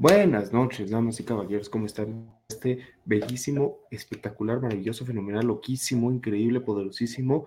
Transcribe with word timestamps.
Buenas 0.00 0.52
noches, 0.52 0.90
damas 0.90 1.20
y 1.20 1.24
caballeros, 1.24 1.68
¿cómo 1.68 1.86
están? 1.86 2.28
Este 2.48 2.80
bellísimo, 3.04 3.78
espectacular, 3.90 4.60
maravilloso, 4.60 5.06
fenomenal, 5.06 5.46
loquísimo, 5.46 6.10
increíble, 6.10 6.60
poderosísimo, 6.60 7.46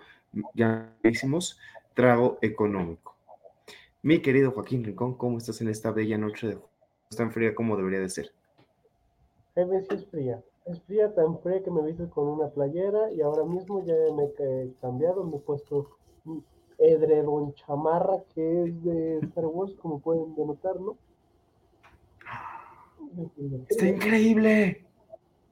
ya 0.53 0.95
hicimos 1.03 1.59
trago 1.93 2.37
económico. 2.41 3.15
Mi 4.01 4.21
querido 4.21 4.51
Joaquín 4.51 4.83
Rincón, 4.83 5.15
¿cómo 5.15 5.37
estás 5.37 5.59
en 5.61 5.67
esta 5.67 5.91
bella 5.91 6.17
noche 6.17 6.47
de 6.47 6.57
tan 7.17 7.31
fría 7.31 7.53
como 7.53 7.75
debería 7.75 7.99
de 7.99 8.09
ser? 8.09 8.31
Jefe, 9.55 9.81
sí 9.81 9.95
es 9.95 10.05
fría. 10.05 10.43
Es 10.65 10.81
fría, 10.83 11.13
tan 11.13 11.39
fría 11.39 11.61
que 11.63 11.71
me 11.71 11.81
viste 11.81 12.07
con 12.09 12.27
una 12.27 12.49
playera 12.49 13.11
y 13.11 13.21
ahora 13.21 13.43
mismo 13.43 13.83
ya 13.83 13.95
me 14.15 14.23
he 14.25 14.73
cambiado, 14.79 15.23
me 15.25 15.37
he 15.37 15.39
puesto 15.39 15.97
edredón 16.77 17.53
chamarra 17.55 18.23
que 18.33 18.63
es 18.63 18.83
de 18.83 19.19
Star 19.19 19.45
Wars, 19.47 19.73
como 19.81 19.99
pueden 19.99 20.33
denotar, 20.35 20.79
¿no? 20.79 20.97
Está 23.67 23.87
increíble. 23.87 24.85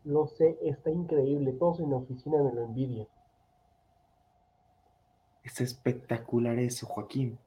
Lo 0.04 0.28
sé, 0.28 0.58
está 0.62 0.92
increíble. 0.92 1.54
Todos 1.54 1.80
en 1.80 1.90
la 1.90 1.98
oficina 1.98 2.38
me 2.38 2.54
lo 2.54 2.64
envidian. 2.66 3.08
Es 5.44 5.62
espectacular 5.62 6.58
eso, 6.60 6.86
Joaquín. 6.86 7.38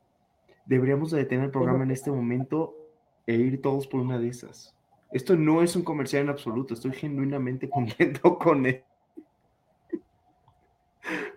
Deberíamos 0.67 1.11
de 1.11 1.19
detener 1.19 1.47
el 1.47 1.51
programa 1.51 1.85
en 1.85 1.91
este 1.91 2.11
momento 2.11 2.77
e 3.27 3.35
ir 3.35 3.63
todos 3.63 3.87
por 3.87 4.01
una 4.01 4.19
de 4.19 4.29
esas. 4.29 4.75
Esto 5.13 5.37
no 5.37 5.63
es 5.63 5.75
un 5.77 5.83
comercial 5.83 6.25
en 6.25 6.29
absoluto. 6.31 6.75
Estoy 6.75 6.93
genuinamente 6.93 7.69
contento 7.71 8.39
con 8.39 8.67
él. 8.67 8.83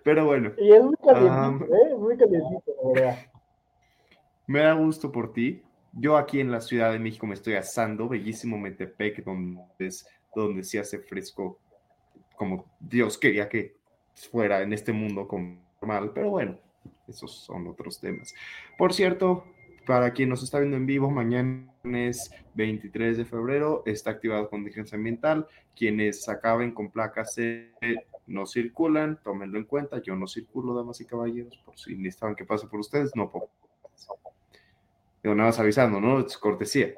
Pero 0.03 0.25
bueno. 0.25 0.52
Y 0.58 0.72
es 0.72 0.83
muy 0.83 0.95
calientito, 0.97 1.75
¿eh? 1.75 1.95
Muy 1.95 2.17
calientito, 2.17 2.72
la 2.83 2.89
verdad. 2.89 3.17
Me 4.47 4.59
da 4.59 4.73
gusto 4.73 5.11
por 5.11 5.31
ti. 5.31 5.63
Yo 5.94 6.17
aquí 6.17 6.39
en 6.39 6.52
la 6.52 6.61
Ciudad 6.61 6.92
de 6.92 7.00
México 7.00 7.28
me 7.28 7.34
estoy 7.34 7.56
asando, 7.56 8.08
bellísimo 8.08 8.58
Metepec, 8.58 9.23
donde, 9.23 9.61
es, 9.80 10.08
se 10.61 10.80
hace 10.80 11.00
fresco 11.00 11.59
como 12.36 12.66
Dios 12.80 13.17
quería 13.17 13.50
que 13.50 13.75
fuera 14.16 14.62
en 14.62 14.73
este 14.73 14.94
mundo 14.94 15.28
normal, 15.81 16.12
pero 16.14 16.30
bueno, 16.30 16.58
esos 17.08 17.44
son 17.44 17.68
otros 17.68 18.00
temas. 18.00 18.34
Por 18.78 18.94
cierto, 18.94 19.46
para 19.85 20.12
quien 20.13 20.29
nos 20.29 20.44
está 20.44 20.59
viendo 20.59 20.78
en 20.78 20.85
vivo, 20.85 21.09
mañana 21.09 21.72
es 21.84 22.31
23 22.53 23.18
de 23.18 23.25
febrero, 23.25 23.84
está 23.85 24.12
activado 24.12 24.50
contingencia 24.50 24.96
ambiental. 24.96 25.47
Quienes 25.75 26.29
acaben 26.29 26.72
con 26.72 26.91
placas 26.91 27.34
C 27.34 27.72
no 28.28 28.46
circulan, 28.46 29.19
tómenlo 29.23 29.58
en 29.58 29.66
cuenta. 29.66 30.02
Yo 30.02 30.16
no 30.16 30.28
circulo, 30.28 30.73
damas 30.73 31.02
y 31.02 31.06
caballeros, 31.06 31.58
por 31.66 31.78
si 31.78 31.96
necesitaban 31.96 32.35
que 32.35 32.46
pase 32.46 32.68
por 32.68 32.79
ustedes, 32.79 33.12
no 33.16 33.29
puedo. 33.29 33.50
Digo, 35.24 35.36
nada 35.36 35.50
más 35.50 35.59
avisando, 35.59 36.00
¿no? 36.00 36.20
Es 36.20 36.38
cortesía. 36.38 36.94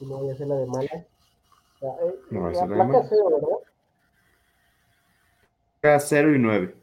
no 0.00 0.16
voy 0.18 0.30
a 0.30 0.32
hacer 0.32 0.46
la 0.46 0.56
de 0.56 0.66
mala. 0.66 0.84
eh, 0.84 1.06
no 2.30 2.50
la 2.50 2.66
placa 2.66 3.02
cero, 3.08 3.24
¿verdad? 3.30 3.56
Placa 5.80 6.00
0 6.00 6.34
y 6.34 6.38
9. 6.38 6.76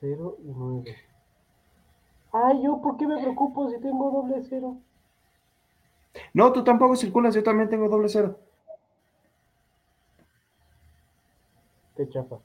0 0.00 0.36
y 0.40 0.52
9. 0.54 0.96
Ay, 2.32 2.62
¿yo 2.64 2.80
por 2.80 2.96
qué 2.96 3.06
me 3.06 3.20
preocupo 3.20 3.70
si 3.70 3.78
tengo 3.80 4.10
doble 4.10 4.42
cero? 4.48 4.76
No, 6.32 6.50
tú 6.52 6.64
tampoco 6.64 6.96
circulas, 6.96 7.34
yo 7.34 7.42
también 7.42 7.68
tengo 7.68 7.88
doble 7.88 8.08
cero. 8.08 8.38
Qué 11.96 12.08
chafa. 12.08 12.36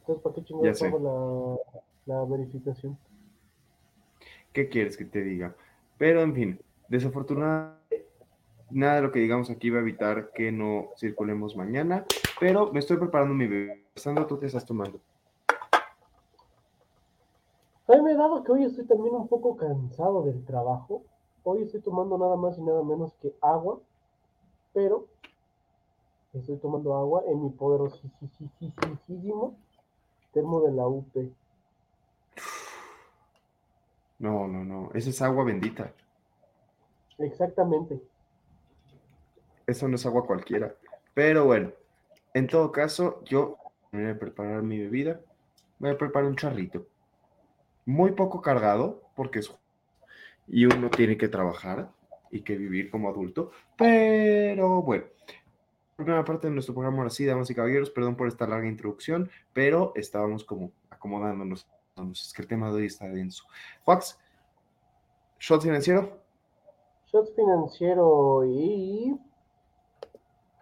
Entonces, 0.00 0.22
¿para 0.22 0.34
qué 0.34 0.44
chingados 0.44 0.82
hago 0.82 1.58
la, 2.06 2.14
la 2.14 2.24
verificación? 2.24 2.98
¿Qué 4.54 4.68
quieres 4.68 4.96
que 4.96 5.04
te 5.04 5.20
diga? 5.20 5.56
Pero 5.98 6.22
en 6.22 6.32
fin, 6.32 6.60
desafortunadamente, 6.88 8.06
nada 8.70 8.94
de 8.94 9.02
lo 9.02 9.10
que 9.10 9.18
digamos 9.18 9.50
aquí 9.50 9.68
va 9.68 9.78
a 9.78 9.82
evitar 9.82 10.30
que 10.30 10.52
no 10.52 10.90
circulemos 10.96 11.56
mañana, 11.56 12.06
pero 12.38 12.72
me 12.72 12.78
estoy 12.78 12.98
preparando 12.98 13.34
mi 13.34 13.48
bebé. 13.48 13.84
Sandra, 13.96 14.28
¿tú 14.28 14.38
te 14.38 14.46
estás 14.46 14.64
tomando? 14.64 15.00
A 17.88 18.00
me 18.00 18.12
he 18.12 18.14
dado 18.14 18.44
que 18.44 18.52
hoy 18.52 18.62
estoy 18.62 18.86
también 18.86 19.16
un 19.16 19.26
poco 19.26 19.56
cansado 19.56 20.22
del 20.22 20.44
trabajo. 20.44 21.02
Hoy 21.42 21.62
estoy 21.62 21.80
tomando 21.80 22.16
nada 22.16 22.36
más 22.36 22.56
y 22.56 22.62
nada 22.62 22.84
menos 22.84 23.12
que 23.20 23.34
agua, 23.40 23.80
pero 24.72 25.08
estoy 26.32 26.58
tomando 26.58 26.94
agua 26.94 27.24
en 27.26 27.42
mi 27.42 27.50
poderosísimo 27.50 29.56
termo 30.32 30.60
de 30.60 30.72
la 30.72 30.86
UP. 30.86 31.12
No, 34.24 34.48
no, 34.48 34.64
no. 34.64 34.90
Esa 34.94 35.10
es 35.10 35.20
agua 35.20 35.44
bendita. 35.44 35.92
Exactamente. 37.18 38.00
Eso 39.66 39.86
no 39.86 39.96
es 39.96 40.06
agua 40.06 40.24
cualquiera. 40.24 40.74
Pero 41.12 41.44
bueno, 41.44 41.72
en 42.32 42.46
todo 42.46 42.72
caso, 42.72 43.22
yo 43.24 43.58
voy 43.92 44.06
a 44.06 44.18
preparar 44.18 44.62
mi 44.62 44.78
bebida. 44.78 45.20
Voy 45.78 45.90
a 45.90 45.98
preparar 45.98 46.26
un 46.26 46.36
charrito. 46.36 46.86
Muy 47.84 48.12
poco 48.12 48.40
cargado, 48.40 49.02
porque 49.14 49.40
es. 49.40 49.54
Y 50.48 50.64
uno 50.64 50.88
tiene 50.88 51.18
que 51.18 51.28
trabajar 51.28 51.90
y 52.30 52.40
que 52.40 52.56
vivir 52.56 52.90
como 52.90 53.10
adulto. 53.10 53.50
Pero 53.76 54.80
bueno, 54.80 55.04
primera 55.96 56.24
parte 56.24 56.46
de 56.46 56.54
nuestro 56.54 56.72
programa 56.72 56.96
ahora 56.96 57.10
sí, 57.10 57.26
damas 57.26 57.50
y 57.50 57.54
caballeros, 57.54 57.90
perdón 57.90 58.16
por 58.16 58.28
esta 58.28 58.46
larga 58.46 58.68
introducción, 58.68 59.28
pero 59.52 59.92
estábamos 59.96 60.44
como 60.44 60.72
acomodándonos 60.88 61.66
es 61.96 62.32
que 62.32 62.42
el 62.42 62.48
tema 62.48 62.68
de 62.68 62.76
hoy 62.76 62.86
está 62.86 63.06
denso. 63.06 63.44
Juax, 63.84 64.18
shot 65.38 65.62
financiero. 65.62 66.18
Shot 67.06 67.34
financiero 67.34 68.44
y 68.44 69.16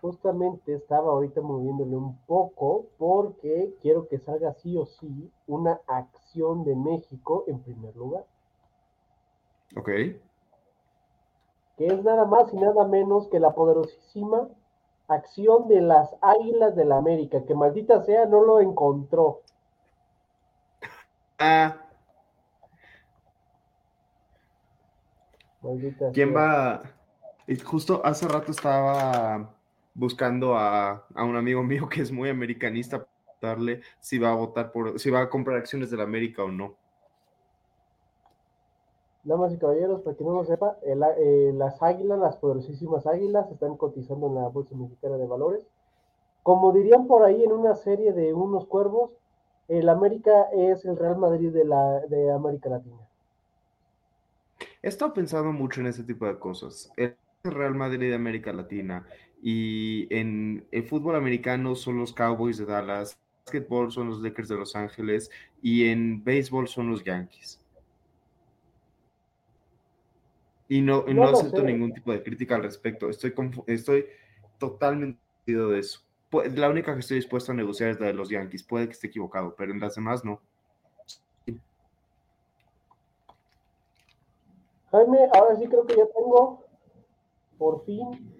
justamente 0.00 0.75
estaba 0.75 1.12
ahorita 1.12 1.41
moviéndole 1.41 1.97
un 1.97 2.19
poco 2.26 2.87
porque 2.98 3.75
quiero 3.81 4.09
que 4.09 4.19
salga 4.19 4.53
sí 4.54 4.76
o 4.76 4.84
sí 4.84 5.31
una 5.47 5.81
acción 5.87 6.65
de 6.65 6.75
México 6.75 7.44
en 7.47 7.60
primer 7.60 7.97
lugar. 7.97 8.25
Ok. 9.76 9.88
Que 11.78 11.87
es 11.87 12.04
nada 12.04 12.26
más 12.26 12.53
y 12.53 12.56
nada 12.56 12.87
menos 12.87 13.29
que 13.29 13.40
la 13.40 13.55
poderosísima 13.55 14.49
acción 15.08 15.69
de 15.69 15.81
las 15.81 16.14
Águilas 16.20 16.76
de 16.76 16.84
la 16.84 16.99
América, 16.99 17.44
que 17.44 17.55
maldita 17.55 18.02
sea 18.02 18.26
no 18.26 18.43
lo 18.44 18.61
encontró. 18.61 19.40
Ah. 21.44 21.77
¿Quién 26.12 26.35
va? 26.35 26.83
Justo 27.65 28.00
hace 28.05 28.29
rato 28.29 28.53
estaba 28.53 29.53
buscando 29.93 30.56
a, 30.56 31.05
un 31.17 31.37
amigo 31.37 31.65
mío 31.65 31.89
que 31.89 32.00
es 32.00 32.12
muy 32.12 32.29
americanista 32.29 33.09
darle 33.41 33.81
si 33.99 34.21
va 34.21 34.31
a 34.31 34.37
votar 34.37 34.71
por, 34.71 35.00
si 35.00 35.11
va 35.11 35.23
a 35.23 35.29
comprar 35.29 35.59
acciones 35.59 35.91
de 35.91 35.97
la 35.97 36.05
América 36.05 36.44
o 36.44 36.49
no. 36.49 36.77
Damas 39.25 39.53
y 39.53 39.59
caballeros, 39.59 40.00
para 40.03 40.17
quien 40.17 40.29
no 40.29 40.37
lo 40.37 40.44
sepa, 40.44 40.79
eh, 40.83 41.53
las 41.55 41.83
águilas, 41.83 42.21
las 42.21 42.37
poderosísimas 42.37 43.05
águilas, 43.06 43.50
están 43.50 43.77
cotizando 43.77 44.29
en 44.29 44.37
la 44.37 44.49
Bolsa 44.49 44.77
Mexicana 44.77 45.17
de 45.17 45.27
Valores. 45.27 45.67
Como 46.44 46.73
dirían 46.73 47.09
por 47.09 47.25
ahí 47.25 47.43
en 47.43 47.53
una 47.53 47.75
serie 47.75 48.12
de 48.12 48.33
unos 48.33 48.67
cuervos, 48.67 49.11
el 49.69 49.88
América 49.88 50.47
es 50.53 50.85
el 50.85 50.97
Real 50.97 51.19
Madrid 51.19 51.50
de, 51.50 51.64
la, 51.64 52.00
de 52.09 52.31
América 52.32 52.69
Latina. 52.70 53.09
He 54.82 54.88
estado 54.88 55.14
pensando 55.14 55.53
mucho 55.53 55.81
en 55.81 55.87
ese 55.87 56.05
tipo 56.05 56.26
de 56.26 56.38
cosas. 56.38 56.91
El 56.97 57.17
Real 57.44 57.75
Madrid 57.75 58.09
de 58.11 58.14
América 58.14 58.53
Latina 58.53 59.06
y 59.43 60.06
en 60.14 60.67
el 60.70 60.85
fútbol 60.85 61.17
americano 61.17 61.75
son 61.75 61.99
los 61.99 62.12
Cowboys 62.12 62.59
de 62.59 62.67
Dallas, 62.67 63.12
en 63.14 63.44
básquetbol 63.44 63.91
son 63.93 64.09
los 64.09 64.20
Lakers 64.20 64.49
de 64.49 64.56
Los 64.56 64.76
Ángeles 64.76 65.31
y 65.62 65.87
en 65.88 66.23
béisbol 66.23 66.69
son 66.69 66.91
los 66.91 67.03
Yankees. 67.05 67.61
Y 70.69 70.81
no, 70.81 71.05
y 71.06 71.15
no 71.15 71.25
No 71.25 71.31
lo 71.31 71.38
acepto 71.38 71.61
sé. 71.61 71.67
ningún 71.67 71.93
tipo 71.93 72.12
de 72.12 72.23
crítica 72.23 72.55
al 72.56 72.62
respecto. 72.62 73.08
Estoy, 73.11 73.35
estoy 73.67 74.06
totalmente 74.58 75.20
de 75.47 75.79
eso. 75.79 76.00
La 76.55 76.70
única 76.70 76.94
que 76.94 77.00
estoy 77.00 77.17
dispuesto 77.17 77.52
a 77.52 77.55
negociar 77.55 77.90
es 77.90 78.00
la 78.00 78.06
de 78.06 78.14
los 78.14 78.31
Yankees. 78.31 78.64
Puede 78.64 78.87
que 78.87 78.93
esté 78.93 79.08
equivocado, 79.08 79.55
pero 79.56 79.73
en 79.73 79.81
las 79.81 79.94
demás 79.94 80.25
no. 80.25 80.40
Jaime, 84.90 85.29
ahora 85.34 85.56
sí 85.56 85.67
creo 85.67 85.87
que 85.87 85.96
ya 85.96 86.06
tengo, 86.06 86.64
por 87.56 87.82
fin, 87.87 88.31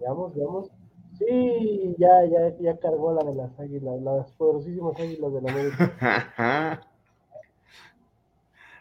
veamos, 0.00 0.34
veamos. 0.34 0.70
Sí, 1.16 1.94
ya, 1.96 2.24
ya, 2.24 2.56
ya 2.58 2.78
cargó 2.78 3.12
la 3.12 3.22
de 3.22 3.34
las 3.34 3.60
águilas, 3.60 4.00
las 4.00 4.32
poderosísimas 4.32 4.98
águilas 4.98 5.32
de 5.32 5.42
la 5.42 5.52
América. 5.52 6.80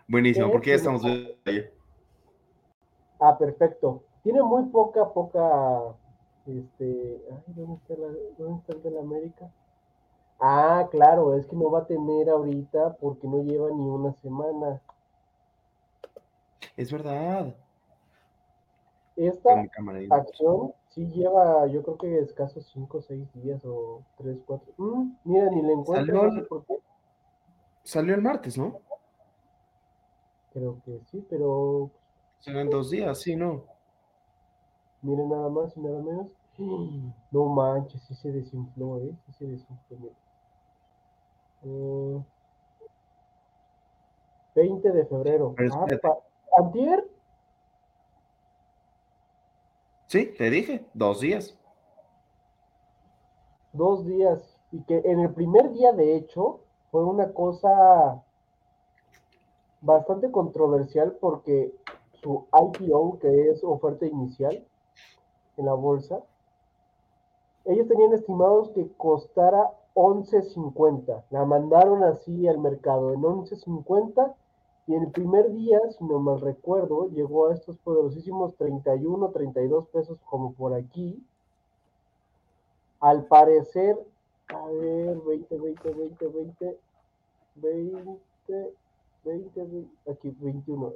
Buenísimo, 0.08 0.52
porque 0.52 0.72
ya 0.72 0.78
estamos. 0.78 1.04
Ah, 3.20 3.38
perfecto. 3.38 4.04
Tiene 4.24 4.42
muy 4.42 4.64
poca, 4.70 5.14
poca, 5.14 5.96
este, 6.48 7.22
ay, 7.32 7.54
¿dónde 7.56 7.76
está, 7.76 7.94
la, 7.96 8.08
¿dónde 8.38 8.60
está 8.60 8.74
el 8.74 8.84
de 8.84 8.92
la 8.92 9.00
América? 9.02 9.52
Ah, 10.40 10.88
claro, 10.90 11.36
es 11.36 11.46
que 11.48 11.56
no 11.56 11.70
va 11.70 11.80
a 11.80 11.86
tener 11.88 12.30
ahorita 12.30 12.96
porque 12.98 13.28
no 13.28 13.44
lleva 13.44 13.70
ni 13.72 13.84
una 13.90 14.14
semana. 14.22 14.82
Es 16.78 16.92
verdad. 16.92 17.56
Esta 19.18 19.66
acción 20.12 20.74
sí 20.90 21.06
lleva, 21.08 21.68
yo 21.68 21.84
creo 21.84 21.98
que 21.98 22.20
escasos 22.20 22.70
5 22.74 23.00
o 23.00 23.02
6 23.02 23.28
días 23.34 23.62
o 23.66 24.02
3, 24.18 24.38
4. 24.46 24.74
mira, 25.26 25.50
ni 25.52 25.62
le 25.62 25.74
encuentro, 25.74 26.16
Salió 26.16 26.24
no 26.24 26.32
sé 26.32 26.40
el- 26.40 26.48
por 26.48 26.66
qué. 26.66 26.80
Salió 27.84 28.16
el 28.16 28.22
martes, 28.22 28.58
¿no? 28.58 28.80
Creo 30.54 30.78
que 30.86 31.00
sí, 31.12 31.26
pero 31.30 31.90
Serán 32.40 32.70
dos 32.70 32.90
días, 32.90 33.20
sí, 33.20 33.36
¿no? 33.36 33.66
Miren 35.02 35.30
nada 35.30 35.50
más 35.50 35.76
y 35.76 35.82
nada 35.82 36.02
menos. 36.02 36.28
No 37.32 37.46
manches, 37.46 38.02
sí 38.04 38.16
se 38.16 38.32
desinfló, 38.32 38.98
¿eh? 38.98 39.16
Sí 39.26 39.34
se 39.34 39.46
desinfló. 39.46 39.98
mira. 39.98 40.16
Eh, 41.64 42.24
20 44.56 44.92
de 44.92 45.06
febrero. 45.06 45.56
Ah, 45.72 45.86
¿Antier? 46.58 47.08
Sí, 50.08 50.34
te 50.38 50.50
dije, 50.50 50.86
dos 50.94 51.22
días. 51.22 51.56
Dos 53.74 54.06
días. 54.06 54.58
Y 54.72 54.82
que 54.84 55.02
en 55.06 55.20
el 55.20 55.34
primer 55.34 55.72
día, 55.72 55.94
de 55.94 56.16
hecho, 56.16 56.62
fue 56.92 57.04
una 57.06 57.32
cosa 57.32 58.24
bastante 59.82 60.32
controversial 60.32 61.16
porque 61.22 61.74
su 62.22 62.48
IPO, 62.52 63.20
que 63.20 63.52
es 63.52 63.64
oferta 63.64 64.06
inicial 64.06 64.66
en 65.60 65.66
la 65.66 65.74
bolsa, 65.74 66.22
ellos 67.66 67.88
tenían 67.88 68.14
estimados 68.14 68.70
que 68.70 68.88
costara 68.98 69.72
11.50. 69.94 71.24
La 71.30 71.46
mandaron 71.46 72.04
así 72.04 72.48
al 72.48 72.58
mercado 72.58 73.14
en 73.14 73.22
11.50 73.22 74.34
y 74.88 74.96
en 74.96 75.04
el 75.04 75.12
primer 75.12 75.52
día, 75.52 75.80
si 75.98 76.04
no 76.04 76.20
mal 76.20 76.42
recuerdo, 76.42 77.10
llegó 77.10 77.50
a 77.50 77.54
estos 77.54 77.78
poderosísimos 77.78 78.56
31, 78.56 79.30
32 79.30 79.88
pesos 79.90 80.18
como 80.26 80.54
por 80.54 80.74
aquí. 80.74 81.24
Al 83.00 83.26
parecer, 83.26 84.00
a 84.48 84.66
ver, 84.66 85.18
20, 85.20 85.58
20, 85.60 85.94
20, 85.94 86.28
20, 86.28 86.78
20, 87.56 88.74
20, 89.26 89.62
20, 89.62 90.12
aquí 90.12 90.36
21. 90.40 90.94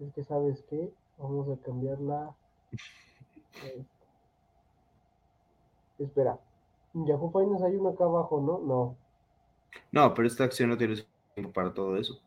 Es 0.00 0.12
que, 0.12 0.24
¿sabes 0.24 0.62
qué? 0.68 0.92
Vamos 1.16 1.48
a 1.48 1.56
cambiarla. 1.62 2.34
Eh, 3.64 3.84
Espera. 5.98 6.38
En 6.94 7.06
Yahoo 7.06 7.30
Finance 7.30 7.64
hay 7.64 7.76
uno 7.76 7.90
acá 7.90 8.04
abajo, 8.04 8.40
¿no? 8.40 8.58
No. 8.58 8.96
No, 9.92 10.14
pero 10.14 10.26
esta 10.28 10.44
acción 10.44 10.70
no 10.70 10.78
tiene 10.78 10.96
tiempo 11.34 11.52
para 11.52 11.74
todo 11.74 11.96
eso. 11.96 12.18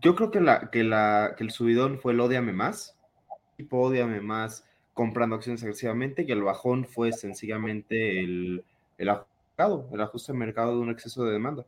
Yo 0.00 0.14
creo 0.14 0.30
que, 0.30 0.40
la, 0.40 0.70
que, 0.70 0.84
la, 0.84 1.34
que 1.36 1.44
el 1.44 1.50
subidón 1.50 1.98
fue 1.98 2.12
el 2.12 2.20
odiame 2.20 2.52
más, 2.52 2.96
tipo 3.56 3.80
odiame 3.80 4.20
más 4.20 4.66
comprando 4.92 5.36
acciones 5.36 5.62
agresivamente, 5.62 6.22
y 6.22 6.30
el 6.30 6.42
bajón 6.42 6.84
fue 6.84 7.12
sencillamente 7.12 8.20
el, 8.20 8.64
el 8.98 9.08
ajustado, 9.08 9.88
el 9.90 10.00
ajuste 10.00 10.32
de 10.32 10.38
mercado 10.38 10.74
de 10.76 10.80
un 10.80 10.90
exceso 10.90 11.24
de 11.24 11.32
demanda. 11.32 11.64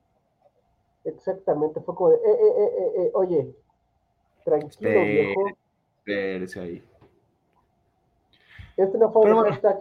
Exactamente. 1.05 1.81
Fue 1.81 1.95
como 1.95 2.11
de, 2.11 2.17
eh, 2.17 2.21
eh, 2.25 2.53
eh, 2.59 2.71
eh, 2.79 2.93
eh, 2.97 3.11
oye, 3.15 3.57
tranquilo, 4.45 4.91
viejo. 4.91 5.49
Espérese 5.99 6.61
ahí. 6.61 6.85
Este 8.77 8.99
no 8.99 9.13
fue 9.13 9.33
bueno. 9.33 9.45
hashtag. 9.45 9.79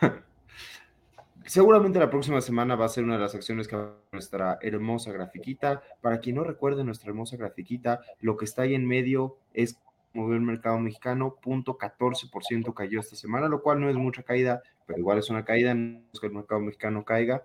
Seguramente 1.44 1.98
la 1.98 2.10
próxima 2.10 2.40
semana 2.40 2.76
va 2.76 2.86
a 2.86 2.88
ser 2.88 3.04
una 3.04 3.14
de 3.14 3.20
las 3.20 3.34
acciones 3.34 3.68
que 3.68 3.76
nuestra 4.12 4.58
hermosa 4.62 5.12
grafiquita. 5.12 5.82
Para 6.00 6.20
quien 6.20 6.36
no 6.36 6.44
recuerde 6.44 6.84
nuestra 6.84 7.10
hermosa 7.10 7.36
grafiquita, 7.36 8.00
lo 8.20 8.36
que 8.36 8.44
está 8.44 8.62
ahí 8.62 8.74
en 8.74 8.86
medio 8.86 9.38
es 9.52 9.80
movió 10.12 10.34
el 10.34 10.42
mercado 10.42 10.78
mexicano, 10.80 11.36
punto 11.40 11.78
14% 11.78 12.74
cayó 12.74 12.98
esta 12.98 13.14
semana, 13.14 13.48
lo 13.48 13.62
cual 13.62 13.80
no 13.80 13.88
es 13.88 13.94
mucha 13.94 14.24
caída, 14.24 14.60
pero 14.84 14.98
igual 14.98 15.18
es 15.18 15.30
una 15.30 15.44
caída, 15.44 15.72
no 15.72 16.00
es 16.12 16.18
que 16.18 16.26
el 16.26 16.32
mercado 16.32 16.60
mexicano 16.60 17.04
caiga. 17.04 17.44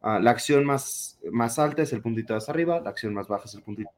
Ah, 0.00 0.18
la 0.18 0.30
acción 0.30 0.64
más, 0.64 1.18
más 1.30 1.58
alta 1.58 1.82
es 1.82 1.92
el 1.92 2.00
puntito 2.00 2.32
de 2.32 2.38
hasta 2.38 2.52
arriba, 2.52 2.80
la 2.80 2.88
acción 2.88 3.12
más 3.12 3.28
baja 3.28 3.44
es 3.44 3.54
el 3.54 3.62
puntito 3.62 3.90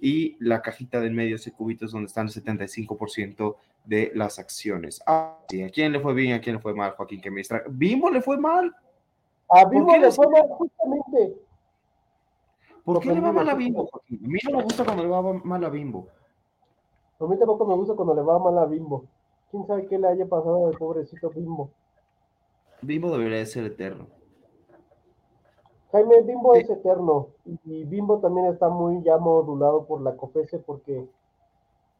y 0.00 0.36
la 0.40 0.62
cajita 0.62 1.00
del 1.00 1.12
medio, 1.12 1.36
ese 1.36 1.52
cubito, 1.52 1.86
es 1.86 1.92
donde 1.92 2.06
están 2.06 2.26
el 2.26 2.32
75% 2.32 3.56
de 3.84 4.12
las 4.14 4.38
acciones. 4.38 5.02
Ah, 5.06 5.38
sí, 5.48 5.62
¿a 5.62 5.70
quién 5.70 5.92
le 5.92 6.00
fue 6.00 6.14
bien, 6.14 6.32
a 6.32 6.40
quién 6.40 6.56
le 6.56 6.62
fue 6.62 6.74
mal, 6.74 6.92
Joaquín? 6.92 7.20
Que 7.20 7.30
me 7.30 7.38
distrae. 7.38 7.62
¿Bimbo 7.68 8.10
le 8.10 8.22
fue 8.22 8.38
mal? 8.38 8.74
A 9.48 9.68
qué 9.68 9.98
le 9.98 10.10
fue 10.10 10.28
mal, 10.28 10.48
justamente. 10.48 11.36
¿Por 12.84 13.00
qué 13.00 13.14
le 13.14 13.20
va 13.20 13.32
mal 13.32 13.48
a. 13.48 13.54
Bimbo, 13.54 13.86
Joaquín? 13.86 14.20
A 14.24 14.28
mí 14.28 14.38
no 14.44 14.58
me 14.58 14.62
gusta 14.64 14.84
cuando 14.84 15.02
le 15.02 15.08
va 15.08 15.22
mal 15.22 15.64
a 15.64 15.68
Bimbo. 15.68 16.08
A 17.20 17.26
mí 17.26 17.38
tampoco 17.38 17.66
me 17.66 17.74
gusta 17.74 17.94
cuando 17.94 18.14
le 18.14 18.22
va 18.22 18.38
mal 18.38 18.58
a 18.58 18.66
Bimbo. 18.66 19.04
¿Quién 19.50 19.66
sabe 19.66 19.86
qué 19.86 19.98
le 19.98 20.08
haya 20.08 20.26
pasado 20.26 20.66
al 20.66 20.76
pobrecito 20.76 21.30
Bimbo? 21.30 21.70
Bimbo 22.82 23.16
debería 23.16 23.38
de 23.38 23.46
ser 23.46 23.64
eterno. 23.64 24.06
Jaime, 25.94 26.22
Bimbo 26.22 26.54
Sí. 26.54 26.62
es 26.62 26.70
eterno 26.70 27.28
y 27.64 27.84
Bimbo 27.84 28.18
también 28.18 28.46
está 28.48 28.68
muy 28.68 29.00
ya 29.04 29.16
modulado 29.16 29.84
por 29.86 30.00
la 30.00 30.16
COFESE 30.16 30.58
porque, 30.58 31.06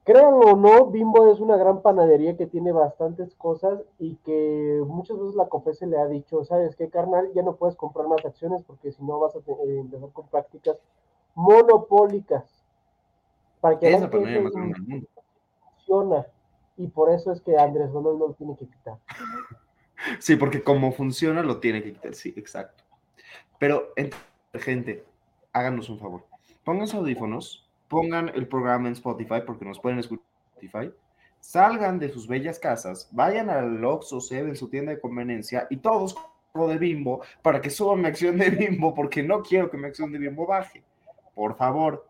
créanlo 0.03 0.53
o 0.53 0.57
no, 0.57 0.87
Bimbo 0.87 1.31
es 1.31 1.39
una 1.39 1.57
gran 1.57 1.81
panadería 1.81 2.37
que 2.37 2.49
tiene 2.49 2.73
bastantes 2.73 3.37
cosas 3.37 3.81
y 4.01 4.17
que 4.25 4.83
muchas 4.85 5.17
veces 5.17 5.37
la 5.37 5.47
COFESE 5.49 5.87
le 5.87 5.99
ha 5.99 6.07
dicho, 6.09 6.45
¿sabes 6.45 6.75
qué, 6.75 6.89
carnal? 6.91 7.31
Ya 7.35 7.43
no 7.45 7.55
puedes 7.55 7.77
comprar 7.77 8.09
más 8.09 8.25
acciones 8.25 8.65
porque 8.65 8.91
si 8.91 9.01
no 9.05 9.21
vas 9.21 9.37
a 9.37 9.39
eh, 9.39 9.79
empezar 9.79 10.09
con 10.11 10.27
prácticas 10.27 10.77
monopólicas. 11.37 12.45
Para 13.61 13.79
que 13.79 13.87
Es 13.87 13.93
vean 13.93 14.03
la 14.03 14.11
que 14.11 14.17
panadería 14.19 14.41
eso 14.41 14.45
más 14.45 14.53
grande 14.55 14.75
del 14.75 14.89
mundo. 14.89 15.09
funciona 15.77 16.27
y 16.77 16.89
por 16.89 17.11
eso 17.11 17.31
es 17.31 17.41
que 17.41 17.57
Andrés 17.57 17.93
Manuel 17.93 18.19
no 18.19 18.27
lo 18.27 18.35
tiene 18.35 18.57
que 18.57 18.67
quitar. 18.67 18.99
Sí, 20.19 20.35
porque 20.37 20.63
como 20.63 20.93
funciona 20.93 21.43
lo 21.43 21.61
tiene 21.61 21.83
que 21.83 21.93
quitar. 21.95 22.15
Sí, 22.15 22.35
exacto. 22.37 22.83
Pero, 23.65 23.95
ent- 23.97 24.13
gente, 24.53 25.07
háganos 25.55 25.89
un 25.89 25.99
favor. 25.99 26.21
Pongan 26.65 26.87
sus 26.87 26.97
audífonos, 26.97 27.67
pongan 27.89 28.29
el 28.35 28.47
programa 28.47 28.89
en 28.89 28.93
Spotify, 28.93 29.41
porque 29.47 29.65
nos 29.65 29.81
pueden 29.81 29.99
escuchar 30.01 30.27
en 30.27 30.67
Spotify. 30.67 30.95
Salgan 31.41 31.99
de 31.99 32.11
sus 32.11 32.29
bellas 32.29 32.59
casas, 32.59 33.09
vayan 33.11 33.49
al 33.49 33.83
Oxxo, 33.83 34.19
en 34.33 34.55
su 34.55 34.69
tienda 34.69 34.93
de 34.93 35.01
conveniencia 35.01 35.67
y 35.71 35.79
todos 35.79 36.15
de 36.53 36.77
Bimbo 36.77 37.23
para 37.41 37.63
que 37.63 37.71
suba 37.71 37.97
mi 37.97 38.05
acción 38.05 38.37
de 38.37 38.51
Bimbo, 38.51 38.95
porque 38.95 39.23
no 39.23 39.43
quiero 39.43 39.71
que 39.71 39.79
mi 39.79 39.87
acción 39.87 40.13
de 40.13 40.19
Bimbo 40.19 40.47
baje. 40.47 40.83
Por 41.35 41.57
favor. 41.57 42.07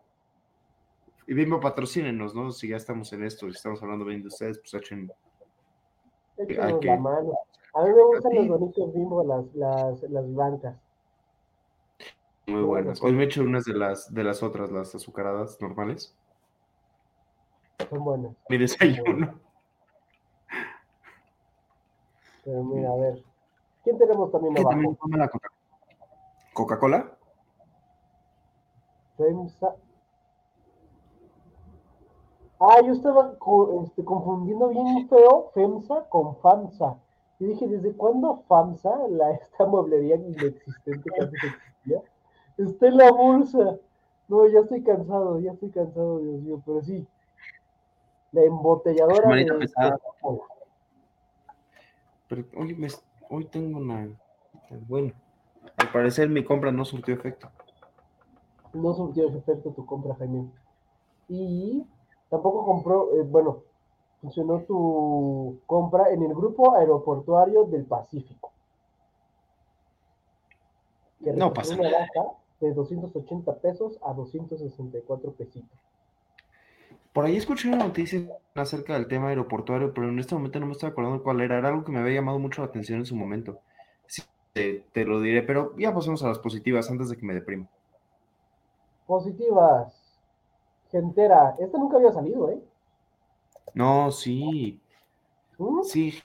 Y 1.25 1.33
Bimbo, 1.35 1.61
patrocínenos, 1.61 2.35
¿no? 2.35 2.51
Si 2.51 2.67
ya 2.67 2.75
estamos 2.75 3.13
en 3.13 3.23
esto, 3.23 3.45
si 3.45 3.55
estamos 3.55 3.81
hablando 3.81 4.03
bien 4.03 4.21
de 4.23 4.27
ustedes, 4.27 4.59
pues 4.59 4.73
echen 4.73 5.09
que- 6.49 6.53
la 6.87 6.97
mano. 6.97 7.31
A 7.75 7.83
mí 7.85 7.93
me 7.93 8.03
gustan 8.03 8.35
los 8.35 8.47
bonitos 8.49 8.93
Bimbo, 8.93 9.23
las, 9.23 9.45
las, 9.55 10.01
las 10.11 10.33
blancas. 10.35 10.75
Muy 12.47 12.61
buenas. 12.61 13.01
Hoy 13.01 13.11
me 13.13 13.23
he 13.23 13.25
hecho 13.25 13.41
unas 13.41 13.65
de 13.65 13.73
las, 13.73 14.13
de 14.13 14.23
las 14.23 14.43
otras, 14.43 14.71
las 14.71 14.93
azucaradas 14.93 15.59
normales. 15.61 16.15
Son 17.89 18.03
buenas. 18.03 18.31
Mi 18.49 18.57
desayuno. 18.57 19.39
Pero 22.43 22.63
mira, 22.63 22.91
a 22.91 22.95
ver. 22.95 23.23
¿Quién 23.83 23.97
tenemos 23.97 24.31
también 24.31 24.53
¿Qué 24.53 24.63
también 24.63 24.85
abajo? 24.91 24.99
toma 25.01 25.17
la 25.17 25.27
Coca- 25.27 25.49
Coca-Cola? 26.53 27.17
FEMSA. 29.17 29.75
Ah, 32.59 32.81
yo 32.85 32.93
estaba 32.93 33.37
co- 33.37 33.83
este, 33.85 34.03
confundiendo 34.05 34.69
bien 34.69 35.09
feo 35.09 35.51
FEMSA 35.53 36.07
con 36.09 36.37
FAMSA. 36.37 36.97
Y 37.39 37.45
dije, 37.47 37.67
¿desde 37.67 37.93
cuándo 37.93 38.43
FAMSA, 38.47 39.07
la, 39.09 39.31
esta 39.31 39.65
mueblería 39.65 40.15
inexistente 40.15 41.09
que 41.13 41.21
antes 41.21 41.43
existía, 41.43 42.01
está 42.57 42.87
en 42.87 42.97
la 42.97 43.11
bolsa? 43.11 43.77
No, 44.27 44.47
ya 44.47 44.59
estoy 44.59 44.81
cansado, 44.83 45.39
ya 45.39 45.51
estoy 45.51 45.69
cansado, 45.69 46.19
Dios 46.19 46.41
mío, 46.41 46.61
pero 46.65 46.81
sí. 46.81 47.07
La 48.31 48.43
embotelladora 48.43 49.29
de. 49.35 49.45
Pero 52.27 52.43
hoy, 52.57 52.73
me- 52.75 52.87
hoy 53.29 53.45
tengo 53.45 53.77
una. 53.79 54.09
Bueno, 54.87 55.13
al 55.77 55.91
parecer 55.91 56.27
mi 56.29 56.43
compra 56.43 56.71
no 56.71 56.83
surtió 56.85 57.13
efecto. 57.13 57.49
No 58.73 58.93
surtió 58.93 59.29
efecto 59.29 59.71
tu 59.71 59.85
compra, 59.85 60.15
Jaime. 60.15 60.49
Y 61.29 61.85
tampoco 62.29 62.65
compró, 62.65 63.15
eh, 63.15 63.23
bueno, 63.23 63.63
funcionó 64.21 64.61
tu 64.61 65.59
compra 65.65 66.09
en 66.09 66.23
el 66.23 66.33
grupo 66.33 66.75
aeroportuario 66.75 67.65
del 67.65 67.85
Pacífico. 67.85 68.51
No 71.19 71.53
pasa 71.53 71.75
nada. 71.77 71.99
baja 72.13 72.44
de 72.59 72.73
280 72.73 73.55
pesos 73.59 73.99
a 74.03 74.13
264 74.13 75.31
pesitos. 75.33 75.79
Por 77.13 77.25
ahí 77.25 77.37
escuché 77.37 77.69
una 77.69 77.77
noticia 77.77 78.27
acerca 78.55 78.93
del 78.93 79.07
tema 79.07 79.29
aeroportuario, 79.29 79.93
pero 79.93 80.09
en 80.09 80.19
este 80.19 80.35
momento 80.35 80.59
no 80.59 80.65
me 80.65 80.73
estoy 80.73 80.89
acordando 80.89 81.23
cuál 81.23 81.41
era. 81.41 81.57
Era 81.57 81.69
algo 81.69 81.85
que 81.85 81.91
me 81.91 81.99
había 81.99 82.15
llamado 82.15 82.39
mucho 82.39 82.61
la 82.61 82.67
atención 82.67 82.99
en 82.99 83.05
su 83.05 83.15
momento. 83.15 83.59
Sí, 84.05 84.21
te, 84.51 84.83
te 84.91 85.05
lo 85.05 85.21
diré, 85.21 85.41
pero 85.41 85.75
ya 85.77 85.93
pasemos 85.93 86.23
a 86.23 86.27
las 86.27 86.39
positivas 86.39 86.89
antes 86.91 87.09
de 87.09 87.15
que 87.15 87.25
me 87.25 87.33
deprima. 87.33 87.69
Positivas. 89.07 89.93
Gentera. 90.91 91.55
Esta 91.59 91.77
nunca 91.77 91.97
había 91.97 92.11
salido, 92.11 92.49
¿eh? 92.49 92.59
No, 93.73 94.11
sí, 94.11 94.79
¿Mm? 95.57 95.83
sí, 95.83 96.21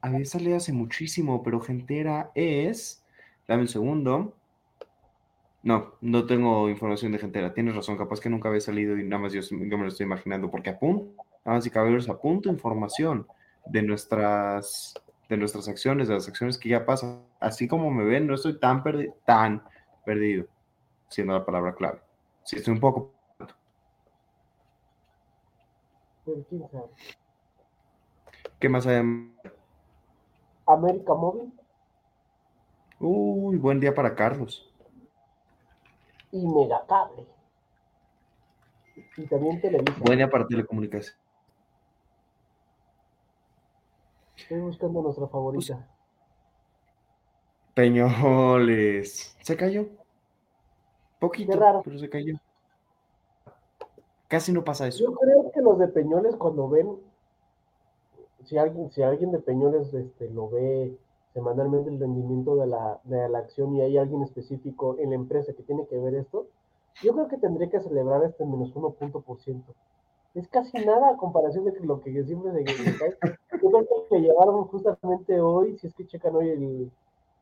había 0.00 0.24
salido 0.24 0.56
hace 0.56 0.72
muchísimo, 0.72 1.42
pero 1.42 1.60
Gentera 1.60 2.30
es. 2.34 3.04
Dame 3.46 3.62
un 3.62 3.68
segundo. 3.68 4.32
No, 5.66 5.94
no 6.00 6.26
tengo 6.26 6.68
información 6.70 7.10
de 7.10 7.18
Gentera. 7.18 7.52
Tienes 7.52 7.74
razón, 7.74 7.96
capaz 7.98 8.20
que 8.20 8.30
nunca 8.30 8.48
había 8.48 8.60
salido 8.60 8.96
y 8.96 9.02
nada 9.02 9.22
más 9.22 9.32
yo, 9.32 9.40
yo 9.40 9.76
me 9.76 9.82
lo 9.82 9.88
estoy 9.88 10.06
imaginando, 10.06 10.48
porque 10.48 10.70
apunto, 10.70 11.24
damas 11.44 11.66
y 11.66 11.70
caballeros, 11.70 12.08
apunto 12.08 12.48
información 12.48 13.26
de 13.64 13.82
nuestras, 13.82 14.94
de 15.28 15.36
nuestras 15.36 15.66
acciones, 15.66 16.06
de 16.06 16.14
las 16.14 16.28
acciones 16.28 16.56
que 16.56 16.68
ya 16.68 16.86
pasan. 16.86 17.24
Así 17.40 17.66
como 17.66 17.90
me 17.90 18.04
ven, 18.04 18.28
no 18.28 18.36
estoy 18.36 18.60
tan, 18.60 18.84
perdi- 18.84 19.12
tan 19.24 19.60
perdido, 20.04 20.46
siendo 21.08 21.32
la 21.32 21.44
palabra 21.44 21.74
clave. 21.74 21.98
Sí, 22.44 22.58
estoy 22.58 22.74
un 22.74 22.78
poco. 22.80 23.16
¿Qué 28.60 28.68
más 28.68 28.86
hay? 28.86 29.02
América 30.64 31.12
Móvil 31.14 31.52
Uy, 33.00 33.56
buen 33.56 33.80
día 33.80 33.92
para 33.92 34.14
Carlos. 34.14 34.75
Y 36.42 36.46
Megacable. 36.46 37.26
Y 39.16 39.26
también 39.26 39.60
Televisa. 39.60 39.98
Buen 40.00 40.18
día 40.18 40.28
para 40.28 40.46
telecomunicación. 40.46 41.16
Estoy 44.36 44.60
buscando 44.60 45.02
nuestra 45.02 45.26
favorita. 45.28 45.86
Peñoles. 47.74 49.36
Se 49.42 49.56
cayó. 49.56 49.86
Poquito, 51.18 51.52
Qué 51.52 51.58
raro. 51.58 51.82
pero 51.84 51.98
se 51.98 52.08
cayó. 52.08 52.36
Casi 54.28 54.52
no 54.52 54.64
pasa 54.64 54.86
eso. 54.88 55.04
Yo 55.04 55.14
creo 55.14 55.50
que 55.52 55.60
los 55.60 55.78
de 55.78 55.88
Peñoles 55.88 56.36
cuando 56.36 56.68
ven, 56.68 56.96
si 58.44 58.58
alguien, 58.58 58.90
si 58.92 59.02
alguien 59.02 59.32
de 59.32 59.38
Peñoles 59.38 59.92
este, 59.94 60.28
lo 60.30 60.50
ve 60.50 60.96
semanalmente 61.36 61.90
el 61.90 62.00
rendimiento 62.00 62.56
de 62.56 62.66
la, 62.66 62.98
de 63.04 63.28
la 63.28 63.38
acción 63.40 63.76
y 63.76 63.82
hay 63.82 63.98
alguien 63.98 64.22
específico 64.22 64.96
en 64.98 65.10
la 65.10 65.16
empresa 65.16 65.52
que 65.52 65.62
tiene 65.64 65.86
que 65.86 65.98
ver 65.98 66.14
esto, 66.14 66.46
yo 67.02 67.12
creo 67.12 67.28
que 67.28 67.36
tendría 67.36 67.68
que 67.68 67.78
celebrar 67.80 68.24
este 68.24 68.46
menos 68.46 68.74
1 68.74 68.88
punto 68.92 69.20
por 69.20 69.38
ciento. 69.40 69.74
Es 70.34 70.48
casi 70.48 70.78
nada 70.86 71.10
a 71.10 71.16
comparación 71.18 71.66
de 71.66 71.78
lo 71.80 72.00
que 72.00 72.24
siempre 72.24 72.52
se 72.64 72.98
cae. 72.98 73.16
Yo 73.62 73.70
creo 73.70 73.86
que 74.08 74.16
le 74.16 74.22
llevaron 74.22 74.64
justamente 74.64 75.38
hoy, 75.38 75.76
si 75.76 75.88
es 75.88 75.94
que 75.94 76.06
checan 76.06 76.34
hoy 76.36 76.48
el- 76.48 76.90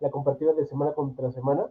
la 0.00 0.10
comparativa 0.10 0.52
de 0.54 0.66
semana 0.66 0.92
contra 0.92 1.30
semana, 1.30 1.68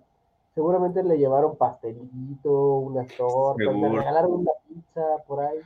seguramente 0.55 1.03
le 1.03 1.17
llevaron 1.17 1.57
pastelito, 1.57 2.77
unas 2.77 3.07
tortas, 3.17 3.75
le 3.75 3.89
regalaron 3.89 4.31
una 4.31 4.51
pizza 4.65 5.01
por 5.27 5.41
ahí. 5.41 5.59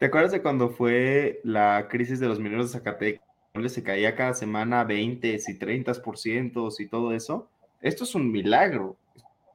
¿Te 0.00 0.06
acuerdas 0.06 0.32
de 0.32 0.42
cuando 0.42 0.70
fue 0.70 1.40
la 1.44 1.86
crisis 1.88 2.18
de 2.18 2.26
los 2.26 2.40
mineros 2.40 2.72
de 2.72 2.78
Zacatecas? 2.78 3.27
Se 3.68 3.82
caía 3.82 4.14
cada 4.14 4.34
semana 4.34 4.84
20 4.84 5.28
y 5.28 5.58
30% 5.58 6.74
y 6.78 6.86
todo 6.88 7.12
eso. 7.12 7.48
Esto 7.80 8.04
es 8.04 8.14
un 8.14 8.30
milagro. 8.30 8.96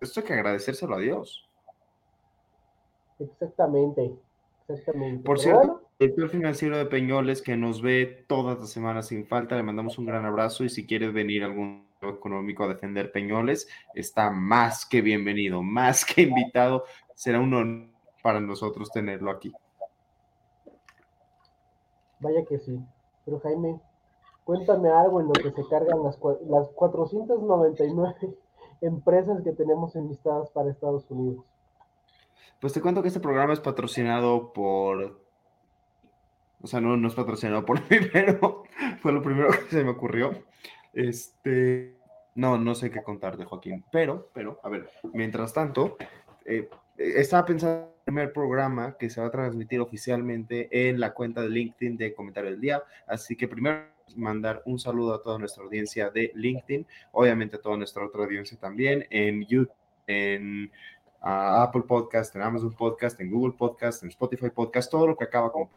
Esto 0.01 0.19
hay 0.19 0.25
que 0.25 0.33
agradecérselo 0.33 0.95
a 0.95 0.99
Dios. 0.99 1.47
Exactamente, 3.19 4.13
exactamente. 4.67 5.23
Por 5.23 5.39
cierto, 5.39 5.59
bueno, 5.59 5.81
el 5.99 6.09
director 6.09 6.29
financiero 6.29 6.77
de 6.77 6.85
Peñoles 6.85 7.41
que 7.41 7.55
nos 7.55 7.81
ve 7.81 8.25
todas 8.27 8.59
las 8.59 8.69
semanas 8.69 9.07
sin 9.07 9.25
falta, 9.25 9.55
le 9.55 9.63
mandamos 9.63 9.97
un 9.97 10.05
gran 10.05 10.25
abrazo 10.25 10.63
y 10.63 10.69
si 10.69 10.85
quiere 10.85 11.09
venir 11.09 11.43
algún 11.43 11.87
económico 12.01 12.65
a 12.65 12.67
defender 12.67 13.11
Peñoles, 13.11 13.69
está 13.93 14.29
más 14.29 14.85
que 14.85 15.01
bienvenido, 15.01 15.63
más 15.63 16.03
que 16.03 16.23
invitado. 16.23 16.83
Será 17.15 17.39
un 17.39 17.53
honor 17.53 17.89
para 18.21 18.39
nosotros 18.39 18.89
tenerlo 18.91 19.31
aquí. 19.31 19.53
vaya 22.19 22.43
que 22.45 22.57
sí. 22.57 22.79
Pero 23.25 23.39
Jaime, 23.39 23.79
cuéntame 24.43 24.89
algo 24.89 25.21
en 25.21 25.27
lo 25.27 25.33
que 25.33 25.51
se 25.51 25.67
cargan 25.67 26.03
las, 26.03 26.19
las 26.47 26.69
499 26.69 28.15
empresas 28.81 29.41
que 29.43 29.51
tenemos 29.53 29.95
enlistadas 29.95 30.49
para 30.51 30.69
Estados 30.69 31.09
Unidos. 31.09 31.43
Pues 32.59 32.73
te 32.73 32.81
cuento 32.81 33.01
que 33.01 33.09
este 33.09 33.19
programa 33.19 33.53
es 33.53 33.59
patrocinado 33.59 34.53
por. 34.53 35.19
O 36.61 36.67
sea, 36.67 36.79
no, 36.79 36.95
no 36.95 37.09
es 37.09 37.13
patrocinado 37.13 37.65
por 37.65 37.79
mí, 37.89 37.97
pero 38.11 38.63
fue 39.01 39.11
lo 39.11 39.21
primero 39.21 39.49
que 39.49 39.75
se 39.75 39.83
me 39.83 39.91
ocurrió. 39.91 40.31
Este. 40.93 41.97
No, 42.35 42.57
no 42.57 42.73
sé 42.73 42.89
qué 42.89 43.03
contarte, 43.03 43.45
Joaquín. 43.45 43.83
Pero, 43.91 44.29
pero, 44.33 44.59
a 44.63 44.69
ver, 44.69 44.89
mientras 45.13 45.53
tanto, 45.53 45.97
eh, 46.45 46.69
estaba 46.97 47.45
pensando 47.45 47.92
primer 48.03 48.33
programa 48.33 48.97
que 48.97 49.09
se 49.09 49.21
va 49.21 49.27
a 49.27 49.31
transmitir 49.31 49.79
oficialmente 49.79 50.89
en 50.89 50.99
la 50.99 51.13
cuenta 51.13 51.41
de 51.41 51.49
LinkedIn 51.49 51.97
de 51.97 52.13
Comentario 52.13 52.51
del 52.51 52.61
Día. 52.61 52.83
Así 53.07 53.35
que 53.35 53.47
primero 53.47 53.85
mandar 54.15 54.61
un 54.65 54.79
saludo 54.79 55.13
a 55.13 55.21
toda 55.21 55.39
nuestra 55.39 55.63
audiencia 55.63 56.09
de 56.09 56.31
LinkedIn, 56.35 56.85
obviamente 57.13 57.55
a 57.55 57.61
toda 57.61 57.77
nuestra 57.77 58.05
otra 58.05 58.23
audiencia 58.23 58.57
también 58.59 59.05
en 59.09 59.45
YouTube, 59.45 59.71
en 60.07 60.71
a 61.23 61.63
Apple 61.63 61.83
Podcast, 61.87 62.35
en 62.35 62.41
Amazon 62.41 62.73
Podcast, 62.73 63.19
en 63.21 63.31
Google 63.31 63.53
Podcast, 63.57 64.03
en 64.03 64.09
Spotify 64.09 64.49
Podcast, 64.49 64.91
todo 64.91 65.07
lo 65.07 65.15
que 65.15 65.23
acaba 65.23 65.51
con. 65.51 65.69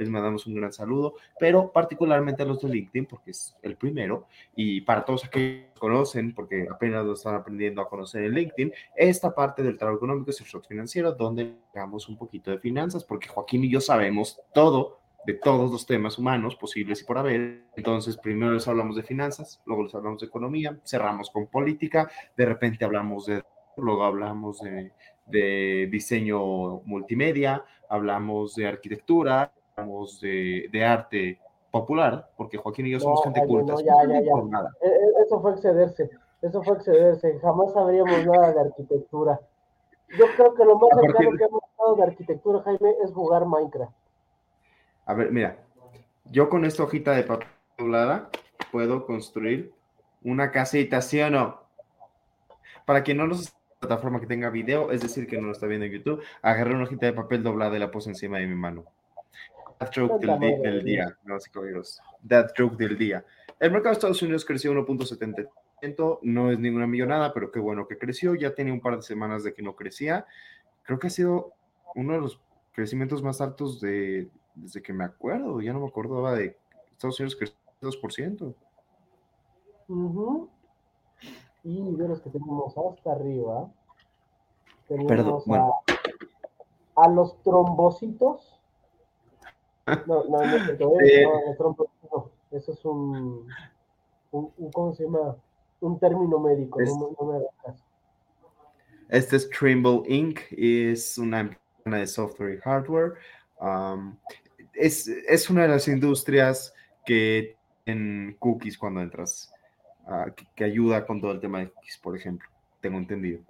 Les 0.00 0.08
mandamos 0.08 0.46
un 0.46 0.54
gran 0.54 0.72
saludo, 0.72 1.16
pero 1.38 1.70
particularmente 1.70 2.42
a 2.42 2.46
los 2.46 2.62
de 2.62 2.70
LinkedIn, 2.70 3.04
porque 3.04 3.32
es 3.32 3.54
el 3.60 3.76
primero, 3.76 4.28
y 4.56 4.80
para 4.80 5.04
todos 5.04 5.26
aquellos 5.26 5.74
que 5.74 5.78
conocen, 5.78 6.34
porque 6.34 6.66
apenas 6.70 7.04
lo 7.04 7.12
están 7.12 7.34
aprendiendo 7.34 7.82
a 7.82 7.88
conocer 7.88 8.24
en 8.24 8.32
LinkedIn, 8.32 8.72
esta 8.96 9.34
parte 9.34 9.62
del 9.62 9.76
trabajo 9.76 9.98
económico 9.98 10.30
es 10.30 10.40
el 10.40 10.46
shot 10.46 10.66
financiero, 10.66 11.12
donde 11.12 11.54
hagamos 11.74 12.08
un 12.08 12.16
poquito 12.16 12.50
de 12.50 12.58
finanzas, 12.58 13.04
porque 13.04 13.28
Joaquín 13.28 13.64
y 13.64 13.70
yo 13.70 13.78
sabemos 13.82 14.40
todo 14.54 15.00
de 15.26 15.34
todos 15.34 15.70
los 15.70 15.84
temas 15.84 16.16
humanos 16.16 16.56
posibles 16.56 17.02
y 17.02 17.04
por 17.04 17.18
haber. 17.18 17.64
Entonces, 17.76 18.16
primero 18.16 18.54
les 18.54 18.66
hablamos 18.66 18.96
de 18.96 19.02
finanzas, 19.02 19.60
luego 19.66 19.82
les 19.82 19.94
hablamos 19.94 20.22
de 20.22 20.28
economía, 20.28 20.80
cerramos 20.82 21.28
con 21.28 21.46
política, 21.46 22.10
de 22.34 22.46
repente 22.46 22.86
hablamos 22.86 23.26
de 23.26 23.42
luego 23.76 24.04
hablamos 24.04 24.60
de, 24.60 24.92
de 25.26 25.88
diseño 25.90 26.80
multimedia, 26.84 27.64
hablamos 27.88 28.54
de 28.54 28.66
arquitectura, 28.66 29.52
hablamos 29.80 30.20
de, 30.20 30.68
de 30.70 30.84
arte 30.84 31.38
popular, 31.70 32.28
porque 32.36 32.56
Joaquín 32.58 32.86
y 32.86 32.90
yo 32.90 33.00
somos 33.00 33.20
No, 33.24 33.32
gente 33.32 33.46
culta, 33.46 33.72
no, 33.74 33.80
ya, 33.80 33.94
ya, 34.08 34.20
ya. 34.20 34.20
informada. 34.20 34.70
Eh, 34.82 34.88
eh, 34.88 35.22
Eso 35.24 35.40
fue 35.40 35.52
excederse, 35.52 36.10
eso 36.42 36.62
fue 36.62 36.76
excederse. 36.76 37.38
Jamás 37.40 37.72
sabríamos 37.72 38.24
nada 38.26 38.52
de 38.52 38.60
arquitectura. 38.60 39.40
Yo 40.18 40.26
creo 40.36 40.54
que 40.54 40.64
lo 40.64 40.76
más 40.78 40.90
cercano 40.98 41.30
de- 41.30 41.38
que 41.38 41.44
hemos 41.44 41.62
estado 41.70 41.94
de 41.96 42.02
arquitectura, 42.02 42.62
Jaime, 42.62 42.94
es 43.04 43.12
jugar 43.12 43.46
Minecraft. 43.46 43.92
A 45.06 45.14
ver, 45.14 45.30
mira, 45.32 45.56
yo 46.32 46.48
con 46.48 46.64
esta 46.64 46.82
hojita 46.82 47.12
de 47.12 47.22
papel 47.22 47.48
doblada 47.78 48.28
puedo 48.72 49.06
construir 49.06 49.72
una 50.22 50.50
casita, 50.50 51.00
¿sí 51.00 51.20
o 51.20 51.30
no? 51.30 51.60
Para 52.84 53.02
quien 53.02 53.16
no 53.18 53.26
nos 53.26 53.52
plataforma 53.78 54.20
que 54.20 54.26
tenga 54.26 54.50
video, 54.50 54.90
es 54.92 55.00
decir, 55.00 55.26
que 55.26 55.38
no 55.38 55.46
lo 55.46 55.52
está 55.52 55.66
viendo 55.66 55.86
en 55.86 55.92
YouTube, 55.92 56.22
agarré 56.42 56.74
una 56.74 56.84
hojita 56.84 57.06
de 57.06 57.12
papel 57.14 57.42
doblada 57.42 57.76
y 57.76 57.78
la 57.80 57.90
puse 57.90 58.10
encima 58.10 58.38
de 58.38 58.46
mi 58.46 58.54
mano. 58.54 58.84
That 59.80 59.90
joke 59.96 60.18
del, 60.26 60.38
di- 60.38 60.56
del 60.58 60.84
día, 60.84 61.16
no 61.24 61.40
sé. 61.40 61.50
That 62.28 62.50
joke 62.56 62.76
del 62.76 62.98
día. 62.98 63.24
El 63.58 63.70
mercado 63.72 63.90
de 63.90 63.94
Estados 63.94 64.20
Unidos 64.22 64.44
creció 64.44 64.72
1.70%, 64.74 66.18
no 66.22 66.50
es 66.50 66.58
ninguna 66.58 66.86
millonada, 66.86 67.32
pero 67.32 67.50
qué 67.50 67.60
bueno 67.60 67.86
que 67.88 67.96
creció. 67.96 68.34
Ya 68.34 68.54
tenía 68.54 68.74
un 68.74 68.80
par 68.82 68.96
de 68.96 69.02
semanas 69.02 69.42
de 69.42 69.54
que 69.54 69.62
no 69.62 69.74
crecía. 69.74 70.26
Creo 70.82 70.98
que 70.98 71.06
ha 71.06 71.10
sido 71.10 71.52
uno 71.94 72.12
de 72.12 72.20
los 72.20 72.38
crecimientos 72.72 73.22
más 73.22 73.40
altos 73.40 73.80
de, 73.80 74.28
desde 74.54 74.82
que 74.82 74.92
me 74.92 75.04
acuerdo. 75.04 75.62
Ya 75.62 75.72
no 75.72 75.80
me 75.80 75.86
acordaba 75.88 76.34
de 76.34 76.58
Estados 76.92 77.18
Unidos 77.18 77.36
creció 77.36 77.56
2%. 77.80 78.54
Ujú. 79.88 80.48
Y 81.64 81.96
de 81.96 82.08
los 82.08 82.20
que 82.20 82.28
tenemos 82.30 82.74
hasta 82.76 83.12
arriba, 83.12 83.70
Perdón, 84.88 85.06
tenemos 85.06 85.46
bueno. 85.46 85.74
a, 86.96 87.04
a 87.04 87.08
los 87.08 87.42
trombocitos. 87.42 88.59
No, 90.06 90.24
no, 90.24 90.38
no 90.38 90.42
es 90.56 90.64
cierto, 90.64 91.00
Eh. 91.00 91.24
no, 91.24 91.54
trombocitos 91.56 92.10
no. 92.12 92.30
Eso 92.50 92.72
es 92.72 92.84
un, 92.84 93.48
un, 94.32 94.52
un- 94.56 94.72
¿cómo 94.72 94.94
se 94.94 95.04
llama? 95.04 95.36
Un 95.80 95.98
término 95.98 96.38
médico, 96.38 96.80
Es- 96.80 96.90
no, 96.96 97.10
me- 97.26 97.36
hagas 97.38 97.54
caso. 97.64 97.84
Este 99.08 99.36
es 99.36 99.48
Trimble 99.50 100.02
Inc. 100.06 100.40
Es 100.52 101.18
una 101.18 101.40
empresa 101.40 101.96
de 101.96 102.06
software 102.06 102.54
y 102.54 102.58
hardware. 102.60 103.14
Um, 103.60 104.16
es, 104.74 105.08
es 105.08 105.50
una 105.50 105.62
de 105.62 105.68
las 105.68 105.88
industrias 105.88 106.72
que 107.04 107.56
en 107.86 108.36
cookies 108.38 108.78
cuando 108.78 109.00
entras, 109.00 109.52
ah, 110.06 110.26
que, 110.36 110.46
que 110.54 110.64
ayuda 110.64 111.06
con 111.06 111.20
todo 111.20 111.32
el 111.32 111.40
tema 111.40 111.58
de 111.58 111.70
cookies, 111.70 111.98
por 111.98 112.16
ejemplo. 112.16 112.48
Tengo 112.80 112.98
entendido. 112.98 113.40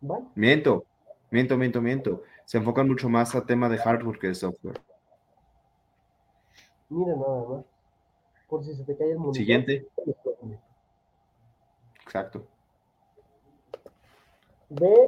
¿Vale? 0.00 0.24
Miento, 0.34 0.84
miento, 1.30 1.56
miento, 1.56 1.80
miento. 1.80 2.22
Se 2.44 2.58
enfocan 2.58 2.86
mucho 2.86 3.08
más 3.08 3.34
a 3.34 3.44
tema 3.46 3.68
de 3.68 3.78
hardware 3.78 4.18
que 4.18 4.26
de 4.28 4.34
software. 4.34 4.80
Mira 6.88 7.16
nada 7.16 7.48
más. 7.48 7.64
Por 8.48 8.64
si 8.64 8.74
se 8.74 8.84
te 8.84 8.96
cae 8.96 9.10
el 9.10 9.18
monitor. 9.18 9.36
Siguiente. 9.36 9.88
Exacto. 12.04 12.46
BTRS. 14.68 15.00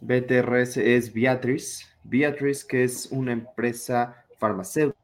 BTRS 0.00 0.76
es 0.78 1.12
Beatrice. 1.12 1.84
Beatrice, 2.04 2.66
que 2.66 2.84
es 2.84 3.10
una 3.10 3.32
empresa 3.32 4.24
farmacéutica 4.38 4.98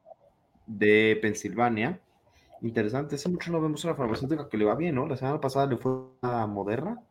de 0.67 1.19
Pensilvania. 1.21 2.01
Interesante, 2.61 3.17
hace 3.17 3.29
mucho 3.29 3.51
no 3.51 3.61
vemos 3.61 3.85
una 3.85 3.95
farmacéutica 3.95 4.49
que 4.49 4.57
le 4.57 4.65
va 4.65 4.77
bien, 4.77 4.95
¿no? 4.95 5.07
La 5.07 5.17
semana 5.17 5.41
pasada 5.41 5.67
le 5.67 5.77
fue 5.77 5.93
a 6.23 6.47
Moderna 6.47 7.03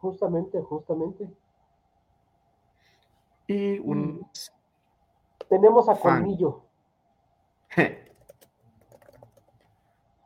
Justamente, 0.00 0.60
justamente. 0.62 1.28
y 3.46 3.78
un... 3.78 4.26
Tenemos 5.52 5.86
a 5.86 5.94
Fan. 5.94 6.22
Colmillo. 6.22 6.62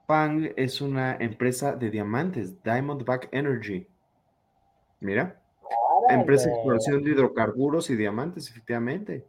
Fang 0.06 0.52
es 0.54 0.80
una 0.80 1.16
empresa 1.16 1.74
de 1.74 1.90
diamantes, 1.90 2.62
Diamondback 2.62 3.30
Energy. 3.32 3.88
Mira, 5.00 5.42
empresa 6.08 6.48
de 6.48 6.54
exploración 6.54 7.02
de 7.02 7.10
hidrocarburos 7.10 7.90
y 7.90 7.96
diamantes, 7.96 8.48
efectivamente. 8.48 9.26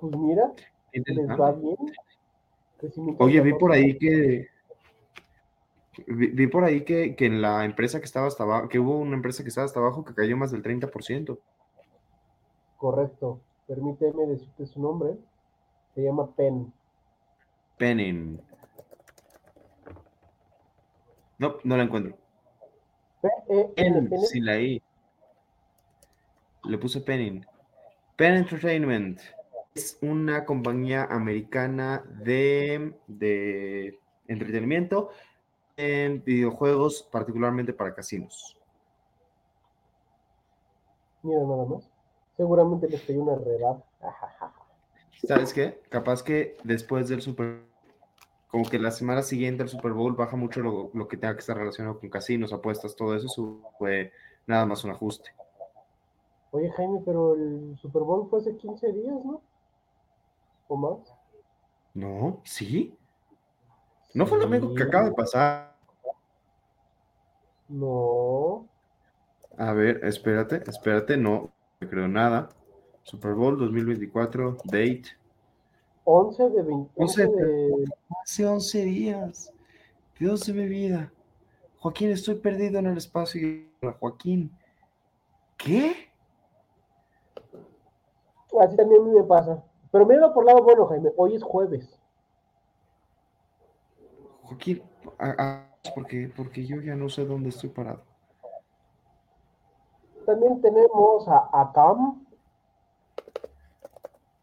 Pues 0.00 0.16
mira, 0.16 0.52
les 0.92 1.28
va 1.28 1.52
bien. 1.52 1.76
Oye, 3.18 3.40
vi 3.40 3.52
por 3.54 3.70
ahí 3.70 3.96
que 3.98 4.48
vi, 6.08 6.26
vi 6.26 6.46
por 6.48 6.64
ahí 6.64 6.84
que, 6.84 7.14
que 7.14 7.26
en 7.26 7.40
la 7.40 7.64
empresa 7.64 8.00
que 8.00 8.06
estaba 8.06 8.26
hasta 8.26 8.42
abajo, 8.42 8.68
que 8.68 8.80
hubo 8.80 8.98
una 8.98 9.14
empresa 9.14 9.44
que 9.44 9.50
estaba 9.50 9.66
hasta 9.66 9.78
abajo 9.78 10.04
que 10.04 10.12
cayó 10.12 10.36
más 10.36 10.50
del 10.50 10.64
30%. 10.64 11.38
Correcto. 12.80 13.42
Permíteme 13.66 14.26
decirte 14.26 14.66
su 14.66 14.80
nombre. 14.80 15.18
Se 15.94 16.02
llama 16.02 16.34
PEN. 16.34 16.72
Penning. 17.76 18.40
No, 21.36 21.56
no 21.62 21.76
la 21.76 21.82
encuentro. 21.82 22.16
P-E-N. 23.20 23.74
Penning, 23.74 24.12
N. 24.14 24.26
sin 24.26 24.46
la 24.46 24.58
I. 24.58 24.82
Le 26.64 26.78
puse 26.78 27.02
Penning. 27.02 27.44
Penn 28.16 28.36
Entertainment 28.36 29.20
es 29.74 29.98
una 30.00 30.46
compañía 30.46 31.04
americana 31.04 32.02
de, 32.22 32.94
de 33.06 34.00
entretenimiento 34.26 35.10
en 35.76 36.24
videojuegos, 36.24 37.06
particularmente 37.12 37.74
para 37.74 37.94
casinos. 37.94 38.56
Mira 41.22 41.40
nada 41.42 41.66
más. 41.66 41.89
Seguramente 42.40 42.88
les 42.88 43.02
cayó 43.02 43.20
una 43.20 43.34
redada. 43.34 43.84
¿Sabes 45.28 45.52
qué? 45.52 45.82
Capaz 45.90 46.22
que 46.22 46.56
después 46.64 47.06
del 47.06 47.20
Super 47.20 47.60
como 48.48 48.64
que 48.64 48.78
la 48.78 48.90
semana 48.92 49.20
siguiente 49.20 49.62
al 49.62 49.68
Super 49.68 49.92
Bowl 49.92 50.14
baja 50.14 50.38
mucho 50.38 50.60
lo, 50.60 50.90
lo 50.94 51.06
que 51.06 51.18
tenga 51.18 51.34
que 51.34 51.40
estar 51.40 51.58
relacionado 51.58 52.00
con 52.00 52.08
casinos, 52.08 52.54
apuestas, 52.54 52.96
todo 52.96 53.14
eso, 53.14 53.26
eso 53.26 53.60
fue 53.78 54.10
nada 54.46 54.64
más 54.64 54.82
un 54.84 54.92
ajuste. 54.92 55.32
Oye, 56.52 56.70
Jaime, 56.70 57.02
pero 57.04 57.34
el 57.34 57.76
Super 57.78 58.04
Bowl 58.04 58.26
fue 58.30 58.40
hace 58.40 58.56
15 58.56 58.90
días, 58.90 59.22
¿no? 59.22 59.42
¿O 60.66 60.76
más? 60.78 61.12
No, 61.92 62.40
¿sí? 62.44 62.96
¿No 64.14 64.24
fue 64.24 64.38
lo 64.38 64.48
mismo 64.48 64.72
que 64.72 64.84
acaba 64.84 65.10
de 65.10 65.12
pasar? 65.12 65.76
No. 67.68 68.66
A 69.58 69.74
ver, 69.74 70.02
espérate, 70.06 70.62
espérate, 70.66 71.18
no 71.18 71.50
no 71.80 71.88
creo 71.88 72.08
nada. 72.08 72.50
Super 73.02 73.34
Bowl 73.34 73.56
2024, 73.58 74.58
date. 74.64 75.04
11 76.04 76.42
de 76.50 76.62
20. 76.62 76.90
11 76.96 77.24
11 77.24 77.36
de... 77.36 77.84
Hace 78.22 78.46
11 78.46 78.84
días. 78.84 79.52
Dios 80.18 80.46
de 80.46 80.52
mi 80.52 80.66
vida. 80.66 81.10
Joaquín, 81.78 82.10
estoy 82.10 82.34
perdido 82.34 82.78
en 82.78 82.86
el 82.86 82.98
espacio. 82.98 83.40
y- 83.40 83.70
Joaquín. 83.98 84.50
¿Qué? 85.56 86.10
Así 88.60 88.76
también 88.76 89.00
a 89.00 89.04
mí 89.06 89.10
me 89.12 89.24
pasa. 89.24 89.64
Pero 89.90 90.04
mira 90.06 90.32
por 90.34 90.44
lado 90.44 90.62
bueno, 90.62 90.86
Jaime. 90.86 91.10
Hoy 91.16 91.34
es 91.36 91.42
jueves. 91.42 91.98
Joaquín, 94.42 94.82
a- 95.18 95.34
a- 95.38 95.92
porque, 95.94 96.30
porque 96.36 96.66
yo 96.66 96.80
ya 96.82 96.94
no 96.94 97.08
sé 97.08 97.24
dónde 97.24 97.48
estoy 97.48 97.70
parado. 97.70 98.02
También 100.26 100.60
tenemos 100.60 101.26
a 101.28 101.48
Acam. 101.52 102.24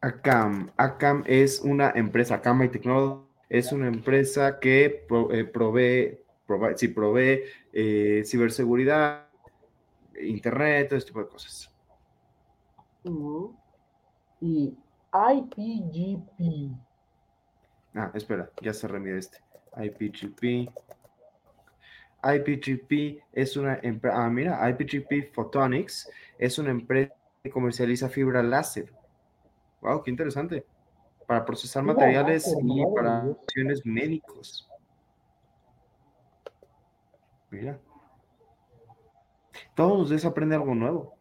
Acam. 0.01 0.71
Acam 0.77 1.23
es 1.25 1.61
una 1.61 1.91
empresa, 1.91 2.35
Acam 2.35 2.63
y 2.63 2.69
Technology 2.69 3.25
es 3.49 3.71
una 3.71 3.87
empresa 3.87 4.59
que 4.59 5.05
pro- 5.07 5.31
eh, 5.31 5.45
provee, 5.45 6.19
provee, 6.45 6.73
sí, 6.77 6.89
provee 6.89 7.43
eh, 7.71 8.23
ciberseguridad, 8.25 9.27
internet, 10.21 10.89
todo 10.89 10.97
este 10.97 11.07
tipo 11.09 11.21
de 11.21 11.29
cosas. 11.29 11.71
Y 14.41 14.77
IPGP. 15.13 16.71
Ah, 17.95 18.11
espera, 18.13 18.49
ya 18.61 18.73
se 18.73 18.87
remite 18.87 19.17
este. 19.17 19.37
IPGP. 19.77 20.69
IPGP 22.23 23.23
es 23.31 23.57
una 23.57 23.79
empresa. 23.81 24.25
Ah, 24.25 24.29
mira, 24.29 24.69
IPGP 24.69 25.33
Photonics 25.33 26.09
es 26.37 26.57
una 26.57 26.71
empresa 26.71 27.13
que 27.43 27.49
comercializa 27.49 28.09
fibra 28.09 28.41
láser. 28.43 28.91
Wow, 29.81 30.03
qué 30.03 30.11
interesante. 30.11 30.65
Para 31.25 31.45
procesar 31.45 31.83
materiales 31.83 32.55
y 32.61 32.85
para 32.95 33.23
acciones 33.23 33.85
médicos. 33.85 34.67
Mira. 37.49 37.79
Todos 39.75 39.99
los 39.99 40.09
días 40.09 40.25
aprende 40.25 40.55
algo 40.55 40.73
nuevo. 40.73 41.15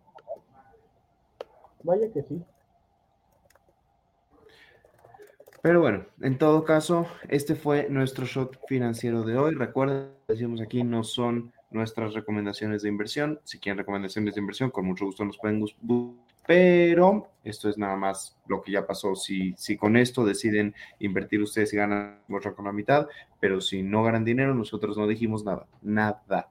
Vaya 1.83 2.11
que 2.11 2.23
sí. 2.23 2.43
Pero 5.67 5.81
bueno, 5.81 6.05
en 6.21 6.39
todo 6.39 6.63
caso, 6.63 7.09
este 7.29 7.57
fue 7.57 7.89
nuestro 7.91 8.25
shot 8.25 8.57
financiero 8.69 9.25
de 9.25 9.37
hoy. 9.37 9.53
Recuerden, 9.57 10.13
decimos 10.29 10.61
aquí, 10.61 10.85
no 10.85 11.03
son 11.03 11.53
nuestras 11.73 12.15
recomendaciones 12.15 12.83
de 12.83 12.89
inversión. 12.89 13.41
Si 13.43 13.59
quieren 13.59 13.79
recomendaciones 13.79 14.37
de 14.37 14.41
inversión, 14.41 14.71
con 14.71 14.87
mucho 14.87 15.07
gusto 15.07 15.25
nos 15.25 15.37
pueden 15.39 15.59
buscar. 15.59 16.25
Pero 16.47 17.31
esto 17.43 17.69
es 17.69 17.79
nada 17.79 17.97
más 17.97 18.39
lo 18.47 18.63
que 18.63 18.71
ya 18.71 18.87
pasó. 18.87 19.17
Si, 19.17 19.55
si 19.57 19.77
con 19.77 19.97
esto 19.97 20.25
deciden 20.25 20.73
invertir 21.01 21.43
ustedes 21.43 21.73
y 21.73 21.79
ganan 21.79 22.21
otra 22.31 22.55
con 22.55 22.67
la 22.67 22.73
mitad, 22.73 23.09
pero 23.41 23.61
si 23.61 23.83
no 23.83 24.05
ganan 24.05 24.25
dinero, 24.25 24.55
nosotros 24.55 24.97
no 24.97 25.09
dijimos 25.09 25.45
nada. 25.45 25.67
Nada. 25.83 26.49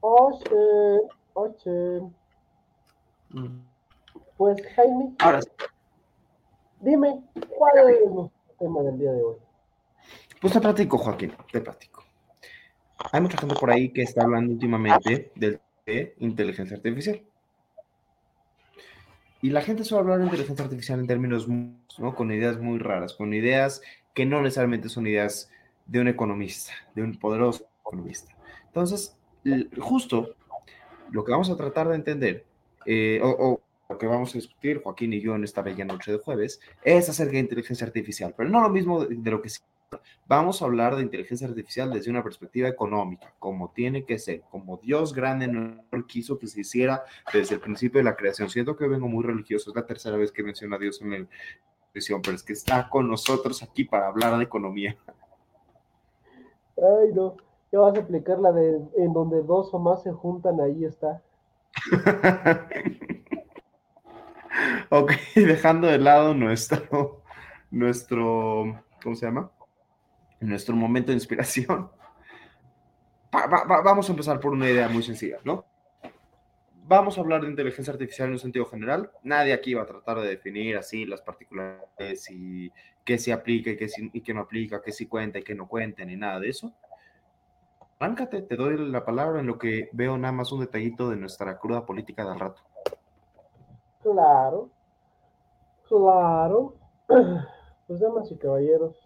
Oye, 0.00 1.00
oye. 1.34 2.10
Pues 4.42 4.60
Jaime, 4.74 5.14
Ahora 5.20 5.40
sí, 5.40 5.48
dime, 6.80 7.22
¿cuál 7.56 7.90
es 7.90 8.10
nuestro 8.10 8.54
tema 8.58 8.82
del 8.82 8.98
día 8.98 9.12
de 9.12 9.22
hoy? 9.22 9.36
Pues 10.40 10.52
te 10.52 10.60
platico, 10.60 10.98
Joaquín, 10.98 11.32
te 11.52 11.60
platico. 11.60 12.02
Hay 13.12 13.20
mucha 13.20 13.38
gente 13.38 13.54
por 13.54 13.70
ahí 13.70 13.92
que 13.92 14.02
está 14.02 14.24
hablando 14.24 14.52
últimamente 14.52 15.30
del- 15.36 15.60
de 15.86 16.16
inteligencia 16.18 16.76
artificial. 16.76 17.22
Y 19.42 19.50
la 19.50 19.60
gente 19.60 19.84
suele 19.84 20.00
hablar 20.02 20.18
de 20.18 20.24
inteligencia 20.24 20.64
artificial 20.64 20.98
en 20.98 21.06
términos, 21.06 21.46
¿no? 21.46 22.12
Con 22.16 22.32
ideas 22.32 22.58
muy 22.58 22.80
raras, 22.80 23.14
con 23.14 23.32
ideas 23.34 23.80
que 24.12 24.26
no 24.26 24.42
necesariamente 24.42 24.88
son 24.88 25.06
ideas 25.06 25.52
de 25.86 26.00
un 26.00 26.08
economista, 26.08 26.72
de 26.96 27.04
un 27.04 27.16
poderoso 27.16 27.64
economista. 27.82 28.34
Entonces, 28.66 29.16
justo 29.80 30.34
lo 31.12 31.24
que 31.24 31.30
vamos 31.30 31.48
a 31.48 31.56
tratar 31.56 31.86
de 31.86 31.94
entender, 31.94 32.44
eh, 32.86 33.20
o, 33.22 33.60
lo 33.92 33.98
que 33.98 34.06
vamos 34.06 34.30
a 34.30 34.38
discutir, 34.38 34.82
Joaquín 34.82 35.12
y 35.12 35.20
yo, 35.20 35.34
en 35.34 35.44
esta 35.44 35.62
bella 35.62 35.84
noche 35.84 36.12
de 36.12 36.18
jueves, 36.18 36.60
es 36.82 37.08
acerca 37.08 37.32
de 37.32 37.40
inteligencia 37.40 37.86
artificial, 37.86 38.34
pero 38.36 38.48
no 38.48 38.60
lo 38.60 38.70
mismo 38.70 39.04
de, 39.04 39.30
lo 39.30 39.42
que 39.42 39.50
sí. 39.50 39.60
Vamos 40.26 40.62
a 40.62 40.64
hablar 40.64 40.96
de 40.96 41.02
inteligencia 41.02 41.46
artificial 41.46 41.92
desde 41.92 42.10
una 42.10 42.24
perspectiva 42.24 42.66
económica, 42.66 43.34
como 43.38 43.70
tiene 43.72 44.06
que 44.06 44.18
ser, 44.18 44.40
como 44.50 44.78
Dios 44.78 45.12
grande 45.12 45.46
no 45.46 46.06
quiso 46.06 46.38
que 46.38 46.46
se 46.46 46.62
hiciera 46.62 47.04
desde 47.30 47.56
el 47.56 47.60
principio 47.60 47.98
de 47.98 48.04
la 48.04 48.16
creación. 48.16 48.48
Siento 48.48 48.74
que 48.74 48.88
vengo 48.88 49.06
muy 49.06 49.22
religioso, 49.22 49.68
es 49.68 49.76
la 49.76 49.84
tercera 49.84 50.16
vez 50.16 50.32
que 50.32 50.42
menciono 50.42 50.76
a 50.76 50.78
Dios 50.78 51.02
en 51.02 51.12
el 51.12 51.28
visión, 51.92 52.22
pero 52.22 52.34
es 52.34 52.42
que 52.42 52.54
está 52.54 52.88
con 52.88 53.06
nosotros 53.06 53.62
aquí 53.62 53.84
para 53.84 54.06
hablar 54.06 54.38
de 54.38 54.44
economía. 54.44 54.96
Ay, 56.78 57.12
no. 57.14 57.36
Ya 57.70 57.80
vas 57.80 57.94
a 57.94 58.00
aplicar 58.00 58.38
la 58.38 58.52
de 58.52 58.80
en 58.96 59.12
donde 59.12 59.42
dos 59.42 59.74
o 59.74 59.78
más 59.78 60.02
se 60.02 60.12
juntan, 60.12 60.58
ahí 60.60 60.86
está. 60.86 61.22
ok, 64.92 65.12
dejando 65.34 65.86
de 65.86 65.98
lado 65.98 66.34
nuestro, 66.34 67.22
nuestro, 67.70 68.84
¿cómo 69.02 69.16
se 69.16 69.24
llama? 69.24 69.50
Nuestro 70.40 70.76
momento 70.76 71.12
de 71.12 71.14
inspiración. 71.14 71.90
vamos 73.32 74.08
a 74.08 74.12
empezar 74.12 74.38
por 74.38 74.52
una 74.52 74.68
idea 74.68 74.90
muy 74.90 75.02
sencilla, 75.02 75.38
¿no? 75.44 75.64
Vamos 76.84 77.16
a 77.16 77.22
hablar 77.22 77.40
de 77.40 77.48
inteligencia 77.48 77.92
artificial 77.92 78.28
en 78.28 78.34
un 78.34 78.38
sentido 78.38 78.66
general. 78.66 79.10
Nadie 79.22 79.54
aquí 79.54 79.72
va 79.72 79.82
a 79.82 79.86
tratar 79.86 80.20
de 80.20 80.28
definir 80.28 80.76
así 80.76 81.06
las 81.06 81.22
particularidades 81.22 82.28
y 82.30 82.70
qué 83.02 83.16
se 83.16 83.32
aplica 83.32 83.70
y 83.70 83.78
qué, 83.78 83.88
y 84.12 84.20
qué 84.20 84.34
no 84.34 84.40
aplica, 84.42 84.82
qué 84.82 84.92
sí 84.92 85.06
cuenta 85.06 85.38
y 85.38 85.42
qué 85.42 85.54
no 85.54 85.68
cuenta, 85.68 86.04
ni 86.04 86.16
nada 86.16 86.38
de 86.38 86.50
eso 86.50 86.74
Arráncate, 87.98 88.42
te 88.42 88.56
doy 88.56 88.76
la 88.90 89.04
palabra 89.04 89.40
en 89.40 89.46
lo 89.46 89.58
que 89.58 89.88
veo 89.92 90.18
nada 90.18 90.32
más 90.32 90.50
un 90.52 90.60
detallito 90.60 91.08
de 91.08 91.16
nuestra 91.16 91.58
cruda 91.58 91.86
política 91.86 92.28
del 92.28 92.40
rato. 92.40 92.60
Claro, 94.02 94.70
claro. 95.92 96.74
Pues 97.88 98.00
damas 98.00 98.30
y 98.30 98.36
caballeros, 98.36 98.96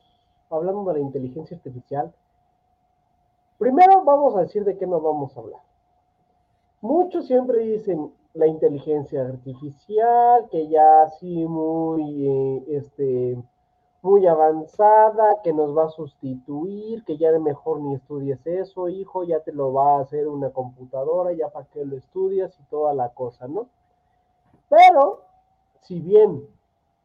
hablando 0.49 0.85
de 0.85 0.93
la 0.93 1.01
inteligencia 1.01 1.57
artificial, 1.57 2.13
primero 3.59 4.05
vamos 4.05 4.37
a 4.37 4.43
decir 4.43 4.65
de 4.65 4.77
qué 4.77 4.87
nos 4.87 5.03
vamos 5.03 5.35
a 5.37 5.41
hablar. 5.41 5.61
Muchos 6.83 7.27
siempre 7.27 7.61
dicen 7.61 8.13
la 8.35 8.47
inteligencia 8.47 9.23
artificial, 9.23 10.47
que 10.51 10.69
ya 10.69 11.03
así 11.03 11.47
muy, 11.47 12.29
eh, 12.29 12.65
este, 12.69 13.43
muy 14.03 14.27
avanzada, 14.27 15.41
que 15.43 15.53
nos 15.53 15.77
va 15.77 15.87
a 15.87 15.91
sustituir, 15.91 17.03
que 17.05 17.17
ya 17.17 17.33
de 17.33 17.41
mejor 17.41 17.81
ni 17.81 17.95
estudies 17.95 18.47
eso, 18.47 18.89
hijo, 18.89 19.25
ya 19.25 19.41
te 19.41 19.53
lo 19.53 19.73
va 19.73 19.97
a 19.97 20.03
hacer 20.03 20.29
una 20.29 20.51
computadora, 20.51 21.33
ya 21.33 21.49
para 21.49 21.67
que 21.67 21.85
lo 21.85 21.97
estudias 21.97 22.57
y 22.61 22.63
toda 22.65 22.95
la 22.95 23.09
cosa, 23.09 23.49
¿no? 23.49 23.67
Pero, 24.69 25.23
si 25.81 25.99
bien 25.99 26.56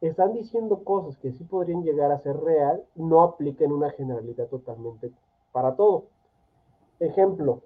están 0.02 0.34
diciendo 0.34 0.84
cosas 0.84 1.18
que 1.18 1.32
sí 1.32 1.44
podrían 1.44 1.84
llegar 1.84 2.12
a 2.12 2.20
ser 2.20 2.38
real, 2.38 2.84
no 2.96 3.22
apliquen 3.22 3.72
una 3.72 3.92
generalidad 3.92 4.48
totalmente 4.48 5.12
para 5.52 5.76
todo. 5.76 6.06
Ejemplo, 7.00 7.62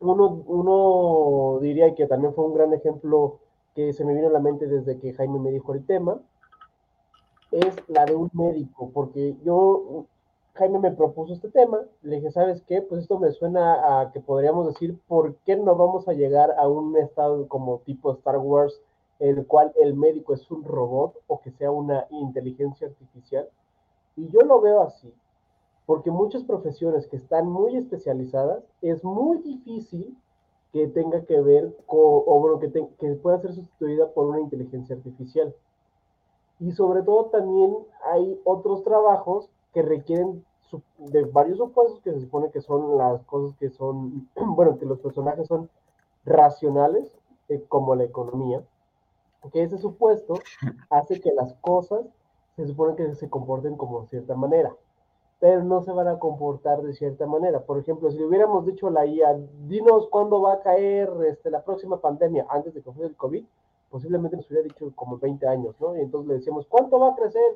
uno, 0.00 0.42
uno 0.46 1.58
diría 1.60 1.94
que 1.94 2.06
también 2.06 2.34
fue 2.34 2.44
un 2.44 2.54
gran 2.54 2.72
ejemplo 2.72 3.40
que 3.74 3.92
se 3.92 4.04
me 4.04 4.14
vino 4.14 4.28
a 4.28 4.32
la 4.32 4.40
mente 4.40 4.66
desde 4.66 4.98
que 4.98 5.12
Jaime 5.12 5.38
me 5.38 5.50
dijo 5.50 5.74
el 5.74 5.84
tema, 5.84 6.20
es 7.50 7.76
la 7.88 8.04
de 8.04 8.14
un 8.14 8.30
médico, 8.32 8.90
porque 8.92 9.36
yo, 9.44 10.04
Jaime 10.54 10.78
me 10.78 10.92
propuso 10.92 11.32
este 11.32 11.48
tema, 11.48 11.80
le 12.02 12.16
dije, 12.16 12.30
¿sabes 12.30 12.62
qué? 12.62 12.82
Pues 12.82 13.02
esto 13.02 13.18
me 13.18 13.32
suena 13.32 14.00
a 14.00 14.12
que 14.12 14.20
podríamos 14.20 14.66
decir, 14.66 14.98
¿por 15.08 15.36
qué 15.46 15.56
no 15.56 15.74
vamos 15.76 16.08
a 16.08 16.12
llegar 16.12 16.54
a 16.58 16.68
un 16.68 16.96
estado 16.96 17.48
como 17.48 17.78
tipo 17.78 18.12
Star 18.12 18.38
Wars, 18.38 18.80
el 19.18 19.46
cual 19.46 19.72
el 19.76 19.94
médico 19.94 20.34
es 20.34 20.50
un 20.50 20.64
robot 20.64 21.14
o 21.26 21.40
que 21.40 21.50
sea 21.52 21.70
una 21.70 22.06
inteligencia 22.10 22.88
artificial? 22.88 23.48
Y 24.16 24.28
yo 24.28 24.40
lo 24.40 24.60
veo 24.60 24.82
así, 24.82 25.12
porque 25.86 26.10
muchas 26.10 26.44
profesiones 26.44 27.06
que 27.06 27.16
están 27.16 27.48
muy 27.48 27.76
especializadas, 27.76 28.62
es 28.82 29.02
muy 29.04 29.38
difícil 29.38 30.16
que 30.72 30.86
tenga 30.88 31.24
que 31.24 31.40
ver 31.40 31.74
con, 31.86 31.98
o 32.26 32.40
bueno, 32.40 32.58
que, 32.58 32.68
pueda 33.14 33.40
ser 33.40 33.54
sustituida 33.54 34.08
por 34.08 34.26
una 34.26 34.40
inteligencia 34.40 34.96
artificial. 34.96 35.54
Y 36.60 36.72
sobre 36.72 37.02
todo 37.02 37.26
también 37.26 37.74
hay 38.04 38.40
otros 38.44 38.82
trabajos 38.82 39.48
que 39.72 39.82
requieren 39.82 40.44
de 40.98 41.24
varios 41.24 41.58
supuestos 41.58 42.00
que 42.00 42.12
se 42.12 42.20
supone 42.20 42.50
que 42.50 42.60
son 42.60 42.98
las 42.98 43.22
cosas 43.24 43.56
que 43.58 43.70
son, 43.70 44.28
bueno, 44.36 44.78
que 44.78 44.84
los 44.84 44.98
personajes 44.98 45.46
son 45.46 45.70
racionales, 46.24 47.16
eh, 47.48 47.64
como 47.68 47.94
la 47.94 48.04
economía, 48.04 48.62
que 49.52 49.62
ese 49.62 49.78
supuesto 49.78 50.34
hace 50.90 51.20
que 51.20 51.32
las 51.32 51.54
cosas 51.54 52.06
se 52.56 52.66
supone 52.66 52.96
que 52.96 53.14
se 53.14 53.30
comporten 53.30 53.76
como 53.76 54.02
de 54.02 54.08
cierta 54.08 54.34
manera, 54.34 54.74
pero 55.40 55.62
no 55.62 55.82
se 55.82 55.92
van 55.92 56.08
a 56.08 56.18
comportar 56.18 56.82
de 56.82 56.92
cierta 56.92 57.26
manera. 57.26 57.60
Por 57.60 57.78
ejemplo, 57.78 58.10
si 58.10 58.18
le 58.18 58.26
hubiéramos 58.26 58.66
dicho 58.66 58.88
a 58.88 58.90
la 58.90 59.06
IA, 59.06 59.38
dinos 59.66 60.08
cuándo 60.08 60.42
va 60.42 60.54
a 60.54 60.60
caer 60.60 61.10
este, 61.26 61.50
la 61.50 61.62
próxima 61.62 62.00
pandemia 62.00 62.46
antes 62.50 62.74
de 62.74 62.82
que 62.82 62.92
fuera 62.92 63.08
el 63.08 63.16
COVID, 63.16 63.44
posiblemente 63.90 64.36
nos 64.36 64.50
hubiera 64.50 64.64
dicho 64.64 64.90
como 64.94 65.18
20 65.18 65.46
años, 65.46 65.80
¿no? 65.80 65.96
Y 65.96 66.00
entonces 66.00 66.28
le 66.28 66.34
decíamos, 66.34 66.66
¿cuánto 66.66 66.98
va 66.98 67.10
a 67.10 67.16
crecer 67.16 67.54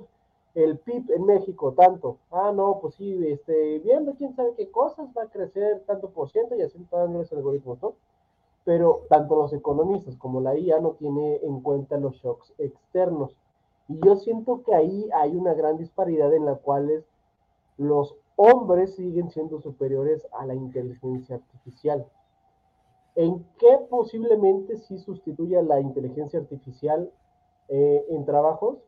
el 0.54 0.78
PIB 0.78 1.10
en 1.10 1.26
México? 1.26 1.72
Tanto. 1.72 2.18
Ah, 2.30 2.52
no, 2.54 2.78
pues 2.80 2.94
sí, 2.94 3.18
este, 3.26 3.80
viendo 3.80 4.14
quién 4.14 4.34
sabe 4.34 4.54
qué 4.56 4.70
cosas 4.70 5.08
va 5.16 5.24
a 5.24 5.28
crecer 5.28 5.82
tanto 5.86 6.10
por 6.10 6.30
ciento 6.30 6.54
y 6.54 6.62
así 6.62 6.78
todos 6.90 7.10
los 7.10 7.32
algoritmos, 7.32 7.82
¿no? 7.82 7.94
Pero 8.64 9.02
tanto 9.08 9.36
los 9.36 9.52
economistas 9.52 10.16
como 10.16 10.40
la 10.40 10.56
IA 10.56 10.80
no 10.80 10.92
tiene 10.92 11.36
en 11.42 11.60
cuenta 11.60 11.98
los 11.98 12.14
shocks 12.16 12.52
externos. 12.58 13.34
Y 13.88 13.98
yo 14.04 14.16
siento 14.16 14.62
que 14.62 14.74
ahí 14.74 15.08
hay 15.14 15.34
una 15.34 15.54
gran 15.54 15.78
disparidad 15.78 16.32
en 16.32 16.44
la 16.44 16.54
cual 16.54 17.04
los 17.76 18.14
hombres 18.36 18.94
siguen 18.94 19.30
siendo 19.30 19.60
superiores 19.60 20.26
a 20.32 20.46
la 20.46 20.54
inteligencia 20.54 21.36
artificial. 21.36 22.06
¿En 23.14 23.44
qué 23.58 23.78
posiblemente 23.90 24.78
sí 24.78 24.98
sustituya 24.98 25.60
la 25.62 25.80
inteligencia 25.80 26.38
artificial 26.38 27.10
eh, 27.68 28.06
en 28.08 28.24
trabajos? 28.24 28.78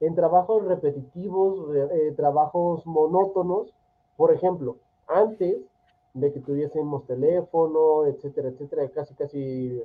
En 0.00 0.14
trabajos 0.14 0.64
repetitivos, 0.64 1.74
eh, 1.74 2.12
trabajos 2.16 2.86
monótonos. 2.86 3.74
Por 4.16 4.32
ejemplo, 4.32 4.76
antes 5.06 5.58
de 6.14 6.32
que 6.32 6.40
tuviésemos 6.40 7.04
teléfono, 7.06 8.06
etcétera, 8.06 8.48
etcétera, 8.48 8.88
casi, 8.88 9.14
casi, 9.14 9.82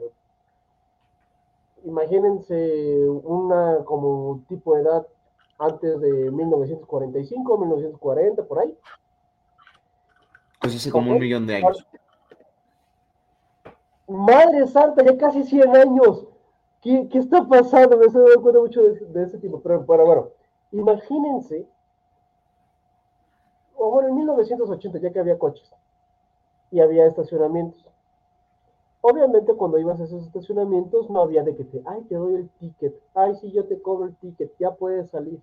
imagínense 1.84 3.10
una 3.24 3.84
como 3.84 4.44
tipo 4.48 4.76
de 4.76 4.82
edad 4.84 5.08
antes 5.58 6.00
de 6.00 6.32
1945, 6.32 7.58
1940, 7.58 8.44
por 8.44 8.60
ahí. 8.60 8.78
Pues 10.62 10.76
hace 10.76 10.92
como 10.92 11.12
un 11.12 11.20
millón 11.20 11.48
de 11.48 11.56
años. 11.56 11.86
Madre 14.08 14.68
santa, 14.68 15.04
ya 15.04 15.18
casi 15.18 15.44
100 15.44 15.76
años. 15.76 16.28
¿Qué, 16.82 17.08
qué 17.10 17.18
está 17.18 17.46
pasando? 17.48 17.98
Me 17.98 18.06
estoy 18.06 18.24
dando 18.24 18.42
cuenta 18.42 18.60
mucho 18.60 18.82
de, 18.82 19.24
ese 19.24 19.38
tipo. 19.40 19.62
Pero, 19.62 19.84
bueno, 19.84 20.30
imagínense, 20.72 21.68
o 23.76 23.92
bueno, 23.92 24.10
en 24.10 24.16
1980, 24.16 25.00
ya 25.00 25.12
que 25.12 25.20
había 25.20 25.38
coches 25.38 25.74
y 26.72 26.80
había 26.80 27.06
estacionamientos. 27.06 27.86
Obviamente, 29.02 29.54
cuando 29.54 29.80
ibas 29.80 30.00
a 30.02 30.04
esos 30.04 30.26
estacionamientos, 30.26 31.10
no 31.10 31.22
había 31.22 31.44
de 31.44 31.56
que 31.56 31.64
te, 31.64 31.82
ay, 31.86 32.02
te 32.04 32.16
doy 32.16 32.36
el 32.36 32.50
ticket, 32.60 32.94
ay, 33.14 33.36
sí, 33.36 33.52
yo 33.52 33.66
te 33.66 33.82
cobro 33.82 34.06
el 34.06 34.16
ticket, 34.18 34.52
ya 34.60 34.72
puedes 34.72 35.10
salir. 35.10 35.40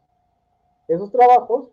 Esos 0.88 1.10
trabajos, 1.10 1.70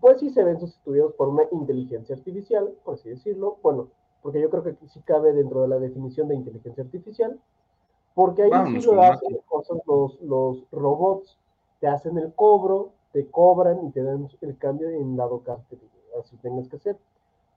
pues 0.00 0.20
sí 0.20 0.30
se 0.30 0.44
ven 0.44 0.60
sustituidos 0.60 1.12
por 1.14 1.28
una 1.28 1.44
inteligencia 1.50 2.14
artificial, 2.14 2.72
por 2.84 2.94
así 2.94 3.08
decirlo. 3.08 3.58
Bueno, 3.62 3.88
porque 4.22 4.40
yo 4.40 4.50
creo 4.50 4.62
que 4.62 4.76
sí 4.86 5.00
cabe 5.00 5.32
dentro 5.32 5.62
de 5.62 5.68
la 5.68 5.78
definición 5.78 6.28
de 6.28 6.36
inteligencia 6.36 6.84
artificial, 6.84 7.38
porque 8.14 8.44
ahí 8.44 8.80
sí 8.80 8.86
lo 8.86 9.02
hacen 9.02 9.38
cosas 9.48 9.78
los, 9.86 10.20
los 10.20 10.70
robots, 10.70 11.38
te 11.80 11.88
hacen 11.88 12.18
el 12.18 12.32
cobro, 12.34 12.90
te 13.12 13.26
cobran 13.28 13.84
y 13.86 13.90
te 13.90 14.02
dan 14.02 14.28
el 14.40 14.58
cambio 14.58 14.88
en 14.90 15.16
dado 15.16 15.40
caso 15.40 15.64
que 15.70 15.78
así 16.18 16.36
tengas 16.36 16.68
que 16.68 16.76
hacer. 16.76 16.96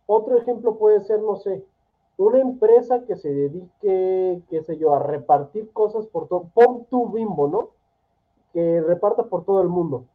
Otro 0.06 0.38
ejemplo 0.38 0.78
puede 0.78 1.02
ser, 1.02 1.22
no 1.22 1.36
sé, 1.38 1.64
una 2.18 2.40
empresa 2.40 3.06
que 3.06 3.16
se 3.16 3.34
dedique, 3.34 4.42
qué 4.50 4.64
sé 4.64 4.78
yo, 4.78 4.94
a 4.94 5.00
repartir 5.00 5.72
cosas 5.72 6.06
por 6.08 6.28
todo, 6.28 6.50
pon 6.54 6.86
tu 6.86 7.10
bimbo, 7.10 7.48
¿no? 7.48 7.70
Que 8.54 8.82
reparta 8.82 9.24
por 9.24 9.46
todo 9.46 9.62
el 9.62 9.70
mundo 9.70 10.06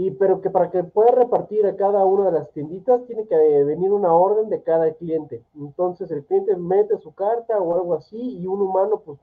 y 0.00 0.12
pero 0.12 0.40
que 0.40 0.48
para 0.48 0.70
que 0.70 0.84
pueda 0.84 1.10
repartir 1.10 1.66
a 1.66 1.74
cada 1.74 2.04
una 2.04 2.26
de 2.26 2.38
las 2.38 2.52
tienditas 2.52 3.04
tiene 3.06 3.26
que 3.26 3.36
venir 3.64 3.90
una 3.90 4.14
orden 4.14 4.48
de 4.48 4.62
cada 4.62 4.92
cliente. 4.92 5.42
Entonces 5.56 6.08
el 6.12 6.24
cliente 6.24 6.54
mete 6.54 6.98
su 6.98 7.12
carta 7.14 7.58
o 7.58 7.74
algo 7.74 7.94
así 7.94 8.38
y 8.38 8.46
un 8.46 8.62
humano 8.62 9.02
pues 9.04 9.18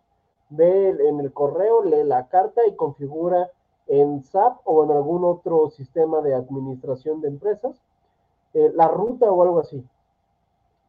ve 0.49 0.89
en 0.89 1.21
el 1.21 1.31
correo, 1.31 1.81
lee 1.81 2.03
la 2.03 2.27
carta 2.27 2.67
y 2.67 2.75
configura 2.75 3.49
en 3.87 4.21
SAP 4.21 4.59
o 4.65 4.83
en 4.83 4.91
algún 4.91 5.23
otro 5.23 5.69
sistema 5.69 6.19
de 6.19 6.35
administración 6.35 7.21
de 7.21 7.29
empresas 7.29 7.81
eh, 8.53 8.69
la 8.75 8.89
ruta 8.89 9.31
o 9.31 9.43
algo 9.43 9.61
así. 9.61 9.81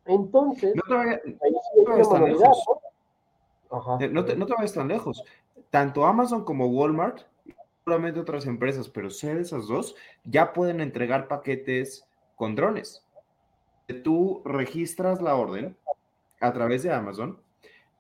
Entonces, 0.07 0.75
No 0.75 0.83
te 0.89 0.95
vayas, 0.95 1.21
no 1.25 1.97
te 1.97 2.03
tan 2.09 2.25
lejos. 2.25 2.65
¿no? 3.71 3.79
Ajá. 3.79 4.05
Eh, 4.05 4.09
No 4.09 4.25
te, 4.25 4.37
no 4.37 4.47
te 4.47 4.55
vayas 4.55 4.73
tan 4.75 4.89
lejos. 4.89 5.25
Tanto 5.71 6.07
Amazon 6.07 6.45
como 6.45 6.67
Walmart, 6.67 7.23
seguramente 7.85 8.21
otras 8.21 8.47
empresas, 8.47 8.89
pero 8.89 9.11
sé 9.11 9.35
de 9.35 9.43
esas 9.43 9.67
dos, 9.67 9.97
ya 10.25 10.53
pueden 10.53 10.81
entregar 10.81 11.29
paquetes 11.29 12.07
con 12.37 12.55
drones. 12.55 13.05
Tú 14.05 14.43
registras 14.45 15.23
la 15.23 15.37
orden 15.37 15.77
a 16.41 16.53
través 16.53 16.83
de 16.83 16.93
Amazon, 16.93 17.39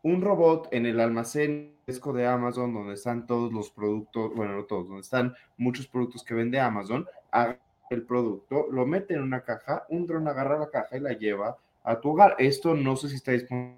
un 0.02 0.22
robot 0.22 0.68
en 0.72 0.86
el 0.86 1.00
almacén 1.00 1.76
de 1.86 2.26
Amazon, 2.26 2.74
donde 2.74 2.94
están 2.94 3.26
todos 3.26 3.52
los 3.52 3.70
productos, 3.70 4.34
bueno, 4.34 4.56
no 4.56 4.64
todos, 4.64 4.88
donde 4.88 5.02
están 5.02 5.34
muchos 5.56 5.86
productos 5.86 6.24
que 6.24 6.34
vende 6.34 6.58
Amazon, 6.58 7.06
agarra 7.30 7.60
el 7.90 8.02
producto, 8.02 8.66
lo 8.72 8.84
mete 8.86 9.14
en 9.14 9.22
una 9.22 9.42
caja, 9.42 9.86
un 9.88 10.04
dron 10.04 10.26
agarra 10.26 10.58
la 10.58 10.68
caja 10.68 10.96
y 10.96 11.00
la 11.00 11.12
lleva 11.12 11.56
a 11.86 12.00
tu 12.00 12.10
hogar. 12.10 12.34
Esto 12.38 12.74
no 12.74 12.96
sé 12.96 13.08
si 13.08 13.14
está 13.14 13.30
disponible 13.32 13.76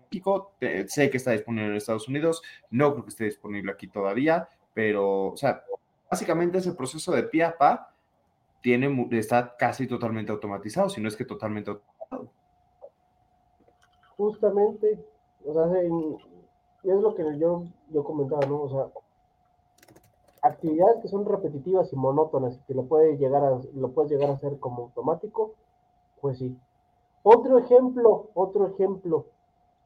sé 0.88 1.10
que 1.10 1.18
está 1.18 1.32
disponible 1.32 1.68
en 1.68 1.76
Estados 1.76 2.08
Unidos, 2.08 2.42
no 2.70 2.92
creo 2.92 3.04
que 3.04 3.10
esté 3.10 3.24
disponible 3.24 3.70
aquí 3.70 3.86
todavía, 3.86 4.48
pero, 4.74 5.26
o 5.26 5.36
sea, 5.36 5.62
básicamente 6.10 6.58
ese 6.58 6.72
proceso 6.72 7.12
de 7.12 7.24
pie 7.24 7.44
a 7.44 7.56
pa 7.56 7.94
tiene, 8.62 9.08
está 9.12 9.56
casi 9.56 9.86
totalmente 9.86 10.32
automatizado, 10.32 10.88
si 10.88 11.00
no 11.00 11.08
es 11.08 11.16
que 11.16 11.26
totalmente 11.26 11.70
automatizado. 11.70 12.32
Justamente, 14.16 15.04
o 15.44 15.52
sea, 15.52 15.64
es 16.84 17.00
lo 17.00 17.14
que 17.14 17.38
yo, 17.38 17.64
yo 17.90 18.04
comentaba, 18.04 18.46
¿no? 18.46 18.62
O 18.62 18.70
sea, 18.70 18.86
actividades 20.42 21.02
que 21.02 21.08
son 21.08 21.26
repetitivas 21.26 21.92
y 21.92 21.96
monótonas 21.96 22.58
que 22.66 22.74
lo, 22.74 22.86
puede 22.86 23.18
llegar 23.18 23.44
a, 23.44 23.60
lo 23.74 23.90
puedes 23.92 24.10
llegar 24.10 24.30
a 24.30 24.34
hacer 24.34 24.58
como 24.58 24.84
automático, 24.84 25.54
pues 26.22 26.38
sí. 26.38 26.56
Otro 27.30 27.58
ejemplo, 27.58 28.30
otro 28.32 28.68
ejemplo, 28.68 29.26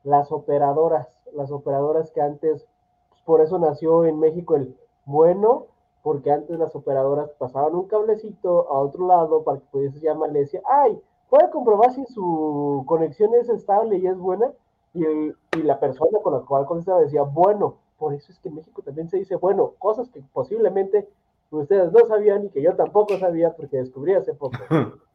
las 0.05 0.31
operadoras, 0.31 1.09
las 1.33 1.51
operadoras 1.51 2.13
que 2.13 2.21
antes, 2.21 2.69
pues 3.09 3.21
por 3.23 3.41
eso 3.41 3.59
nació 3.59 4.05
en 4.05 4.21
México 4.21 4.55
el 4.55 4.77
bueno, 5.07 5.67
porque 6.05 6.31
antes 6.31 6.57
las 6.57 6.77
operadoras 6.77 7.31
pasaban 7.41 7.75
un 7.75 7.89
cablecito 7.89 8.71
a 8.71 8.79
otro 8.79 9.09
lado 9.09 9.43
para 9.43 9.59
que 9.59 9.67
pudiese 9.73 9.99
llamarle 9.99 10.39
y 10.39 10.43
decía, 10.43 10.63
ay, 10.67 11.03
puede 11.29 11.51
comprobar 11.51 11.93
si 11.93 12.05
su 12.07 12.85
conexión 12.87 13.35
es 13.35 13.49
estable 13.49 13.99
y 13.99 14.07
es 14.07 14.17
buena, 14.17 14.53
y, 14.95 15.05
y 15.05 15.63
la 15.65 15.81
persona 15.81 16.21
con 16.23 16.35
la 16.35 16.41
cual 16.43 16.65
contestaba 16.65 17.01
decía, 17.01 17.23
bueno, 17.23 17.75
por 17.99 18.15
eso 18.15 18.31
es 18.31 18.39
que 18.39 18.51
en 18.51 18.55
México 18.55 18.83
también 18.83 19.09
se 19.09 19.17
dice, 19.17 19.35
bueno, 19.35 19.73
cosas 19.81 20.09
que 20.11 20.23
posiblemente 20.33 21.09
ustedes 21.51 21.91
no 21.91 22.07
sabían 22.07 22.45
y 22.45 22.51
que 22.51 22.63
yo 22.63 22.77
tampoco 22.77 23.19
sabía 23.19 23.53
porque 23.57 23.79
descubrí 23.79 24.15
hace 24.15 24.33
poco. 24.33 24.59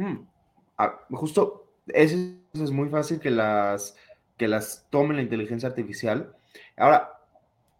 Mm, 0.00 0.26
ah, 0.78 0.98
justo, 1.10 1.66
eso 1.88 2.16
es 2.54 2.70
muy 2.70 2.88
fácil 2.88 3.20
que 3.20 3.30
las, 3.30 3.96
que 4.38 4.48
las 4.48 4.86
tome 4.88 5.14
la 5.14 5.20
inteligencia 5.20 5.68
artificial. 5.68 6.34
Ahora, 6.78 7.20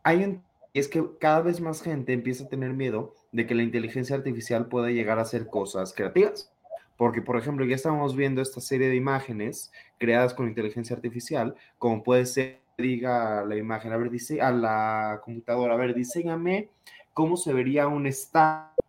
hay 0.02 0.38
es 0.74 0.86
que 0.88 1.02
cada 1.18 1.40
vez 1.40 1.62
más 1.62 1.80
gente 1.80 2.12
empieza 2.12 2.44
a 2.44 2.48
tener 2.48 2.74
miedo 2.74 3.14
de 3.32 3.46
que 3.46 3.54
la 3.54 3.62
inteligencia 3.62 4.16
artificial 4.16 4.66
pueda 4.66 4.90
llegar 4.90 5.18
a 5.18 5.22
hacer 5.22 5.46
cosas 5.46 5.94
creativas. 5.94 6.52
Porque, 6.98 7.22
por 7.22 7.38
ejemplo, 7.38 7.64
ya 7.64 7.76
estamos 7.76 8.14
viendo 8.14 8.42
esta 8.42 8.60
serie 8.60 8.90
de 8.90 8.96
imágenes 8.96 9.72
creadas 9.96 10.34
con 10.34 10.46
inteligencia 10.46 10.94
artificial, 10.94 11.54
como 11.78 12.02
puede 12.02 12.26
ser, 12.26 12.60
diga 12.76 13.42
la 13.46 13.56
imagen, 13.56 13.92
a 13.92 13.96
ver, 13.96 14.10
dice 14.10 14.42
a 14.42 14.50
la 14.50 15.22
computadora, 15.24 15.72
a 15.72 15.78
ver, 15.78 15.94
diseñame 15.94 16.68
cómo 17.14 17.38
se 17.38 17.54
vería 17.54 17.88
un 17.88 18.06
estadio 18.06 18.79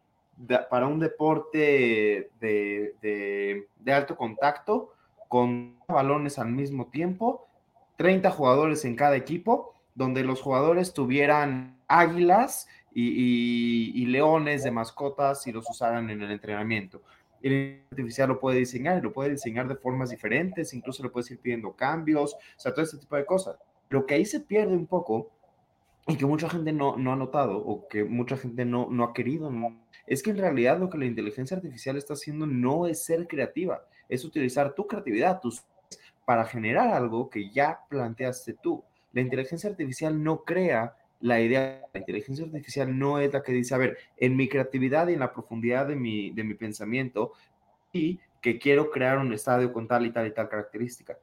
para 0.69 0.87
un 0.87 0.99
deporte 0.99 2.29
de, 2.39 2.95
de- 3.01 3.93
alto 3.93 4.15
contacto 4.15 4.93
con 5.27 5.77
balones 5.87 6.39
al 6.39 6.49
mismo 6.49 6.87
tiempo, 6.87 7.47
30 7.97 8.31
jugadores 8.31 8.85
en 8.85 8.95
cada 8.95 9.15
equipo, 9.15 9.75
donde 9.95 10.23
los 10.23 10.41
jugadores 10.41 10.93
tuvieran 10.93 11.77
águilas 11.87 12.67
y, 12.93 14.05
leones 14.07 14.63
de 14.63 14.71
mascotas 14.71 15.47
y 15.47 15.51
los 15.51 15.69
usaran 15.69 16.09
en 16.09 16.21
el 16.21 16.31
entrenamiento. 16.31 17.01
Inteligencia 17.37 17.87
artificial 17.91 18.29
lo 18.29 18.39
puede 18.39 18.59
diseñar, 18.59 18.97
y 18.97 19.01
lo 19.01 19.13
puede 19.13 19.31
diseñar 19.31 19.67
de 19.67 19.75
formas 19.75 20.09
diferentes, 20.09 20.73
incluso 20.73 21.01
le 21.03 21.09
puedes 21.09 21.31
ir 21.31 21.39
pidiendo 21.39 21.73
cambios, 21.73 22.33
o 22.33 22.59
sea, 22.59 22.73
todo 22.73 22.83
este 22.83 22.97
tipo 22.97 23.15
de 23.15 23.25
cosas. 23.25 23.57
Lo 23.89 24.05
que 24.05 24.15
ahí 24.15 24.25
se 24.25 24.41
pierde 24.41 24.73
un 24.73 24.87
poco 24.87 25.31
y 26.07 26.17
que 26.17 26.25
mucha 26.25 26.49
gente 26.49 26.71
no, 26.71 26.97
no 26.97 27.13
ha 27.13 27.15
notado 27.15 27.57
o 27.57 27.87
que 27.87 28.03
mucha 28.03 28.37
gente 28.37 28.65
no, 28.65 28.87
no 28.89 29.03
ha 29.03 29.13
querido, 29.13 29.51
es 30.07 30.23
que 30.23 30.31
en 30.31 30.37
realidad 30.37 30.79
lo 30.79 30.89
que 30.89 30.97
la 30.97 31.05
inteligencia 31.05 31.57
artificial 31.57 31.97
está 31.97 32.13
haciendo 32.13 32.45
no 32.45 32.87
es 32.87 33.03
ser 33.03 33.27
creativa, 33.27 33.85
es 34.09 34.25
utilizar 34.25 34.73
tu 34.73 34.87
creatividad, 34.87 35.39
tus 35.39 35.63
para 36.25 36.45
generar 36.45 36.93
algo 36.93 37.29
que 37.29 37.49
ya 37.49 37.79
planteaste 37.89 38.53
tú. 38.53 38.83
La 39.13 39.21
inteligencia 39.21 39.69
artificial 39.69 40.23
no 40.23 40.43
crea 40.43 40.95
la 41.19 41.39
idea, 41.39 41.85
la 41.93 41.99
inteligencia 41.99 42.45
artificial 42.45 42.97
no 42.97 43.19
es 43.19 43.33
la 43.33 43.43
que 43.43 43.51
dice, 43.51 43.75
a 43.75 43.77
ver, 43.77 43.97
en 44.17 44.35
mi 44.35 44.47
creatividad 44.47 45.07
y 45.07 45.13
en 45.13 45.19
la 45.19 45.33
profundidad 45.33 45.87
de 45.87 45.95
mi, 45.95 46.31
de 46.31 46.43
mi 46.43 46.53
pensamiento, 46.53 47.33
y 47.91 48.19
que 48.41 48.57
quiero 48.57 48.89
crear 48.89 49.17
un 49.17 49.33
estadio 49.33 49.71
con 49.71 49.87
tal 49.87 50.05
y 50.05 50.11
tal 50.11 50.27
y 50.27 50.33
tal 50.33 50.49
característica. 50.49 51.17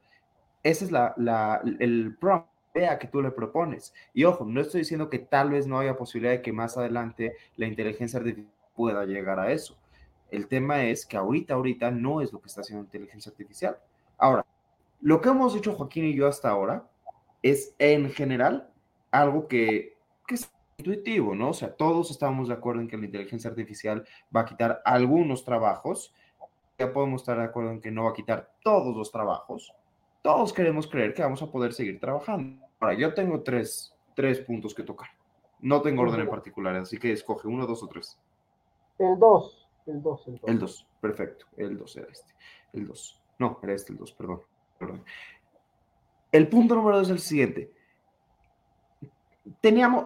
Ese 0.63 0.85
es 0.85 0.91
la, 0.91 1.13
la, 1.17 1.61
el 1.79 2.15
prompt 2.19 2.47
idea 2.73 2.99
que 2.99 3.07
tú 3.07 3.21
le 3.21 3.31
propones. 3.31 3.93
Y 4.13 4.23
ojo, 4.23 4.45
no 4.45 4.61
estoy 4.61 4.81
diciendo 4.81 5.09
que 5.09 5.19
tal 5.19 5.51
vez 5.51 5.67
no 5.67 5.79
haya 5.79 5.97
posibilidad 5.97 6.33
de 6.33 6.41
que 6.41 6.53
más 6.53 6.77
adelante 6.77 7.35
la 7.55 7.67
inteligencia 7.67 8.19
artificial 8.19 8.53
pueda 8.75 9.05
llegar 9.05 9.39
a 9.39 9.51
eso. 9.51 9.77
El 10.31 10.47
tema 10.47 10.83
es 10.83 11.05
que 11.05 11.17
ahorita, 11.17 11.55
ahorita 11.55 11.91
no 11.91 12.21
es 12.21 12.31
lo 12.31 12.39
que 12.39 12.47
está 12.47 12.61
haciendo 12.61 12.83
la 12.83 12.87
inteligencia 12.87 13.31
artificial. 13.31 13.77
Ahora, 14.17 14.45
lo 15.01 15.21
que 15.21 15.29
hemos 15.29 15.55
hecho 15.55 15.73
Joaquín 15.73 16.05
y 16.05 16.15
yo 16.15 16.27
hasta 16.27 16.49
ahora 16.49 16.87
es 17.41 17.73
en 17.79 18.09
general 18.11 18.69
algo 19.11 19.47
que, 19.47 19.97
que 20.27 20.35
es 20.35 20.51
intuitivo, 20.77 21.35
¿no? 21.35 21.49
O 21.49 21.53
sea, 21.53 21.75
todos 21.75 22.11
estamos 22.11 22.47
de 22.47 22.53
acuerdo 22.53 22.81
en 22.81 22.87
que 22.87 22.97
la 22.97 23.05
inteligencia 23.05 23.49
artificial 23.49 24.05
va 24.35 24.41
a 24.41 24.45
quitar 24.45 24.81
algunos 24.85 25.43
trabajos, 25.43 26.13
ya 26.77 26.93
podemos 26.93 27.21
estar 27.21 27.37
de 27.37 27.43
acuerdo 27.43 27.71
en 27.71 27.81
que 27.81 27.91
no 27.91 28.05
va 28.05 28.11
a 28.11 28.13
quitar 28.13 28.51
todos 28.63 28.95
los 28.95 29.11
trabajos. 29.11 29.73
Todos 30.29 30.53
queremos 30.53 30.85
creer 30.85 31.15
que 31.15 31.23
vamos 31.23 31.41
a 31.41 31.47
poder 31.49 31.73
seguir 31.73 31.99
trabajando. 31.99 32.63
Ahora, 32.79 32.93
yo 32.93 33.11
tengo 33.15 33.41
tres, 33.41 33.95
tres 34.15 34.39
puntos 34.39 34.75
que 34.75 34.83
tocar. 34.83 35.09
No 35.59 35.81
tengo 35.81 36.03
orden 36.03 36.21
en 36.21 36.29
particular, 36.29 36.75
así 36.75 36.99
que 36.99 37.11
escoge 37.11 37.47
uno, 37.47 37.65
dos 37.65 37.81
o 37.81 37.87
tres. 37.87 38.15
El 38.99 39.17
2, 39.17 39.67
el 39.87 40.03
2, 40.03 40.27
el 40.27 40.33
2. 40.33 40.41
El 40.45 40.59
2, 40.59 40.87
perfecto. 41.01 41.47
El 41.57 41.79
2 41.79 41.97
era 41.97 42.07
este. 42.11 42.31
El 42.73 42.85
2. 42.85 43.21
No, 43.39 43.59
era 43.63 43.73
este 43.73 43.91
el 43.91 43.97
2, 43.97 44.11
perdón. 44.11 44.41
perdón. 44.77 45.03
El 46.31 46.47
punto 46.47 46.75
número 46.75 46.97
2 46.97 47.07
es 47.07 47.11
el 47.11 47.19
siguiente. 47.21 47.71
Teníamos, 49.61 50.03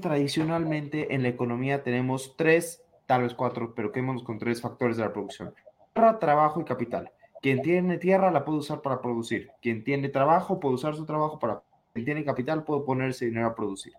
tradicionalmente 0.00 1.16
en 1.16 1.24
la 1.24 1.30
economía 1.30 1.82
tenemos 1.82 2.36
tres, 2.36 2.84
tal 3.06 3.22
vez 3.22 3.34
cuatro, 3.34 3.74
pero 3.74 3.90
quedémonos 3.90 4.22
con 4.22 4.38
tres 4.38 4.60
factores 4.60 4.98
de 4.98 5.02
la 5.02 5.12
producción. 5.12 5.52
Trabajo 5.92 6.60
y 6.60 6.64
capital. 6.64 7.10
Quien 7.42 7.60
tiene 7.60 7.98
tierra 7.98 8.30
la 8.30 8.44
puede 8.44 8.58
usar 8.58 8.80
para 8.82 9.02
producir. 9.02 9.50
Quien 9.60 9.82
tiene 9.82 10.08
trabajo 10.08 10.60
puede 10.60 10.76
usar 10.76 10.94
su 10.94 11.04
trabajo 11.04 11.40
para... 11.40 11.64
Quien 11.92 12.04
tiene 12.04 12.24
capital 12.24 12.62
puede 12.62 12.82
ponerse 12.82 13.26
dinero 13.26 13.48
a 13.48 13.54
producir. 13.54 13.92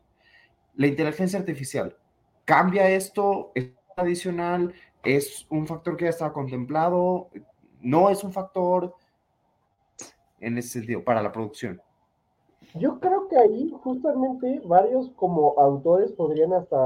La 0.76 0.88
inteligencia 0.88 1.38
artificial. 1.38 1.96
¿Cambia 2.46 2.90
esto? 2.90 3.52
¿Es 3.54 3.70
adicional? 3.98 4.74
¿Es 5.04 5.46
un 5.50 5.68
factor 5.68 5.98
que 5.98 6.06
ya 6.06 6.12
estaba 6.12 6.32
contemplado? 6.32 7.30
¿No 7.82 8.10
es 8.10 8.24
un 8.24 8.32
factor? 8.32 8.96
En 10.40 10.58
ese 10.58 10.70
sentido, 10.70 11.04
para 11.04 11.22
la 11.22 11.32
producción. 11.32 11.82
Yo 12.76 12.98
creo 13.00 13.28
que 13.28 13.38
ahí 13.38 13.74
justamente 13.84 14.62
varios 14.66 15.10
como 15.12 15.60
autores 15.60 16.14
podrían 16.14 16.54
hasta 16.54 16.78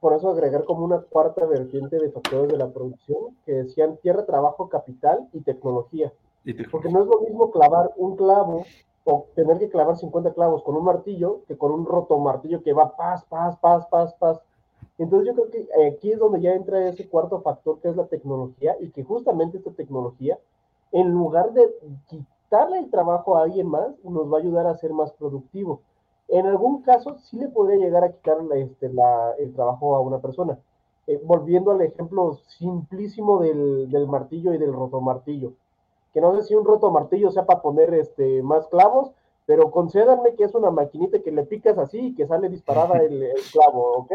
por 0.00 0.12
eso 0.12 0.30
agregar 0.30 0.64
como 0.64 0.84
una 0.84 1.00
cuarta 1.00 1.44
vertiente 1.46 1.98
de 1.98 2.10
factores 2.10 2.48
de 2.48 2.56
la 2.56 2.68
producción 2.68 3.36
que 3.44 3.52
decían 3.52 3.96
tierra, 3.96 4.24
trabajo, 4.24 4.68
capital 4.68 5.28
y 5.32 5.40
tecnología. 5.40 6.12
Y 6.44 6.54
Porque 6.64 6.88
no 6.88 7.02
es 7.02 7.06
lo 7.06 7.20
mismo 7.20 7.50
clavar 7.50 7.90
un 7.96 8.16
clavo 8.16 8.64
o 9.04 9.26
tener 9.34 9.58
que 9.58 9.68
clavar 9.68 9.96
50 9.96 10.32
clavos 10.34 10.62
con 10.62 10.76
un 10.76 10.84
martillo 10.84 11.40
que 11.48 11.56
con 11.56 11.72
un 11.72 11.84
rotomartillo 11.84 12.62
que 12.62 12.72
va 12.72 12.96
paz, 12.96 13.24
paz, 13.24 13.56
paz, 13.58 13.86
paz, 13.86 14.14
paz. 14.18 14.40
Entonces 14.98 15.28
yo 15.28 15.34
creo 15.34 15.50
que 15.50 15.86
aquí 15.86 16.12
es 16.12 16.18
donde 16.18 16.40
ya 16.40 16.52
entra 16.54 16.88
ese 16.88 17.08
cuarto 17.08 17.40
factor 17.40 17.80
que 17.80 17.88
es 17.88 17.96
la 17.96 18.06
tecnología 18.06 18.76
y 18.80 18.90
que 18.90 19.04
justamente 19.04 19.58
esta 19.58 19.70
tecnología, 19.72 20.38
en 20.92 21.10
lugar 21.10 21.52
de 21.52 21.68
quitarle 22.08 22.78
el 22.78 22.90
trabajo 22.90 23.36
a 23.36 23.42
alguien 23.42 23.68
más, 23.68 23.88
nos 24.04 24.32
va 24.32 24.38
a 24.38 24.40
ayudar 24.40 24.66
a 24.66 24.74
ser 24.74 24.92
más 24.92 25.12
productivo. 25.12 25.80
En 26.28 26.46
algún 26.46 26.82
caso 26.82 27.16
sí 27.18 27.38
le 27.38 27.48
podría 27.48 27.76
llegar 27.78 28.04
a 28.04 28.12
quitar 28.12 28.42
la- 28.44 28.56
este, 28.56 28.92
la- 28.92 29.32
el 29.38 29.54
trabajo 29.54 29.96
a 29.96 30.00
una 30.00 30.18
persona. 30.18 30.58
Eh, 31.06 31.20
volviendo 31.24 31.70
al 31.70 31.80
ejemplo 31.80 32.38
simplísimo 32.58 33.40
del, 33.40 33.90
del 33.90 34.06
martillo 34.06 34.52
y 34.52 34.58
del 34.58 34.72
rotomartillo 34.74 35.52
que 36.12 36.20
no 36.22 36.34
sé 36.36 36.42
si 36.42 36.54
un 36.54 36.64
roto 36.64 36.90
martillo 36.90 37.30
sea 37.30 37.44
para 37.44 37.60
poner 37.60 37.92
este, 37.94 38.42
más 38.42 38.66
clavos, 38.68 39.10
pero 39.46 39.70
concédanme 39.70 40.34
que 40.34 40.44
es 40.44 40.54
una 40.54 40.70
maquinita 40.70 41.18
que 41.20 41.30
le 41.30 41.44
picas 41.44 41.76
así 41.78 41.98
y 41.98 42.14
que 42.14 42.26
sale 42.26 42.48
disparada 42.48 42.98
el, 43.04 43.22
el 43.22 43.42
clavo, 43.52 43.98
¿ok? 43.98 44.12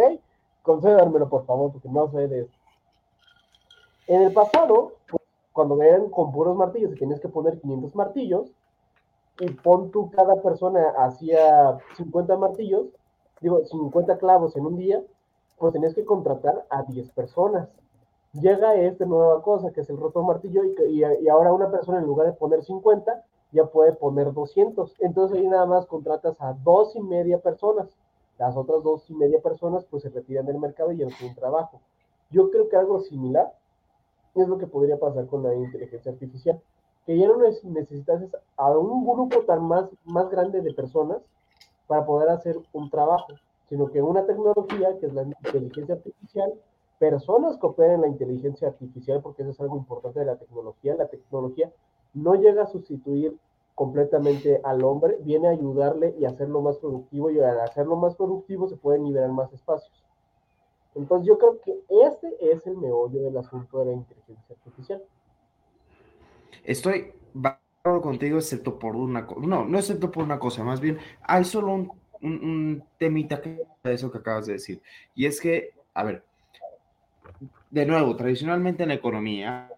Concédanmelo, 0.63 1.29
por 1.29 1.45
favor, 1.45 1.71
porque 1.71 1.89
no 1.89 2.09
sé 2.09 2.27
de 2.27 2.41
eso. 2.41 2.51
En 4.07 4.21
el 4.23 4.33
pasado, 4.33 4.93
pues, 5.09 5.21
cuando 5.53 5.81
eran 5.81 6.09
con 6.09 6.31
puros 6.31 6.55
martillos 6.57 6.91
y 6.93 6.95
tienes 6.97 7.19
que 7.19 7.29
poner 7.29 7.59
500 7.61 7.95
martillos, 7.95 8.51
y 9.39 9.49
pon 9.49 9.91
tú 9.91 10.11
cada 10.11 10.41
persona 10.41 10.93
hacía 10.97 11.77
50 11.97 12.37
martillos, 12.37 12.87
digo, 13.41 13.65
50 13.65 14.17
clavos 14.17 14.55
en 14.55 14.65
un 14.65 14.77
día, 14.77 15.01
pues 15.57 15.73
tenías 15.73 15.93
que 15.93 16.05
contratar 16.05 16.65
a 16.69 16.83
10 16.83 17.09
personas. 17.11 17.69
Llega 18.33 18.75
esta 18.75 19.05
nueva 19.05 19.41
cosa 19.41 19.71
que 19.71 19.81
es 19.81 19.89
el 19.89 19.97
roto 19.97 20.23
martillo 20.23 20.63
y, 20.63 21.03
y, 21.03 21.29
ahora 21.29 21.53
una 21.53 21.69
persona 21.69 21.99
en 21.99 22.05
lugar 22.05 22.27
de 22.27 22.33
poner 22.33 22.63
50 22.63 23.23
ya 23.51 23.65
puede 23.67 23.93
poner 23.93 24.33
200. 24.33 24.95
Entonces 24.99 25.37
ahí 25.37 25.47
nada 25.47 25.65
más 25.65 25.85
contratas 25.85 26.35
a 26.39 26.53
dos 26.53 26.95
y 26.95 27.01
media 27.01 27.39
personas. 27.39 27.87
Las 28.39 28.57
otras 28.57 28.81
dos 28.81 29.07
y 29.09 29.13
media 29.13 29.39
personas 29.39 29.85
pues 29.85 30.03
se 30.03 30.09
retiran 30.09 30.45
del 30.45 30.57
mercado 30.57 30.91
y 30.91 30.97
ya 30.97 31.05
no 31.05 31.15
tienen 31.15 31.35
trabajo. 31.35 31.79
Yo 32.31 32.49
creo 32.49 32.67
que 32.67 32.75
algo 32.75 33.01
similar 33.01 33.53
es 34.35 34.47
lo 34.47 34.57
que 34.57 34.65
podría 34.65 34.97
pasar 34.97 35.27
con 35.27 35.43
la 35.43 35.53
inteligencia 35.53 36.11
artificial, 36.11 36.59
que 37.05 37.17
ya 37.17 37.27
no 37.27 37.37
necesitas 37.37 38.23
a 38.57 38.77
un 38.77 39.05
grupo 39.05 39.41
tan 39.41 39.63
más, 39.63 39.89
más 40.05 40.29
grande 40.29 40.61
de 40.61 40.73
personas 40.73 41.17
para 41.87 42.05
poder 42.05 42.29
hacer 42.29 42.57
un 42.71 42.89
trabajo, 42.89 43.33
sino 43.69 43.87
que 43.87 44.01
una 44.01 44.25
tecnología, 44.25 44.97
que 44.99 45.07
es 45.07 45.13
la 45.13 45.23
inteligencia 45.23 45.95
artificial, 45.95 46.53
personas 46.99 47.57
que 47.57 47.65
operen 47.65 48.01
la 48.01 48.07
inteligencia 48.07 48.69
artificial, 48.69 49.21
porque 49.21 49.41
eso 49.41 49.51
es 49.51 49.59
algo 49.59 49.77
importante 49.77 50.19
de 50.19 50.25
la 50.25 50.37
tecnología, 50.37 50.95
la 50.95 51.07
tecnología 51.07 51.71
no 52.13 52.35
llega 52.35 52.63
a 52.63 52.67
sustituir 52.67 53.37
completamente 53.75 54.61
al 54.63 54.83
hombre, 54.83 55.17
viene 55.21 55.47
a 55.47 55.51
ayudarle 55.51 56.15
y 56.19 56.25
hacerlo 56.25 56.61
más 56.61 56.77
productivo, 56.77 57.29
y 57.31 57.39
al 57.39 57.59
hacerlo 57.59 57.95
más 57.95 58.15
productivo 58.15 58.69
se 58.69 58.77
pueden 58.77 59.03
liberar 59.03 59.31
más 59.31 59.51
espacios. 59.51 60.03
Entonces 60.95 61.27
yo 61.27 61.37
creo 61.37 61.59
que 61.59 61.79
este 61.89 62.51
es 62.51 62.65
el 62.67 62.77
meollo 62.77 63.23
del 63.23 63.37
asunto 63.37 63.79
de 63.79 63.85
la 63.85 63.91
inteligencia 63.93 64.55
artificial. 64.55 65.03
Estoy 66.63 67.13
acuerdo 67.83 68.01
contigo, 68.01 68.37
excepto 68.37 68.79
por 68.79 68.95
una 68.95 69.25
cosa. 69.25 69.45
No, 69.45 69.65
no 69.65 69.77
excepto 69.77 70.09
por 70.09 70.23
una 70.23 70.39
cosa, 70.39 70.63
más 70.63 70.79
bien 70.79 70.97
hay 71.21 71.43
solo 71.43 71.73
un, 71.73 71.91
un, 72.21 72.83
temita 72.97 73.41
que 73.41 73.61
eso 73.83 74.09
que 74.09 74.19
acabas 74.19 74.45
de 74.45 74.53
decir. 74.53 74.81
Y 75.15 75.25
es 75.25 75.41
que, 75.41 75.71
a 75.93 76.03
ver, 76.03 76.23
de 77.71 77.85
nuevo, 77.85 78.15
tradicionalmente 78.15 78.83
en 78.83 78.89
la 78.89 78.95
economía, 78.95 79.69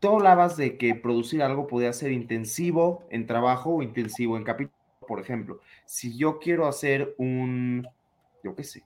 tú 0.00 0.08
hablabas 0.08 0.56
de 0.56 0.76
que 0.76 0.96
producir 0.96 1.42
algo 1.42 1.68
podía 1.68 1.92
ser 1.92 2.10
intensivo 2.10 3.04
en 3.10 3.26
trabajo 3.26 3.76
o 3.76 3.82
intensivo 3.82 4.36
en 4.36 4.44
capital. 4.44 4.74
Por 5.06 5.20
ejemplo, 5.20 5.60
si 5.86 6.16
yo 6.18 6.40
quiero 6.40 6.66
hacer 6.66 7.14
un, 7.16 7.86
yo 8.42 8.56
qué 8.56 8.64
sé, 8.64 8.82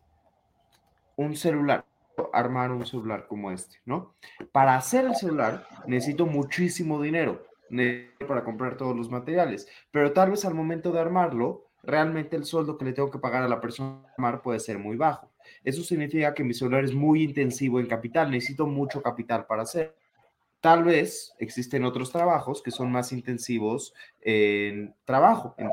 un 1.17 1.35
celular, 1.35 1.85
armar 2.33 2.71
un 2.71 2.87
celular 2.87 3.27
como 3.27 3.51
este, 3.51 3.79
¿no? 3.85 4.15
Para 4.53 4.77
hacer 4.77 5.05
el 5.05 5.15
celular 5.17 5.67
necesito 5.87 6.27
muchísimo 6.27 7.01
dinero 7.01 7.47
para 8.29 8.45
comprar 8.45 8.77
todos 8.77 8.95
los 8.95 9.11
materiales, 9.11 9.67
pero 9.91 10.13
tal 10.13 10.31
vez 10.31 10.45
al 10.45 10.55
momento 10.55 10.93
de 10.93 11.01
armarlo, 11.01 11.69
realmente 11.83 12.37
el 12.37 12.45
sueldo 12.45 12.77
que 12.77 12.85
le 12.85 12.93
tengo 12.93 13.11
que 13.11 13.19
pagar 13.19 13.43
a 13.43 13.49
la 13.49 13.61
persona 13.61 14.03
armar 14.17 14.43
puede 14.43 14.61
ser 14.61 14.79
muy 14.79 14.97
bajo. 14.97 15.31
Eso 15.65 15.83
significa 15.83 16.35
que 16.35 16.45
mi 16.45 16.53
celular 16.53 16.85
es 16.85 16.93
muy 16.93 17.23
intensivo 17.23 17.81
en 17.81 17.87
capital, 17.87 18.31
necesito 18.31 18.67
mucho 18.67 19.01
capital 19.01 19.47
para 19.47 19.63
hacer. 19.63 19.97
Tal 20.61 20.85
vez 20.85 21.35
existen 21.39 21.85
otros 21.85 22.13
trabajos 22.13 22.63
que 22.63 22.71
son 22.71 22.93
más 22.93 23.11
intensivos 23.11 23.95
en 24.21 24.95
trabajo, 25.05 25.55
en 25.57 25.71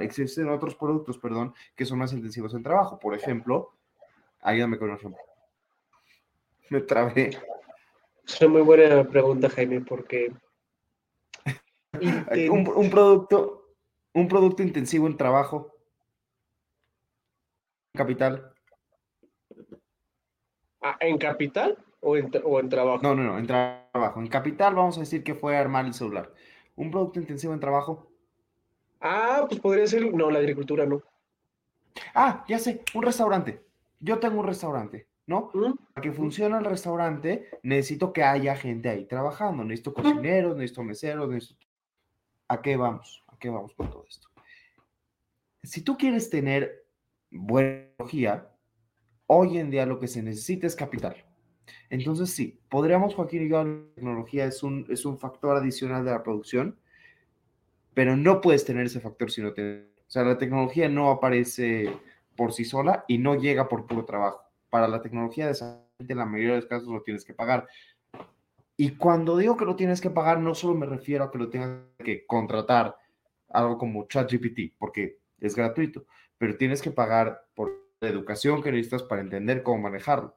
existen 0.00 0.48
otros 0.48 0.74
productos, 0.74 1.18
perdón, 1.18 1.54
que 1.76 1.84
son 1.84 1.98
más 1.98 2.12
intensivos 2.12 2.54
en 2.54 2.62
trabajo. 2.62 2.98
Por 2.98 3.14
ejemplo, 3.14 3.74
Ayúdame 4.44 4.78
con 4.78 4.90
un 4.90 4.96
ejemplo. 4.96 5.20
Me 6.70 6.80
trabé. 6.80 7.30
Es 8.26 8.40
una 8.40 8.50
muy 8.50 8.62
buena 8.62 9.04
pregunta, 9.04 9.48
Jaime, 9.50 9.80
porque 9.82 10.32
un, 12.00 12.90
producto, 12.90 13.74
un 14.14 14.28
producto 14.28 14.62
intensivo 14.62 15.06
en 15.06 15.16
trabajo. 15.16 15.72
Capital. 17.92 18.52
Ah, 20.80 20.96
¿En 21.00 21.18
capital 21.18 21.78
o 22.00 22.16
en, 22.16 22.30
o 22.44 22.60
en 22.60 22.68
trabajo? 22.68 23.02
No, 23.02 23.14
no, 23.14 23.22
no, 23.22 23.38
en 23.38 23.46
trabajo. 23.46 24.20
En 24.20 24.28
capital 24.28 24.74
vamos 24.74 24.96
a 24.96 25.00
decir 25.00 25.22
que 25.22 25.34
fue 25.34 25.56
armar 25.56 25.86
el 25.86 25.94
celular. 25.94 26.32
¿Un 26.76 26.90
producto 26.90 27.20
intensivo 27.20 27.54
en 27.54 27.60
trabajo? 27.60 28.10
Ah, 29.00 29.44
pues 29.48 29.60
podría 29.60 29.86
ser, 29.86 30.12
no, 30.12 30.30
la 30.30 30.38
agricultura 30.38 30.86
no. 30.86 31.02
Ah, 32.14 32.44
ya 32.48 32.58
sé, 32.58 32.82
un 32.94 33.02
restaurante 33.02 33.64
yo 34.04 34.18
tengo 34.18 34.40
un 34.40 34.46
restaurante, 34.46 35.06
¿no? 35.26 35.50
Para 35.50 36.02
que 36.02 36.12
funcione 36.12 36.56
el 36.58 36.64
restaurante, 36.64 37.48
necesito 37.62 38.12
que 38.12 38.22
haya 38.22 38.56
gente 38.56 38.88
ahí 38.88 39.06
trabajando. 39.06 39.64
Necesito 39.64 39.94
cocineros, 39.94 40.56
necesito 40.56 40.82
meseros, 40.82 41.28
necesito... 41.28 41.66
¿A 42.48 42.60
qué 42.60 42.76
vamos? 42.76 43.24
¿A 43.28 43.38
qué 43.38 43.48
vamos 43.48 43.74
con 43.74 43.90
todo 43.90 44.04
esto? 44.08 44.28
Si 45.62 45.82
tú 45.82 45.96
quieres 45.96 46.28
tener 46.28 46.86
buena 47.30 47.86
tecnología, 47.96 48.50
hoy 49.26 49.58
en 49.58 49.70
día 49.70 49.86
lo 49.86 49.98
que 49.98 50.08
se 50.08 50.22
necesita 50.22 50.66
es 50.66 50.76
capital. 50.76 51.16
Entonces, 51.88 52.30
sí, 52.30 52.60
podríamos, 52.68 53.14
Joaquín 53.14 53.46
y 53.46 53.48
yo, 53.48 53.64
la 53.64 53.94
tecnología 53.94 54.44
es 54.44 54.62
un, 54.62 54.86
es 54.90 55.06
un 55.06 55.18
factor 55.18 55.56
adicional 55.56 56.04
de 56.04 56.10
la 56.10 56.22
producción, 56.22 56.78
pero 57.94 58.16
no 58.16 58.40
puedes 58.40 58.64
tener 58.64 58.86
ese 58.86 59.00
factor 59.00 59.30
si 59.30 59.40
no 59.40 59.52
tienes... 59.52 59.86
O 60.06 60.10
sea, 60.14 60.22
la 60.22 60.36
tecnología 60.36 60.88
no 60.88 61.10
aparece 61.10 61.90
por 62.36 62.52
sí 62.52 62.64
sola 62.64 63.04
y 63.08 63.18
no 63.18 63.36
llega 63.36 63.68
por 63.68 63.86
puro 63.86 64.04
trabajo. 64.04 64.43
Para 64.74 64.88
la 64.88 65.00
tecnología, 65.00 65.52
en 66.00 66.18
la 66.18 66.26
mayoría 66.26 66.54
de 66.54 66.60
los 66.62 66.66
casos 66.66 66.88
lo 66.88 67.00
tienes 67.00 67.24
que 67.24 67.32
pagar. 67.32 67.68
Y 68.76 68.96
cuando 68.96 69.36
digo 69.36 69.56
que 69.56 69.64
lo 69.64 69.76
tienes 69.76 70.00
que 70.00 70.10
pagar, 70.10 70.40
no 70.40 70.52
solo 70.52 70.74
me 70.74 70.84
refiero 70.84 71.22
a 71.22 71.30
que 71.30 71.38
lo 71.38 71.48
tengas 71.48 71.78
que 72.04 72.26
contratar 72.26 72.98
algo 73.50 73.78
como 73.78 74.08
ChatGPT, 74.08 74.74
porque 74.76 75.20
es 75.38 75.54
gratuito, 75.54 76.06
pero 76.38 76.56
tienes 76.56 76.82
que 76.82 76.90
pagar 76.90 77.46
por 77.54 77.70
la 78.00 78.08
educación 78.08 78.64
que 78.64 78.72
necesitas 78.72 79.04
para 79.04 79.20
entender 79.20 79.62
cómo 79.62 79.78
manejarlo. 79.78 80.36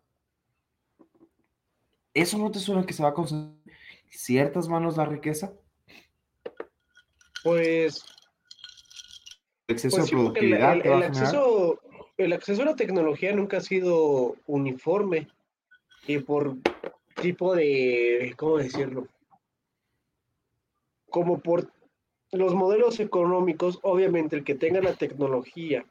¿Eso 2.14 2.38
no 2.38 2.52
te 2.52 2.60
suena 2.60 2.86
que 2.86 2.94
se 2.94 3.02
va 3.02 3.10
a 3.10 3.14
concentrar 3.16 3.76
ciertas 4.12 4.68
manos 4.68 4.98
la 4.98 5.06
riqueza? 5.06 5.52
Pues. 7.44 8.06
El 9.68 9.74
exceso 9.74 9.98
pues 9.98 10.12
de 10.12 10.16
productividad. 10.16 10.86
el 10.86 11.02
acceso, 11.02 11.80
el 12.18 12.34
acceso 12.34 12.64
a 12.64 12.66
la 12.66 12.76
tecnología 12.76 13.34
nunca 13.34 13.58
ha 13.58 13.62
sido 13.62 14.36
uniforme 14.48 15.28
y 16.08 16.18
por 16.20 16.56
tipo 17.22 17.56
de, 17.56 18.34
¿cómo 18.38 18.58
decirlo? 18.58 19.08
Como 21.10 21.40
por 21.40 21.72
los 22.32 22.54
modelos 22.54 23.00
económicos, 23.00 23.80
obviamente 23.84 24.36
el 24.36 24.44
que 24.44 24.56
tenga 24.56 24.82
la 24.82 24.96
tecnología 24.96 25.86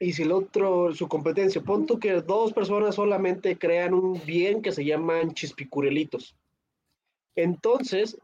y 0.00 0.12
si 0.12 0.22
el 0.22 0.32
otro, 0.32 0.94
su 0.94 1.08
competencia, 1.08 1.60
punto 1.60 1.98
que 1.98 2.12
dos 2.20 2.52
personas 2.52 2.94
solamente 2.96 3.56
crean 3.56 3.94
un 3.94 4.20
bien 4.24 4.62
que 4.62 4.72
se 4.72 4.84
llaman 4.84 5.34
chispicurelitos. 5.34 6.36
Entonces, 7.36 8.18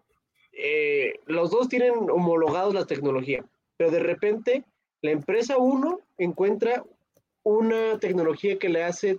eh, 0.52 1.14
los 1.26 1.50
dos 1.50 1.68
tienen 1.68 1.92
homologados 2.10 2.74
la 2.74 2.86
tecnología, 2.86 3.44
pero 3.76 3.90
de 3.90 4.00
repente 4.00 4.64
la 5.00 5.12
empresa 5.12 5.58
uno 5.58 6.00
encuentra 6.18 6.84
una 7.42 7.98
tecnología 7.98 8.58
que 8.58 8.68
le 8.68 8.84
hace 8.84 9.16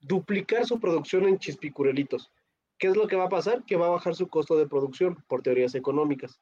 duplicar 0.00 0.66
su 0.66 0.80
producción 0.80 1.26
en 1.26 1.38
chispicurelitos. 1.38 2.32
¿Qué 2.78 2.88
es 2.88 2.96
lo 2.96 3.06
que 3.06 3.16
va 3.16 3.24
a 3.24 3.30
pasar? 3.30 3.64
Que 3.64 3.76
va 3.76 3.86
a 3.86 3.90
bajar 3.90 4.14
su 4.14 4.28
costo 4.28 4.56
de 4.56 4.68
producción 4.68 5.16
por 5.28 5.42
teorías 5.42 5.74
económicas. 5.74 6.40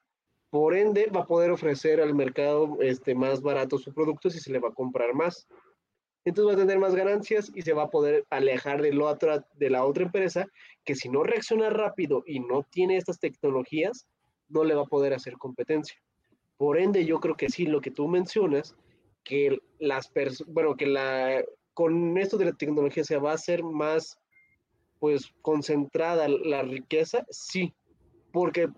Por 0.51 0.75
ende, 0.77 1.07
va 1.07 1.21
a 1.21 1.27
poder 1.27 1.51
ofrecer 1.51 2.01
al 2.01 2.15
mercado 2.15 2.79
este, 2.81 3.15
más 3.15 3.41
barato 3.41 3.79
su 3.79 3.93
producto 3.93 4.31
si 4.31 4.41
se 4.41 4.53
le 4.53 4.59
va 4.59 4.69
a 4.69 4.75
comprar 4.75 5.15
más. 5.15 5.47
Entonces 6.25 6.57
va 6.57 6.63
a 6.63 6.67
tener 6.67 6.79
más 6.79 6.95
ganancias 6.95 7.51
y 7.55 7.63
se 7.63 7.73
va 7.73 7.85
a 7.85 7.91
poder 7.91 8.25
alejar 8.31 8.81
de, 8.81 8.93
lo 8.93 9.07
otra, 9.07 9.47
de 9.55 9.71
la 9.71 9.85
otra 9.85 10.05
empresa 10.05 10.47
que 10.85 10.95
si 10.95 11.09
no 11.09 11.23
reacciona 11.23 11.71
rápido 11.71 12.23
y 12.27 12.41
no 12.41 12.63
tiene 12.63 12.97
estas 12.97 13.19
tecnologías, 13.19 14.07
no 14.49 14.65
le 14.65 14.75
va 14.75 14.83
a 14.83 14.87
poder 14.87 15.13
hacer 15.13 15.35
competencia. 15.35 15.97
Por 16.57 16.79
ende, 16.79 17.05
yo 17.05 17.21
creo 17.21 17.37
que 17.37 17.51
sí, 17.51 17.67
lo 17.67 17.81
que 17.81 17.91
tú 17.91 18.09
mencionas 18.09 18.75
que 19.25 19.59
las 19.79 20.09
personas, 20.09 20.53
bueno, 20.53 20.77
que 20.77 20.87
la, 20.87 21.43
con 21.73 22.17
esto 22.19 22.37
de 22.37 22.47
la 22.47 22.53
tecnología 22.53 23.03
se 23.05 23.17
va 23.17 23.33
a 23.33 23.35
hacer 23.35 23.63
más, 23.63 24.19
pues, 25.01 25.33
concentrada 25.43 26.29
la 26.29 26.63
riqueza, 26.63 27.27
sí, 27.31 27.75
porque, 28.33 28.69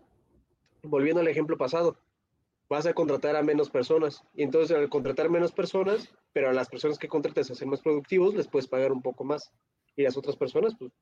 volviendo 0.83 1.21
al 1.21 1.29
ejemplo 1.29 1.59
pasado, 1.59 1.99
vas 2.69 2.87
a 2.87 2.95
contratar 2.95 3.37
a 3.37 3.43
menos 3.43 3.71
personas, 3.71 4.23
y 4.35 4.43
entonces 4.43 4.77
al 4.77 4.89
contratar 4.89 5.29
menos 5.31 5.53
personas, 5.53 6.13
pero 6.33 6.49
a 6.49 6.53
las 6.53 6.69
personas 6.69 6.99
que 6.99 7.09
contrates 7.09 7.51
a 7.51 7.55
ser 7.55 7.69
más 7.69 7.81
productivos, 7.81 8.35
les 8.35 8.49
puedes 8.49 8.69
pagar 8.69 8.93
un 8.93 9.03
poco 9.03 9.25
más, 9.25 9.53
y 9.97 10.03
las 10.03 10.17
otras 10.17 10.37
personas, 10.37 10.75
pues, 10.79 10.93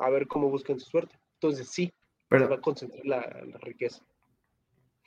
a 0.00 0.10
ver 0.10 0.26
cómo 0.26 0.50
buscan 0.50 0.78
su 0.78 0.90
suerte. 0.90 1.18
Entonces, 1.34 1.68
sí, 1.68 1.92
pero, 2.28 2.44
se 2.44 2.50
va 2.50 2.56
a 2.56 2.60
concentrar 2.60 3.04
la 3.06 3.58
riqueza. 3.60 4.04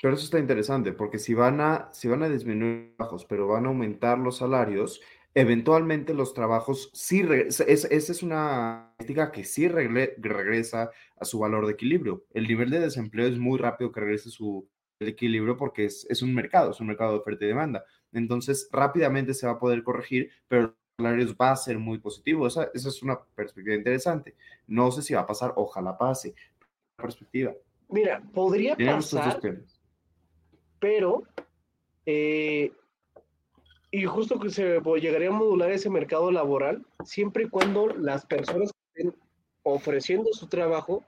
Pero 0.02 0.14
eso 0.14 0.26
está 0.26 0.39
interesante, 0.39 0.93
porque 0.93 1.18
si 1.18 1.34
van 1.34 1.60
a, 1.60 1.89
si 1.91 2.08
van 2.08 2.24
a 2.24 2.30
disminuir 2.30 2.93
bajos, 2.98 3.26
pero 3.26 3.48
van 3.48 3.66
a 3.66 3.70
aumentar 3.70 4.20
los 4.20 4.38
salarios, 4.38 5.02
eventualmente 5.34 6.14
los 6.14 6.34
trabajos 6.34 6.89
sí, 6.93 7.24
esa 7.48 7.64
es, 7.64 8.24
una 8.24 8.93
política 8.98 9.32
que 9.32 9.43
sí 9.43 9.68
regresa 9.68 10.91
a 11.20 11.26
su 11.26 11.39
valor 11.39 11.66
de 11.66 11.74
equilibrio. 11.74 12.26
El 12.34 12.48
nivel 12.48 12.70
de 12.70 12.80
desempleo 12.80 13.28
es 13.28 13.38
muy 13.38 13.58
rápido 13.58 13.91
que 13.91 14.00
regrese 14.00 14.30
a 14.30 14.32
su 14.32 14.68
equilibrio 15.00 15.58
porque 15.58 15.86
es, 15.86 16.06
es, 16.10 16.22
un 16.22 16.34
mercado, 16.34 16.72
es 16.72 16.80
un 16.80 16.88
mercado 16.88 17.14
de 17.14 17.20
oferta 17.20 17.45
y 17.45 17.50
demanda. 17.50 17.84
Entonces, 18.14 18.70
rápidamente 18.72 19.34
se 19.34 19.45
va 19.48 19.54
a 19.54 19.60
poder 19.60 19.84
corregir, 19.84 20.32
pero 20.48 20.62
los 20.64 20.74
salarios 20.98 21.36
va 21.39 21.52
a 21.52 21.56
ser 21.56 21.78
muy 21.78 22.00
positivo. 22.00 22.48
Esa, 22.48 22.70
esa 22.74 22.89
es 22.89 23.04
una 23.04 23.20
perspectiva 23.36 23.76
interesante. 23.76 24.36
No 24.66 24.91
sé 24.91 25.02
si 25.02 25.14
va 25.14 25.22
a 25.22 25.28
pasar, 25.28 25.54
ojalá 25.56 25.98
pase. 25.98 26.34
Perspectiva. 26.95 27.54
Mira, 27.89 28.22
podría 28.34 28.76
pasar, 28.76 29.39
pero 30.80 31.23
eh, 32.05 32.71
y 33.91 34.05
justo 34.05 34.39
que 34.39 34.49
se 34.49 34.80
llegaría 34.99 35.30
a 35.30 35.32
modular 35.32 35.71
ese 35.71 35.89
mercado 35.89 36.32
laboral 36.32 36.86
siempre 37.03 37.45
y 37.45 37.49
cuando 37.49 37.88
las 37.88 38.25
personas 38.25 38.71
que 38.71 39.01
estén 39.01 39.15
ofreciendo 39.63 40.32
su 40.34 40.47
trabajo 40.47 41.03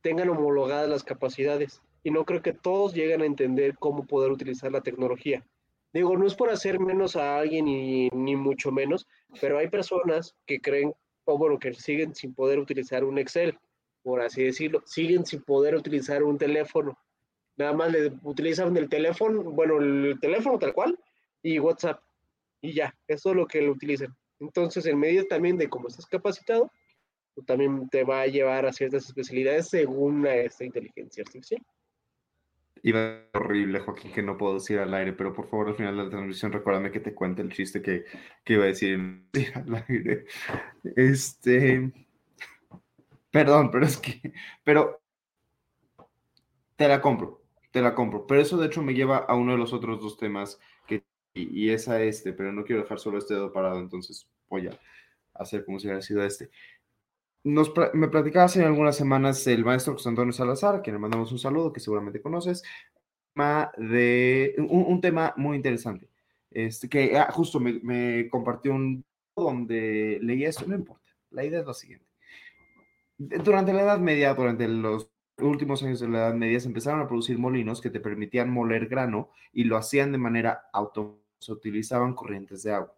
tengan 0.00 0.28
homologadas 0.28 0.88
las 0.88 1.02
capacidades. 1.02 1.80
Y 2.02 2.10
no 2.10 2.24
creo 2.24 2.42
que 2.42 2.52
todos 2.52 2.94
lleguen 2.94 3.22
a 3.22 3.26
entender 3.26 3.76
cómo 3.78 4.06
poder 4.06 4.30
utilizar 4.30 4.70
la 4.70 4.82
tecnología. 4.82 5.44
Digo, 5.92 6.16
no 6.16 6.26
es 6.26 6.34
por 6.34 6.50
hacer 6.50 6.78
menos 6.78 7.16
a 7.16 7.38
alguien 7.38 7.64
ni, 7.64 8.08
ni 8.10 8.36
mucho 8.36 8.70
menos, 8.70 9.06
pero 9.40 9.58
hay 9.58 9.68
personas 9.68 10.34
que 10.44 10.60
creen, 10.60 10.92
o 11.24 11.38
bueno, 11.38 11.58
que 11.58 11.72
siguen 11.72 12.14
sin 12.14 12.34
poder 12.34 12.58
utilizar 12.58 13.04
un 13.04 13.18
Excel, 13.18 13.58
por 14.02 14.20
así 14.20 14.42
decirlo, 14.42 14.82
siguen 14.84 15.24
sin 15.24 15.42
poder 15.42 15.74
utilizar 15.76 16.22
un 16.22 16.36
teléfono. 16.36 16.98
Nada 17.56 17.72
más 17.72 17.92
le 17.92 18.12
utilizan 18.22 18.76
el 18.76 18.88
teléfono, 18.88 19.42
bueno, 19.42 19.78
el 19.78 20.18
teléfono 20.20 20.58
tal 20.58 20.72
cual, 20.72 20.98
y 21.42 21.58
WhatsApp. 21.58 22.00
Y 22.60 22.72
ya, 22.72 22.94
eso 23.06 23.30
es 23.30 23.36
lo 23.36 23.46
que 23.46 23.62
lo 23.62 23.72
utilizan. 23.72 24.14
Entonces, 24.40 24.86
en 24.86 24.98
medio 24.98 25.26
también 25.26 25.56
de 25.56 25.68
cómo 25.68 25.88
estás 25.88 26.06
capacitado, 26.06 26.70
pues, 27.34 27.46
también 27.46 27.88
te 27.88 28.04
va 28.04 28.22
a 28.22 28.26
llevar 28.26 28.66
a 28.66 28.72
ciertas 28.72 29.06
especialidades 29.06 29.68
según 29.68 30.26
esta 30.26 30.64
inteligencia 30.64 31.22
artificial. 31.22 31.62
Iba 32.82 33.22
horrible, 33.32 33.80
Joaquín, 33.80 34.12
que 34.12 34.22
no 34.22 34.36
puedo 34.36 34.54
decir 34.54 34.78
al 34.78 34.92
aire, 34.92 35.12
pero 35.14 35.32
por 35.32 35.48
favor, 35.48 35.68
al 35.68 35.74
final 35.74 35.96
de 35.96 36.04
la 36.04 36.10
transmisión, 36.10 36.52
recuérdame 36.52 36.90
que 36.90 37.00
te 37.00 37.14
cuente 37.14 37.40
el 37.40 37.52
chiste 37.52 37.80
que, 37.80 38.04
que 38.44 38.52
iba 38.54 38.64
a 38.64 38.68
decir 38.68 38.98
al 39.54 39.84
aire. 39.88 40.26
Este. 40.96 41.92
Perdón, 43.30 43.70
pero 43.70 43.86
es 43.86 43.96
que. 43.96 44.32
Pero. 44.62 45.00
Te 46.76 46.88
la 46.88 47.00
compro, 47.00 47.43
te 47.74 47.82
la 47.82 47.92
compro. 47.92 48.24
Pero 48.24 48.40
eso, 48.40 48.56
de 48.56 48.68
hecho, 48.68 48.82
me 48.82 48.94
lleva 48.94 49.16
a 49.16 49.34
uno 49.34 49.50
de 49.52 49.58
los 49.58 49.72
otros 49.72 50.00
dos 50.00 50.16
temas 50.16 50.60
y, 51.34 51.70
es 51.70 51.88
a 51.88 52.00
este, 52.00 52.32
pero 52.32 52.52
no 52.52 52.62
quiero 52.62 52.82
dejar 52.82 53.00
solo 53.00 53.18
este 53.18 53.34
dedo 53.34 53.52
parado, 53.52 53.80
entonces 53.80 54.28
voy 54.48 54.68
a 54.68 54.78
hacer 55.34 55.64
como 55.64 55.80
si 55.80 55.88
hubiera 55.88 56.00
sido 56.00 56.22
este. 56.24 56.50
Nos, 57.42 57.72
me 57.94 58.06
platicaba 58.06 58.44
hace 58.44 58.64
algunas 58.64 58.96
semanas 58.96 59.44
el 59.48 59.64
maestro 59.64 59.94
José 59.94 60.08
Antonio 60.08 60.32
Salazar, 60.32 60.76
a 60.76 60.82
quien 60.82 60.94
le 60.94 61.00
mandamos 61.00 61.32
un 61.32 61.40
saludo, 61.40 61.72
que 61.72 61.80
seguramente 61.80 62.22
conoces, 62.22 62.62
de 63.76 64.54
un, 64.58 65.00
tema 65.00 65.34
muy 65.36 65.56
interesante, 65.56 66.08
este, 66.52 66.88
que 66.88 67.18
ah, 67.18 67.32
justo 67.32 67.58
me, 67.58 67.80
me 67.82 68.28
compartió 68.28 68.72
un 68.72 69.04
donde 69.34 70.20
leía 70.22 70.48
esto, 70.48 70.64
no 70.68 70.76
importa, 70.76 71.10
la 71.30 71.44
idea 71.44 71.58
es 71.58 71.66
la 71.66 71.74
siguiente. 71.74 72.06
Durante 73.18 73.72
la 73.72 73.82
Edad 73.82 73.98
Media, 73.98 74.32
durante 74.34 74.68
los 74.68 75.10
últimos 75.38 75.82
años 75.82 76.00
de 76.00 76.08
la 76.08 76.18
Edad 76.18 76.34
Media, 76.34 76.60
se 76.60 76.68
empezaron 76.68 77.00
a 77.00 77.08
producir 77.08 77.38
molinos 77.38 77.80
que 77.80 77.90
te 77.90 78.00
permitían 78.00 78.50
moler 78.50 78.86
grano 78.86 79.30
y 79.52 79.64
lo 79.64 79.76
hacían 79.76 80.12
de 80.12 80.18
manera 80.18 80.64
automática 80.72 81.24
se 81.44 81.52
utilizaban 81.52 82.14
corrientes 82.14 82.62
de 82.62 82.72
agua. 82.72 82.94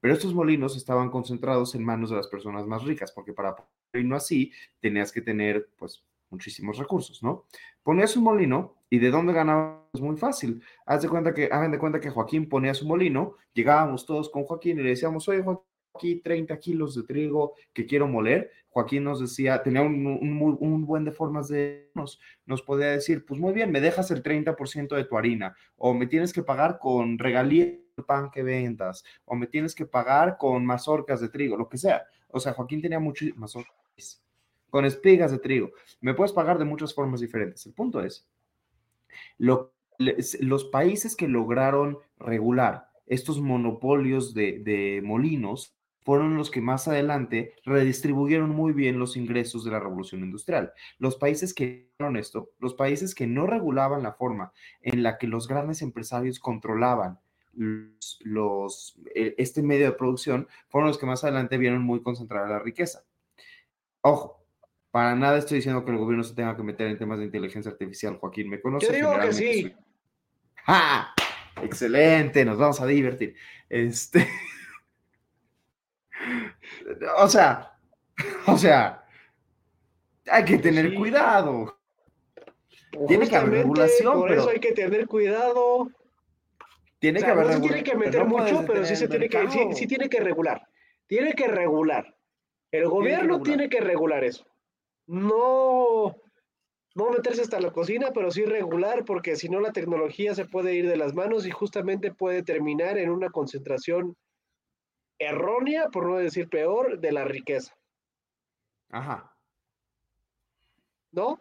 Pero 0.00 0.14
estos 0.14 0.34
molinos 0.34 0.76
estaban 0.76 1.10
concentrados 1.10 1.74
en 1.74 1.84
manos 1.84 2.10
de 2.10 2.16
las 2.16 2.28
personas 2.28 2.66
más 2.66 2.84
ricas, 2.84 3.12
porque 3.12 3.32
para 3.32 3.54
poner 3.56 4.14
así 4.14 4.52
tenías 4.80 5.12
que 5.12 5.20
tener, 5.20 5.68
pues, 5.76 6.04
muchísimos 6.30 6.78
recursos, 6.78 7.22
¿no? 7.22 7.46
Ponías 7.82 8.16
un 8.16 8.24
molino 8.24 8.74
y 8.90 8.98
de 8.98 9.10
dónde 9.10 9.32
ganabas 9.32 10.00
muy 10.00 10.16
fácil. 10.16 10.62
Haz 10.84 11.02
de 11.02 11.08
cuenta 11.08 11.32
que, 11.32 11.46
hagan 11.46 11.72
de 11.72 11.78
cuenta 11.78 12.00
que 12.00 12.10
Joaquín 12.10 12.48
ponía 12.48 12.74
su 12.74 12.86
molino, 12.86 13.36
llegábamos 13.54 14.04
todos 14.04 14.28
con 14.30 14.44
Joaquín 14.44 14.78
y 14.78 14.82
le 14.82 14.90
decíamos, 14.90 15.28
oye, 15.28 15.42
Joaquín, 15.42 15.64
aquí 15.98 16.20
30 16.20 16.58
kilos 16.58 16.94
de 16.94 17.02
trigo 17.02 17.54
que 17.72 17.86
quiero 17.86 18.08
moler. 18.08 18.50
Joaquín 18.70 19.04
nos 19.04 19.20
decía, 19.20 19.62
tenía 19.62 19.82
un, 19.82 20.06
un, 20.06 20.86
buen 20.86 21.04
de 21.04 21.10
formas 21.10 21.48
de 21.48 21.90
nos, 21.94 22.20
nos 22.46 22.62
podía 22.62 22.86
decir, 22.86 23.24
pues 23.26 23.40
muy 23.40 23.52
bien, 23.52 23.72
me 23.72 23.80
dejas 23.80 24.10
el 24.10 24.22
30% 24.22 24.94
de 24.94 25.04
tu 25.04 25.16
harina, 25.16 25.56
o 25.76 25.94
me 25.94 26.06
tienes 26.06 26.32
que 26.32 26.42
pagar 26.42 26.78
con 26.78 27.18
regalías 27.18 27.74
el 27.96 28.04
pan 28.04 28.30
que 28.30 28.44
vendas, 28.44 29.04
o 29.24 29.34
me 29.34 29.48
tienes 29.48 29.74
que 29.74 29.84
pagar 29.84 30.36
con 30.38 30.64
mazorcas 30.64 31.20
de 31.20 31.28
trigo, 31.28 31.56
lo 31.56 31.68
que 31.68 31.78
sea. 31.78 32.04
O 32.28 32.38
sea, 32.38 32.52
Joaquín 32.52 32.80
tenía 32.80 33.00
muchísimas 33.00 33.40
mazorcas 33.40 34.22
con 34.70 34.84
espigas 34.84 35.32
de 35.32 35.38
trigo. 35.38 35.70
Me 36.00 36.14
puedes 36.14 36.32
pagar 36.32 36.58
de 36.58 36.64
muchas 36.64 36.94
formas 36.94 37.20
diferentes. 37.20 37.66
El 37.66 37.72
punto 37.72 38.00
es, 38.00 38.28
lo, 39.38 39.72
los 39.98 40.64
países 40.66 41.16
que 41.16 41.26
lograron 41.26 41.98
regular 42.18 42.88
estos 43.06 43.40
monopolios 43.40 44.34
de, 44.34 44.60
de 44.60 45.00
molinos 45.02 45.74
fueron 46.08 46.38
los 46.38 46.50
que 46.50 46.62
más 46.62 46.88
adelante 46.88 47.52
redistribuyeron 47.66 48.48
muy 48.48 48.72
bien 48.72 48.98
los 48.98 49.14
ingresos 49.14 49.62
de 49.62 49.72
la 49.72 49.78
revolución 49.78 50.22
industrial. 50.22 50.72
Los 50.98 51.16
países 51.16 51.52
que 51.52 51.90
hicieron 51.92 52.16
esto, 52.16 52.50
los 52.60 52.72
países 52.72 53.14
que 53.14 53.26
no 53.26 53.46
regulaban 53.46 54.02
la 54.02 54.14
forma 54.14 54.54
en 54.80 55.02
la 55.02 55.18
que 55.18 55.26
los 55.26 55.46
grandes 55.46 55.82
empresarios 55.82 56.40
controlaban 56.40 57.20
los, 57.52 58.98
e, 59.14 59.34
este 59.36 59.62
medio 59.62 59.84
de 59.84 59.92
producción, 59.92 60.48
fueron 60.70 60.88
los 60.88 60.96
que 60.96 61.04
más 61.04 61.24
adelante 61.24 61.58
vieron 61.58 61.82
muy 61.82 62.00
concentrada 62.00 62.48
la 62.48 62.58
riqueza. 62.58 63.04
Ojo, 64.00 64.46
para 64.90 65.14
nada 65.14 65.36
estoy 65.36 65.56
diciendo 65.56 65.84
que 65.84 65.90
el 65.90 65.98
gobierno 65.98 66.24
se 66.24 66.34
tenga 66.34 66.56
que 66.56 66.62
meter 66.62 66.86
en 66.86 66.96
temas 66.96 67.18
de 67.18 67.26
inteligencia 67.26 67.70
artificial, 67.70 68.16
Joaquín, 68.16 68.48
¿me 68.48 68.62
conoce? 68.62 68.86
Yo 68.86 68.92
digo 68.94 69.12
que 69.20 69.32
sí. 69.34 69.74
¡Ja! 70.64 71.12
Excelente, 71.62 72.46
nos 72.46 72.56
vamos 72.56 72.80
a 72.80 72.86
divertir. 72.86 73.34
Este... 73.68 74.26
O 77.18 77.28
sea, 77.28 77.72
o 78.46 78.56
sea, 78.56 79.04
hay 80.30 80.44
que 80.44 80.58
tener 80.58 80.94
cuidado. 80.94 81.78
Tiene 83.06 83.28
que 83.28 83.36
haber 83.36 83.50
regulación, 83.50 84.14
por 84.14 84.32
eso 84.32 84.48
hay 84.48 84.60
que 84.60 84.72
tener 84.72 85.06
cuidado. 85.06 85.88
Tiene 86.98 87.20
que 87.20 87.26
haber 87.26 87.46
no 87.46 87.52
se 87.52 87.60
tiene 87.60 87.84
que 87.84 87.94
meter 87.94 88.24
mucho, 88.24 88.64
pero 88.66 88.84
sí 88.84 88.96
se 88.96 89.08
tiene 89.08 89.28
que, 89.28 89.72
sí, 89.74 89.86
tiene 89.86 90.08
que 90.08 90.20
regular. 90.20 90.66
Tiene 91.06 91.32
que 91.34 91.46
regular. 91.46 92.16
El 92.70 92.88
gobierno 92.88 93.40
tiene 93.40 93.68
que 93.68 93.80
regular, 93.80 94.24
eso. 94.24 94.44
No, 95.06 96.16
no 96.94 97.10
meterse 97.10 97.42
hasta 97.42 97.60
la 97.60 97.70
cocina, 97.70 98.10
pero 98.12 98.30
sí 98.30 98.44
regular, 98.44 99.04
porque 99.04 99.36
si 99.36 99.48
no 99.48 99.60
la 99.60 99.72
tecnología 99.72 100.34
se 100.34 100.44
puede 100.44 100.74
ir 100.74 100.88
de 100.88 100.96
las 100.96 101.14
manos 101.14 101.46
y 101.46 101.50
justamente 101.50 102.12
puede 102.12 102.42
terminar 102.42 102.98
en 102.98 103.10
una 103.10 103.30
concentración 103.30 104.16
errónea, 105.18 105.88
por 105.88 106.06
no 106.06 106.16
decir 106.16 106.48
peor, 106.48 106.98
de 106.98 107.12
la 107.12 107.24
riqueza. 107.24 107.74
Ajá. 108.90 109.34
¿No? 111.12 111.38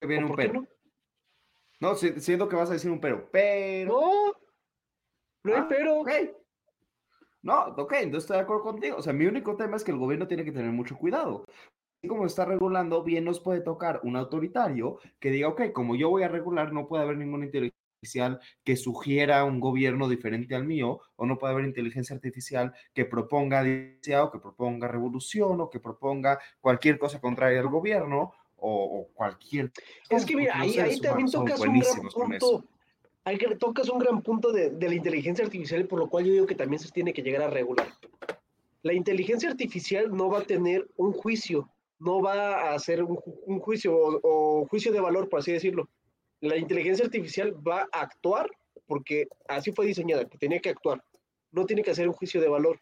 Viene 0.00 0.24
un 0.24 0.34
pero. 0.34 0.64
No, 1.80 1.94
siento 1.94 2.48
que 2.48 2.56
vas 2.56 2.70
a 2.70 2.74
decir 2.74 2.90
un 2.90 3.00
pero, 3.00 3.28
pero. 3.30 3.92
No, 3.92 4.32
no 5.44 5.54
hay 5.54 5.60
ah, 5.60 5.66
pero. 5.68 6.04
No, 7.42 7.64
ok, 7.68 7.92
entonces 7.94 8.24
estoy 8.24 8.36
de 8.36 8.42
acuerdo 8.42 8.62
contigo. 8.62 8.96
O 8.96 9.02
sea, 9.02 9.12
mi 9.12 9.26
único 9.26 9.56
tema 9.56 9.76
es 9.76 9.84
que 9.84 9.90
el 9.90 9.98
gobierno 9.98 10.28
tiene 10.28 10.44
que 10.44 10.52
tener 10.52 10.70
mucho 10.72 10.96
cuidado. 10.96 11.46
Así 11.98 12.08
como 12.08 12.26
está 12.26 12.44
regulando, 12.44 13.02
bien 13.02 13.24
nos 13.24 13.40
puede 13.40 13.60
tocar 13.60 14.00
un 14.04 14.16
autoritario 14.16 14.98
que 15.18 15.30
diga, 15.30 15.48
ok, 15.48 15.72
como 15.72 15.96
yo 15.96 16.10
voy 16.10 16.22
a 16.22 16.28
regular, 16.28 16.72
no 16.72 16.86
puede 16.86 17.02
haber 17.02 17.16
ninguna 17.16 17.46
inteligencia 17.46 17.79
artificial 18.00 18.40
que 18.64 18.76
sugiera 18.76 19.44
un 19.44 19.60
gobierno 19.60 20.08
diferente 20.08 20.54
al 20.54 20.64
mío, 20.64 21.00
o 21.16 21.26
no 21.26 21.38
puede 21.38 21.52
haber 21.52 21.66
inteligencia 21.66 22.16
artificial 22.16 22.72
que 22.94 23.04
proponga 23.04 23.60
o 23.60 24.30
que 24.30 24.38
proponga 24.38 24.88
revolución 24.88 25.60
o 25.60 25.68
que 25.68 25.80
proponga 25.80 26.38
cualquier 26.60 26.98
cosa 26.98 27.20
contraria 27.20 27.60
al 27.60 27.68
gobierno 27.68 28.32
o, 28.56 29.08
cualquier. 29.14 29.70
Es 30.08 30.24
que 30.24 30.36
mira, 30.36 30.58
ahí, 30.58 31.00
también 31.00 31.30
tocas 31.30 31.60
un 31.60 31.78
gran 31.78 32.08
punto. 32.08 32.64
Ahí 33.24 33.36
que 33.36 33.54
tocas 33.56 33.88
un 33.90 33.98
gran 33.98 34.22
punto 34.22 34.50
de, 34.50 34.72
la 34.80 34.94
inteligencia 34.94 35.44
artificial, 35.44 35.86
por 35.86 35.98
lo 35.98 36.08
cual 36.08 36.24
yo 36.24 36.32
digo 36.32 36.46
que 36.46 36.54
también 36.54 36.80
se 36.80 36.90
tiene 36.90 37.12
que 37.12 37.22
llegar 37.22 37.42
a 37.42 37.50
regular. 37.50 37.86
La 38.82 38.94
inteligencia 38.94 39.50
artificial 39.50 40.10
no 40.10 40.30
va 40.30 40.38
a 40.38 40.44
tener 40.44 40.88
un 40.96 41.12
juicio, 41.12 41.70
no 41.98 42.22
va 42.22 42.70
a 42.70 42.74
hacer 42.74 43.02
un, 43.02 43.60
juicio 43.60 43.94
o 43.94 44.66
juicio 44.66 44.90
de 44.90 45.00
valor, 45.00 45.28
por 45.28 45.40
así 45.40 45.52
decirlo 45.52 45.88
la 46.40 46.56
inteligencia 46.56 47.04
artificial 47.04 47.54
va 47.66 47.88
a 47.92 48.00
actuar 48.00 48.50
porque 48.90 49.28
así 49.46 49.70
fue 49.70 49.86
diseñada, 49.86 50.24
que 50.24 50.36
tenía 50.36 50.58
que 50.58 50.70
actuar, 50.70 51.00
no 51.52 51.64
tiene 51.64 51.84
que 51.84 51.92
hacer 51.92 52.08
un 52.08 52.14
juicio 52.14 52.40
de 52.40 52.48
valor. 52.48 52.80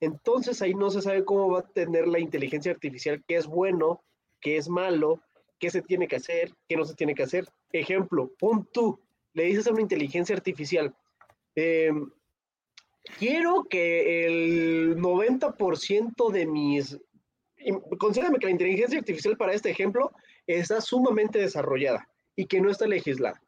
Entonces 0.00 0.62
ahí 0.62 0.74
no 0.74 0.88
se 0.88 1.02
sabe 1.02 1.22
cómo 1.22 1.50
va 1.50 1.58
a 1.58 1.68
tener 1.68 2.08
la 2.08 2.18
inteligencia 2.18 2.72
artificial, 2.72 3.22
qué 3.28 3.36
es 3.36 3.46
bueno, 3.46 4.02
qué 4.40 4.56
es 4.56 4.70
malo, 4.70 5.20
qué 5.58 5.68
se 5.70 5.82
tiene 5.82 6.08
que 6.08 6.16
hacer, 6.16 6.54
qué 6.66 6.76
no 6.76 6.86
se 6.86 6.94
tiene 6.94 7.14
que 7.14 7.24
hacer. 7.24 7.46
Ejemplo, 7.72 8.30
pon 8.38 8.66
tú, 8.72 8.98
le 9.34 9.44
dices 9.44 9.66
a 9.66 9.72
una 9.72 9.82
inteligencia 9.82 10.34
artificial, 10.34 10.94
em, 11.54 12.10
quiero 13.18 13.64
que 13.64 14.24
el 14.26 14.96
90% 14.96 16.30
de 16.30 16.46
mis... 16.46 16.98
Considérame 17.98 18.38
que 18.38 18.46
la 18.46 18.52
inteligencia 18.52 18.98
artificial 18.98 19.36
para 19.36 19.52
este 19.52 19.68
ejemplo 19.68 20.10
está 20.46 20.80
sumamente 20.80 21.38
desarrollada 21.38 22.08
y 22.36 22.46
que 22.46 22.60
no 22.60 22.70
está 22.70 22.86
legislada. 22.86 23.40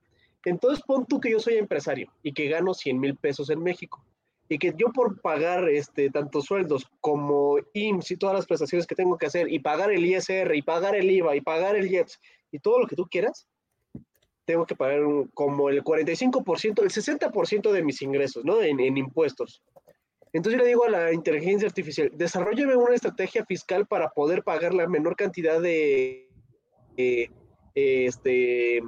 Entonces 0.45 0.83
pon 0.87 1.07
tú 1.07 1.21
que 1.21 1.31
yo 1.31 1.41
soy 1.41 1.57
empresario 1.57 2.13
y 2.23 2.33
que 2.33 2.49
gano 2.49 2.73
100 2.73 3.01
mil 3.01 3.17
pesos 3.17 3.51
en 3.51 3.63
México 3.63 4.05
y 4.49 4.59
que 4.59 4.73
yo 4.77 4.93
por 4.93 5.21
pagar 5.21 5.69
este, 5.69 6.11
tantos 6.11 6.45
sueldos 6.45 6.87
como 7.01 7.59
IMSS 7.73 8.13
y 8.13 8.17
todas 8.17 8.37
las 8.37 8.47
prestaciones 8.47 8.87
que 8.87 8.95
tengo 8.95 9.19
que 9.19 9.27
hacer 9.27 9.53
y 9.53 9.59
pagar 9.59 9.91
el 9.91 10.05
ISR 10.07 10.55
y 10.55 10.63
pagar 10.63 10.95
el 10.95 11.11
IVA 11.11 11.37
y 11.37 11.41
pagar 11.41 11.75
el 11.77 11.91
IEPS 11.91 12.21
y 12.53 12.59
todo 12.61 12.79
lo 12.79 12.87
que 12.87 12.97
tú 12.97 13.07
quieras, 13.11 13.49
tengo 14.45 14.65
que 14.65 14.77
pagar 14.77 15.01
como 15.35 15.69
el 15.69 15.83
45%, 15.83 16.83
el 16.83 16.91
60% 16.91 17.73
de 17.73 17.83
mis 17.83 18.01
ingresos, 18.01 18.45
¿no? 18.45 18.63
En, 18.63 18.79
impuestos. 18.97 19.63
Entonces 20.33 20.59
yo 20.59 20.65
le 20.65 20.69
digo 20.69 20.85
a 20.85 20.91
la 20.91 21.13
inteligencia 21.13 21.67
artificial, 21.67 22.11
desarrolleme 22.15 22.77
una 22.77 22.95
estrategia 22.95 23.45
fiscal 23.45 23.87
para 23.87 24.11
poder 24.11 24.45
pagar 24.45 24.75
la 24.75 24.87
menor 24.87 25.17
cantidad 25.17 25.61
de, 25.61 26.29
este, 27.77 28.83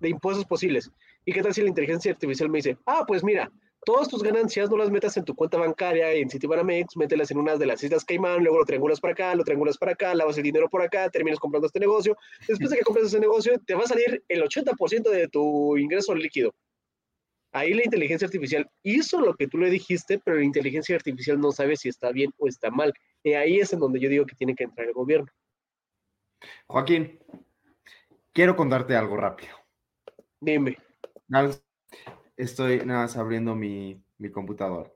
de 0.00 0.08
impuestos 0.08 0.44
posibles. 0.44 0.90
¿Y 1.24 1.32
qué 1.32 1.42
tal 1.42 1.54
si 1.54 1.62
la 1.62 1.68
inteligencia 1.68 2.12
artificial 2.12 2.50
me 2.50 2.58
dice, 2.58 2.76
ah, 2.84 3.04
pues 3.06 3.22
mira, 3.22 3.50
todas 3.84 4.08
tus 4.08 4.22
ganancias 4.22 4.68
no 4.68 4.76
las 4.76 4.90
metas 4.90 5.16
en 5.16 5.24
tu 5.24 5.34
cuenta 5.34 5.56
bancaria, 5.56 6.12
en 6.12 6.28
Citibanamex, 6.28 6.96
mételas 6.96 7.30
en 7.30 7.38
unas 7.38 7.58
de 7.60 7.66
las 7.66 7.82
Islas 7.82 8.04
Caimán, 8.04 8.42
luego 8.42 8.58
lo 8.58 8.64
triangulas 8.64 9.00
para 9.00 9.12
acá, 9.12 9.34
lo 9.34 9.44
triangulas 9.44 9.78
para 9.78 9.92
acá, 9.92 10.14
lavas 10.14 10.36
el 10.36 10.42
dinero 10.42 10.68
por 10.68 10.82
acá, 10.82 11.08
terminas 11.08 11.38
comprando 11.38 11.66
este 11.66 11.78
negocio. 11.78 12.16
Después 12.46 12.70
de 12.70 12.78
que 12.78 12.82
compres 12.82 13.06
ese 13.06 13.20
negocio, 13.20 13.60
te 13.64 13.74
va 13.74 13.84
a 13.84 13.86
salir 13.86 14.24
el 14.28 14.42
80% 14.42 15.08
de 15.08 15.28
tu 15.28 15.76
ingreso 15.78 16.14
líquido. 16.14 16.52
Ahí 17.54 17.74
la 17.74 17.84
inteligencia 17.84 18.26
artificial 18.26 18.68
hizo 18.82 19.20
lo 19.20 19.34
que 19.34 19.46
tú 19.46 19.58
le 19.58 19.70
dijiste, 19.70 20.18
pero 20.18 20.38
la 20.38 20.44
inteligencia 20.44 20.96
artificial 20.96 21.38
no 21.38 21.52
sabe 21.52 21.76
si 21.76 21.88
está 21.88 22.10
bien 22.10 22.32
o 22.38 22.48
está 22.48 22.70
mal. 22.70 22.94
Y 23.22 23.34
ahí 23.34 23.60
es 23.60 23.72
en 23.72 23.78
donde 23.78 24.00
yo 24.00 24.08
digo 24.08 24.24
que 24.24 24.34
tiene 24.34 24.54
que 24.54 24.64
entrar 24.64 24.88
el 24.88 24.94
gobierno. 24.94 25.30
Joaquín, 26.66 27.18
quiero 28.32 28.56
contarte 28.56 28.96
algo 28.96 29.16
rápido. 29.16 29.54
Dime. 30.40 30.76
Estoy 32.36 32.84
nada 32.84 33.02
más 33.02 33.16
abriendo 33.16 33.54
mi, 33.54 34.02
mi 34.18 34.30
computadora. 34.30 34.90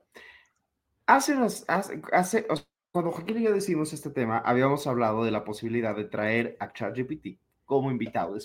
Hace, 1.05 1.33
hace, 1.67 2.01
hace, 2.11 2.47
cuando 2.91 3.11
Joaquín 3.11 3.37
y 3.37 3.43
yo 3.43 3.53
decidimos 3.53 3.93
este 3.93 4.09
tema, 4.09 4.39
habíamos 4.39 4.87
hablado 4.87 5.23
de 5.23 5.31
la 5.31 5.45
posibilidad 5.45 5.95
de 5.95 6.05
traer 6.05 6.57
a 6.59 6.73
ChatGPT 6.73 7.39
como 7.63 7.91
invitado 7.91 8.35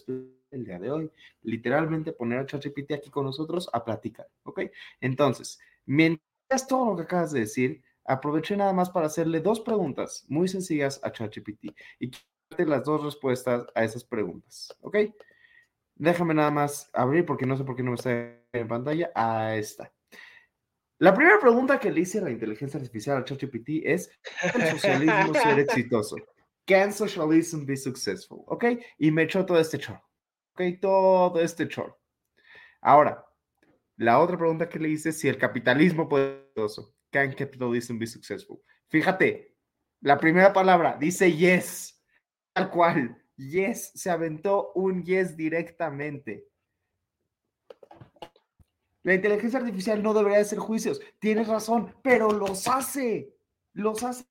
del 0.51 0.65
día 0.65 0.79
de 0.79 0.91
hoy. 0.91 1.11
Literalmente 1.43 2.13
poner 2.13 2.39
a 2.41 2.47
ChatGPT 2.47 2.93
aquí 2.93 3.11
con 3.11 3.25
nosotros 3.25 3.69
a 3.73 3.85
platicar, 3.85 4.29
¿ok? 4.45 4.61
Entonces, 5.01 5.59
mientras 5.87 6.67
todo 6.69 6.91
lo 6.91 6.97
que 6.97 7.03
acabas 7.03 7.33
de 7.33 7.41
decir, 7.41 7.83
aproveché 8.05 8.57
nada 8.57 8.73
más 8.73 8.91
para 8.91 9.07
hacerle 9.07 9.41
dos 9.41 9.61
preguntas 9.61 10.25
muy 10.29 10.49
sencillas 10.49 11.01
a 11.03 11.11
ChatGPT 11.11 11.75
y 11.99 12.11
las 12.59 12.85
dos 12.85 13.03
respuestas 13.03 13.67
a 13.75 13.85
esas 13.85 14.05
preguntas, 14.05 14.77
¿ok? 14.81 14.97
Déjame 15.95 16.35
nada 16.35 16.51
más 16.51 16.91
abrir 16.93 17.25
porque 17.25 17.47
no 17.47 17.57
sé 17.57 17.65
por 17.65 17.77
qué 17.77 17.83
no 17.83 17.91
me 17.91 17.97
está 17.97 18.11
en 18.53 18.69
pantalla. 18.69 19.11
Ahí 19.15 19.61
está. 19.61 19.93
La 20.99 21.15
primera 21.15 21.39
pregunta 21.41 21.81
que 21.81 21.91
le 21.91 22.01
hice 22.01 22.19
a 22.19 22.23
la 22.23 22.31
inteligencia 22.31 22.79
artificial 22.79 23.17
al 23.17 23.25
ChatGPT 23.25 23.85
es: 23.85 24.11
¿Can 24.53 24.71
socialismo 24.71 25.35
ser 25.43 25.59
exitoso? 25.59 26.17
¿Can 26.65 26.93
socialism 26.93 27.65
be 27.67 27.77
successful? 27.77 28.43
¿Ok? 28.47 28.65
Y 28.99 29.11
me 29.11 29.25
echó 29.25 29.45
todo 29.45 29.59
este 29.59 29.79
chorro. 29.79 30.09
¿Ok? 30.55 30.63
Todo 30.81 31.41
este 31.41 31.67
chorro. 31.69 31.99
Ahora, 32.81 33.25
la 33.97 34.19
otra 34.19 34.39
pregunta 34.39 34.69
que 34.69 34.79
le 34.79 34.89
hice 34.89 35.11
es 35.11 35.19
si 35.19 35.29
el 35.29 35.39
capitalismo 35.39 36.09
puede 36.09 36.27
ser 36.27 36.41
exitoso. 36.41 36.95
¿Can 37.11 37.33
capitalism 37.35 37.99
be 37.99 38.07
successful? 38.07 38.61
Fíjate, 38.89 39.55
la 40.01 40.19
primera 40.19 40.53
palabra 40.53 40.97
dice 40.99 41.33
yes, 41.33 42.02
tal 42.53 42.71
cual. 42.71 43.19
Yes, 43.37 43.93
se 43.95 44.11
aventó 44.11 44.73
un 44.75 45.03
yes 45.03 45.37
directamente. 45.37 46.49
La 49.03 49.15
inteligencia 49.15 49.59
artificial 49.59 50.03
no 50.03 50.15
debería 50.15 50.39
hacer 50.39 50.59
juicios. 50.59 51.01
Tienes 51.19 51.49
razón, 51.49 51.95
pero 52.03 52.31
los 52.31 52.69
hace. 52.69 53.35
Los 53.73 54.03
hace 54.05 54.25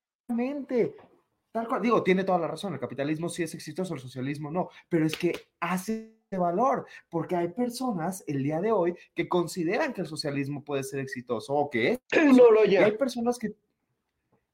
Tal 1.52 1.68
cual. 1.68 1.82
Digo, 1.82 2.02
tiene 2.02 2.24
toda 2.24 2.38
la 2.38 2.48
razón. 2.48 2.72
El 2.72 2.80
capitalismo 2.80 3.28
sí 3.28 3.42
es 3.42 3.54
exitoso, 3.54 3.94
el 3.94 4.00
socialismo 4.00 4.50
no. 4.50 4.70
Pero 4.88 5.04
es 5.04 5.16
que 5.16 5.32
hace 5.60 6.16
valor, 6.30 6.86
porque 7.10 7.36
hay 7.36 7.48
personas 7.48 8.24
el 8.26 8.42
día 8.42 8.60
de 8.62 8.72
hoy 8.72 8.94
que 9.14 9.28
consideran 9.28 9.92
que 9.92 10.00
el 10.00 10.06
socialismo 10.06 10.64
puede 10.64 10.82
ser 10.82 11.00
exitoso 11.00 11.54
o 11.54 11.68
que 11.68 11.92
es. 11.92 12.00
No 12.36 12.50
lo 12.50 12.64
ya. 12.64 12.80
Y 12.80 12.84
hay 12.84 12.96
personas 12.96 13.38
que. 13.38 13.54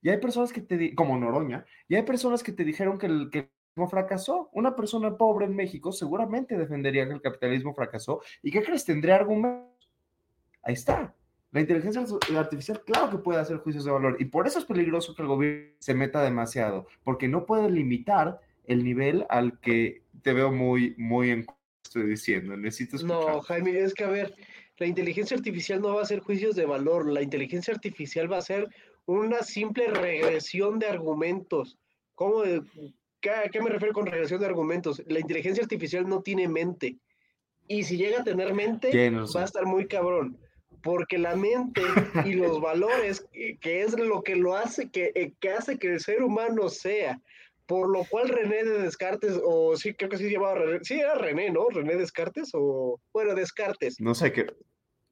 Y 0.02 0.10
hay 0.10 0.18
personas 0.18 0.52
que 0.52 0.60
te 0.60 0.94
como 0.94 1.16
Noroña, 1.16 1.64
y 1.88 1.96
hay 1.96 2.02
personas 2.02 2.42
que 2.42 2.52
te 2.52 2.64
dijeron 2.64 2.98
que 2.98 3.06
el, 3.06 3.30
que 3.30 3.50
fracasó. 3.86 4.48
Una 4.52 4.74
persona 4.74 5.16
pobre 5.16 5.46
en 5.46 5.54
México 5.54 5.92
seguramente 5.92 6.56
defendería 6.56 7.06
que 7.06 7.14
el 7.14 7.20
capitalismo 7.20 7.74
fracasó. 7.74 8.20
¿Y 8.42 8.50
qué 8.50 8.62
crees? 8.62 8.84
Tendría 8.84 9.16
argumentos. 9.16 9.90
Ahí 10.62 10.74
está. 10.74 11.14
La 11.50 11.60
inteligencia 11.60 12.04
artificial, 12.36 12.82
claro 12.84 13.10
que 13.10 13.18
puede 13.18 13.40
hacer 13.40 13.58
juicios 13.58 13.84
de 13.84 13.90
valor. 13.90 14.16
Y 14.18 14.26
por 14.26 14.46
eso 14.46 14.58
es 14.58 14.64
peligroso 14.64 15.14
que 15.14 15.22
el 15.22 15.28
gobierno 15.28 15.74
se 15.78 15.94
meta 15.94 16.22
demasiado, 16.22 16.86
porque 17.04 17.28
no 17.28 17.46
puede 17.46 17.70
limitar 17.70 18.40
el 18.66 18.84
nivel 18.84 19.24
al 19.30 19.58
que 19.60 20.02
te 20.22 20.34
veo 20.34 20.52
muy, 20.52 20.94
muy 20.98 21.30
en 21.30 21.46
estoy 21.88 22.10
diciendo. 22.10 22.56
Necesito 22.56 22.96
escuchar. 22.96 23.18
No, 23.18 23.40
Jaime, 23.40 23.78
es 23.80 23.94
que 23.94 24.04
a 24.04 24.10
ver, 24.10 24.34
la 24.76 24.86
inteligencia 24.86 25.36
artificial 25.36 25.80
no 25.80 25.94
va 25.94 26.00
a 26.00 26.02
hacer 26.04 26.20
juicios 26.20 26.54
de 26.54 26.66
valor. 26.66 27.08
La 27.08 27.22
inteligencia 27.22 27.74
artificial 27.74 28.30
va 28.30 28.38
a 28.38 28.42
ser 28.42 28.68
una 29.06 29.42
simple 29.42 29.88
regresión 29.88 30.78
de 30.78 30.86
argumentos. 30.86 31.78
¿Cómo, 32.14 32.42
¿A 33.26 33.48
qué 33.48 33.60
me 33.60 33.70
refiero 33.70 33.94
con 33.94 34.06
regresión 34.06 34.40
de 34.40 34.46
argumentos? 34.46 35.02
La 35.06 35.18
inteligencia 35.18 35.62
artificial 35.62 36.08
no 36.08 36.22
tiene 36.22 36.48
mente. 36.48 36.98
Y 37.66 37.82
si 37.82 37.96
llega 37.96 38.20
a 38.20 38.24
tener 38.24 38.54
mente, 38.54 38.90
va 39.10 39.40
a 39.40 39.44
estar 39.44 39.66
muy 39.66 39.86
cabrón. 39.86 40.38
Porque 40.82 41.18
la 41.18 41.34
mente 41.34 41.82
y 42.24 42.34
los 42.34 42.60
valores, 42.60 43.26
que 43.60 43.82
es 43.82 43.98
lo 43.98 44.22
que 44.22 44.36
lo 44.36 44.54
hace, 44.54 44.90
que, 44.90 45.12
eh, 45.14 45.32
que 45.40 45.50
hace 45.50 45.78
que 45.78 45.88
el 45.94 46.00
ser 46.00 46.22
humano 46.22 46.68
sea. 46.68 47.20
Por 47.66 47.90
lo 47.90 48.04
cual 48.04 48.28
René 48.28 48.64
de 48.64 48.82
Descartes, 48.82 49.38
o 49.44 49.76
sí, 49.76 49.92
creo 49.92 50.08
que 50.08 50.16
sí 50.16 50.30
llamaba 50.30 50.54
René, 50.54 50.78
sí 50.82 51.00
era 51.00 51.16
René, 51.16 51.50
¿no? 51.50 51.68
René 51.68 51.96
Descartes, 51.96 52.50
o 52.54 52.98
bueno, 53.12 53.34
Descartes. 53.34 54.00
No 54.00 54.14
sé 54.14 54.32
qué, 54.32 54.46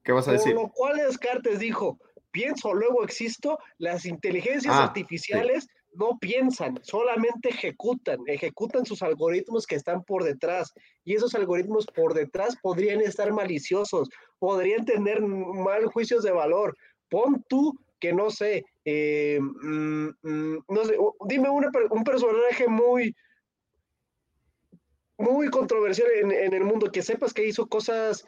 qué 0.04 0.12
vas 0.12 0.26
a 0.28 0.32
decir. 0.32 0.54
Por 0.54 0.62
lo 0.62 0.70
cual 0.70 0.96
Descartes 0.96 1.58
dijo, 1.58 1.98
pienso, 2.30 2.72
luego 2.72 3.04
existo, 3.04 3.58
las 3.76 4.06
inteligencias 4.06 4.74
ah, 4.74 4.84
artificiales 4.84 5.68
no 5.96 6.18
piensan, 6.18 6.78
solamente 6.82 7.48
ejecutan, 7.48 8.18
ejecutan 8.26 8.84
sus 8.84 9.02
algoritmos 9.02 9.66
que 9.66 9.76
están 9.76 10.02
por 10.04 10.24
detrás. 10.24 10.72
Y 11.04 11.14
esos 11.14 11.34
algoritmos 11.34 11.86
por 11.86 12.14
detrás 12.14 12.56
podrían 12.62 13.00
estar 13.00 13.32
maliciosos, 13.32 14.08
podrían 14.38 14.84
tener 14.84 15.20
mal 15.22 15.86
juicios 15.86 16.22
de 16.22 16.32
valor. 16.32 16.76
Pon 17.08 17.44
tú 17.48 17.78
que 17.98 18.12
no 18.12 18.30
sé, 18.30 18.64
eh, 18.84 19.40
mm, 19.40 20.08
mm, 20.22 20.64
no 20.68 20.84
sé, 20.84 20.96
dime 21.26 21.48
un 21.48 22.04
personaje 22.04 22.68
muy, 22.68 23.14
muy 25.18 25.48
controversial 25.48 26.08
en, 26.22 26.30
en 26.30 26.52
el 26.52 26.64
mundo 26.64 26.92
que 26.92 27.02
sepas 27.02 27.32
que 27.32 27.46
hizo 27.46 27.66
cosas 27.66 28.24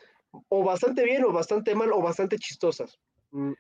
o 0.49 0.65
bastante 0.65 1.05
bien 1.05 1.25
o 1.25 1.33
bastante 1.33 1.75
mal 1.75 1.93
o 1.93 2.03
bastante 2.03 2.39
chistosas. 2.39 2.99
Mm. 3.31 3.53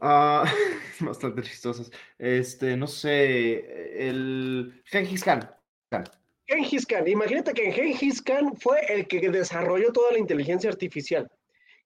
Ah, 0.00 0.44
bastante 1.00 1.42
chistosas. 1.42 1.90
Este, 2.18 2.76
no 2.76 2.86
sé, 2.86 4.08
el 4.08 4.82
Genghis 4.84 5.24
Khan. 5.24 5.48
Genghis 6.46 6.86
Khan, 6.86 7.06
imagínate 7.06 7.52
que 7.52 7.72
Genghis 7.72 8.20
Khan 8.22 8.56
fue 8.56 8.80
el 8.88 9.06
que 9.06 9.20
desarrolló 9.30 9.92
toda 9.92 10.12
la 10.12 10.18
inteligencia 10.18 10.70
artificial. 10.70 11.30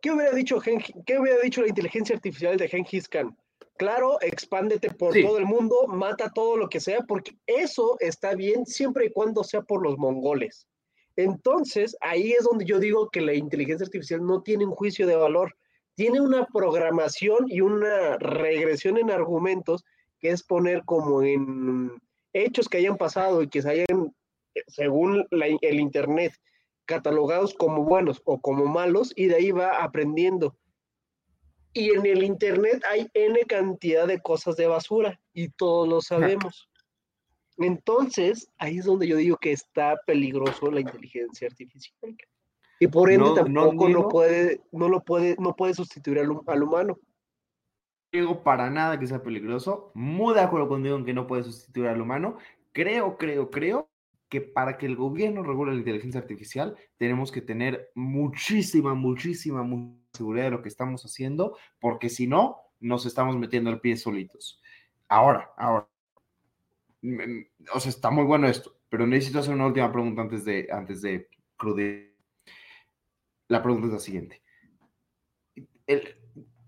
¿Qué 0.00 0.10
hubiera 0.10 0.32
dicho, 0.32 0.60
¿qué 0.60 1.18
hubiera 1.18 1.40
dicho 1.40 1.62
la 1.62 1.68
inteligencia 1.68 2.14
artificial 2.14 2.56
de 2.56 2.68
Genghis 2.68 3.08
Khan? 3.08 3.36
Claro, 3.76 4.18
expándete 4.20 4.90
por 4.90 5.12
todo 5.12 5.38
el 5.38 5.46
mundo, 5.46 5.86
mata 5.88 6.30
todo 6.32 6.56
lo 6.56 6.68
que 6.68 6.78
sea, 6.78 7.00
porque 7.00 7.36
eso 7.46 7.96
está 8.00 8.34
bien 8.34 8.66
siempre 8.66 9.06
y 9.06 9.12
cuando 9.12 9.42
sea 9.42 9.62
por 9.62 9.82
los 9.82 9.98
mongoles. 9.98 10.68
Entonces, 11.16 11.96
ahí 12.00 12.32
es 12.32 12.44
donde 12.44 12.64
yo 12.64 12.78
digo 12.78 13.10
que 13.10 13.20
la 13.20 13.34
inteligencia 13.34 13.84
artificial 13.84 14.24
no 14.24 14.42
tiene 14.42 14.64
un 14.64 14.72
juicio 14.72 15.06
de 15.06 15.16
valor 15.16 15.56
tiene 15.94 16.20
una 16.20 16.46
programación 16.46 17.46
y 17.48 17.60
una 17.60 18.16
regresión 18.18 18.98
en 18.98 19.10
argumentos 19.10 19.84
que 20.20 20.30
es 20.30 20.42
poner 20.42 20.84
como 20.84 21.22
en 21.22 21.90
hechos 22.32 22.68
que 22.68 22.78
hayan 22.78 22.96
pasado 22.96 23.42
y 23.42 23.48
que 23.48 23.62
se 23.62 23.70
hayan, 23.70 24.14
según 24.66 25.26
el 25.30 25.80
Internet, 25.80 26.34
catalogados 26.84 27.54
como 27.54 27.84
buenos 27.84 28.20
o 28.24 28.40
como 28.40 28.66
malos 28.66 29.12
y 29.16 29.26
de 29.26 29.36
ahí 29.36 29.50
va 29.50 29.82
aprendiendo. 29.82 30.56
Y 31.72 31.90
en 31.90 32.06
el 32.06 32.22
Internet 32.22 32.82
hay 32.88 33.08
N 33.14 33.38
cantidad 33.46 34.06
de 34.06 34.20
cosas 34.20 34.56
de 34.56 34.66
basura 34.66 35.20
y 35.32 35.48
todos 35.48 35.88
lo 35.88 36.00
sabemos. 36.00 36.68
Entonces, 37.58 38.48
ahí 38.58 38.78
es 38.78 38.84
donde 38.84 39.06
yo 39.06 39.16
digo 39.16 39.36
que 39.36 39.52
está 39.52 39.96
peligroso 40.06 40.70
la 40.70 40.80
inteligencia 40.80 41.48
artificial. 41.48 42.16
Y 42.80 42.88
por 42.88 43.10
ende 43.10 43.30
tampoco 43.34 43.88
no, 43.88 44.08
puede, 44.08 44.62
no 44.72 44.88
lo 44.88 45.04
puede, 45.04 45.36
no 45.38 45.54
puede 45.54 45.74
sustituir 45.74 46.18
al, 46.18 46.30
humano. 46.30 46.98
digo 48.12 48.42
para 48.42 48.70
nada 48.70 48.98
que 48.98 49.06
sea 49.06 49.22
peligroso. 49.22 49.92
Muy 49.94 50.34
de 50.34 50.40
acuerdo 50.40 50.68
contigo 50.68 50.96
en 50.96 51.04
que 51.04 51.14
no 51.14 51.26
puede 51.26 51.44
sustituir 51.44 51.88
al 51.88 52.00
humano. 52.00 52.38
Creo, 52.72 53.16
creo, 53.16 53.50
creo 53.50 53.88
que 54.28 54.40
para 54.40 54.76
que 54.78 54.86
el 54.86 54.96
gobierno 54.96 55.42
regule 55.42 55.72
la 55.72 55.78
inteligencia 55.78 56.20
artificial 56.20 56.76
tenemos 56.96 57.30
que 57.30 57.40
tener 57.40 57.90
muchísima, 57.94 58.94
muchísima, 58.94 59.62
muchísima 59.62 60.04
seguridad 60.14 60.44
de 60.44 60.50
lo 60.50 60.62
que 60.62 60.68
estamos 60.68 61.04
haciendo, 61.04 61.56
porque 61.80 62.08
si 62.08 62.26
no, 62.26 62.58
nos 62.80 63.06
estamos 63.06 63.36
metiendo 63.36 63.70
el 63.70 63.80
pie 63.80 63.96
solitos. 63.96 64.60
Ahora, 65.08 65.50
ahora. 65.56 65.88
O 67.74 67.80
sea, 67.80 67.90
está 67.90 68.10
muy 68.10 68.24
bueno 68.24 68.48
esto, 68.48 68.76
pero 68.88 69.06
necesito 69.06 69.40
hacer 69.40 69.54
una 69.54 69.66
última 69.66 69.92
pregunta 69.92 70.22
antes 70.22 70.44
de, 70.44 70.68
antes 70.70 71.02
de 71.02 71.28
crudir. 71.56 72.13
La 73.54 73.62
pregunta 73.62 73.86
es 73.86 73.92
la 73.92 74.00
siguiente. 74.00 74.42
El, 75.86 76.16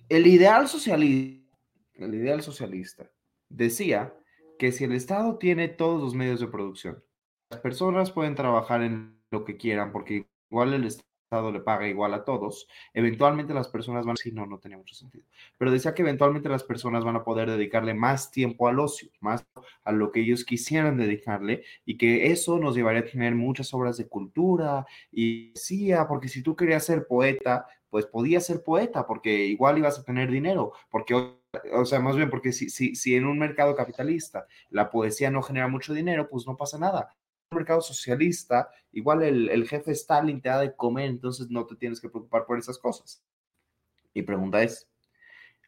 el 0.08 0.26
ideal 0.28 0.68
socialista, 0.68 1.58
ideal 1.96 2.42
socialista 2.42 3.10
decía 3.48 4.14
que 4.56 4.70
si 4.70 4.84
el 4.84 4.92
Estado 4.92 5.36
tiene 5.36 5.66
todos 5.66 6.00
los 6.00 6.14
medios 6.14 6.38
de 6.38 6.46
producción, 6.46 7.02
las 7.50 7.58
personas 7.58 8.12
pueden 8.12 8.36
trabajar 8.36 8.82
en 8.82 9.20
lo 9.32 9.44
que 9.44 9.56
quieran 9.56 9.90
porque 9.90 10.28
igual 10.48 10.74
el 10.74 10.84
Estado 10.84 11.08
le 11.52 11.60
paga 11.60 11.88
igual 11.88 12.14
a 12.14 12.24
todos, 12.24 12.68
eventualmente 12.94 13.54
las 13.54 13.68
personas 13.68 14.06
van, 14.06 14.16
sí, 14.16 14.32
no, 14.32 14.46
no 14.46 14.58
tenía 14.58 14.78
mucho 14.78 14.94
sentido, 14.94 15.24
pero 15.58 15.70
decía 15.70 15.94
que 15.94 16.02
eventualmente 16.02 16.48
las 16.48 16.64
personas 16.64 17.04
van 17.04 17.16
a 17.16 17.24
poder 17.24 17.50
dedicarle 17.50 17.94
más 17.94 18.30
tiempo 18.30 18.68
al 18.68 18.80
ocio, 18.80 19.10
más 19.20 19.46
a 19.84 19.92
lo 19.92 20.12
que 20.12 20.20
ellos 20.20 20.44
quisieran 20.44 20.96
dedicarle 20.96 21.64
y 21.84 21.96
que 21.96 22.30
eso 22.32 22.58
nos 22.58 22.74
llevaría 22.74 23.00
a 23.00 23.04
tener 23.04 23.34
muchas 23.34 23.72
obras 23.74 23.96
de 23.96 24.08
cultura 24.08 24.86
y 25.10 25.50
decía, 25.52 26.06
porque 26.08 26.28
si 26.28 26.42
tú 26.42 26.56
querías 26.56 26.84
ser 26.84 27.06
poeta, 27.06 27.66
pues 27.90 28.06
podías 28.06 28.44
ser 28.44 28.62
poeta 28.62 29.06
porque 29.06 29.46
igual 29.46 29.78
ibas 29.78 29.98
a 29.98 30.04
tener 30.04 30.30
dinero, 30.30 30.72
porque 30.90 31.14
o 31.14 31.84
sea, 31.84 32.00
más 32.00 32.16
bien 32.16 32.30
porque 32.30 32.52
si, 32.52 32.68
si, 32.68 32.94
si 32.94 33.14
en 33.14 33.26
un 33.26 33.38
mercado 33.38 33.74
capitalista 33.74 34.46
la 34.70 34.90
poesía 34.90 35.30
no 35.30 35.42
genera 35.42 35.68
mucho 35.68 35.94
dinero, 35.94 36.28
pues 36.28 36.46
no 36.46 36.56
pasa 36.56 36.78
nada 36.78 37.14
mercado 37.54 37.80
socialista, 37.80 38.70
igual 38.92 39.22
el, 39.22 39.48
el, 39.48 39.68
jefe 39.68 39.92
Stalin 39.92 40.40
te 40.40 40.50
de 40.50 40.74
comer, 40.74 41.06
entonces 41.06 41.48
no 41.50 41.66
te 41.66 41.76
tienes 41.76 42.00
que 42.00 42.08
preocupar 42.08 42.44
por 42.44 42.58
esas 42.58 42.78
cosas. 42.78 43.24
Mi 44.14 44.22
pregunta 44.22 44.62
es, 44.62 44.88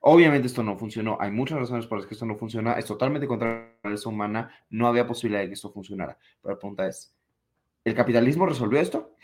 obviamente 0.00 0.48
esto 0.48 0.62
no 0.62 0.76
funcionó, 0.76 1.16
hay 1.20 1.30
muchas 1.30 1.58
razones 1.58 1.86
por 1.86 1.98
las 1.98 2.06
que 2.06 2.14
esto 2.14 2.26
no 2.26 2.36
funciona, 2.36 2.72
es 2.74 2.86
totalmente 2.86 3.26
contra 3.26 3.48
la 3.48 3.60
naturaleza 3.74 4.08
humana, 4.08 4.50
no 4.70 4.88
había 4.88 5.06
posibilidad 5.06 5.42
de 5.42 5.48
que 5.48 5.54
esto 5.54 5.70
funcionara. 5.70 6.18
Pero 6.42 6.54
la 6.54 6.58
pregunta 6.58 6.86
es, 6.86 7.14
¿el 7.84 7.94
capitalismo 7.94 8.46
resolvió 8.46 8.80
esto? 8.80 9.14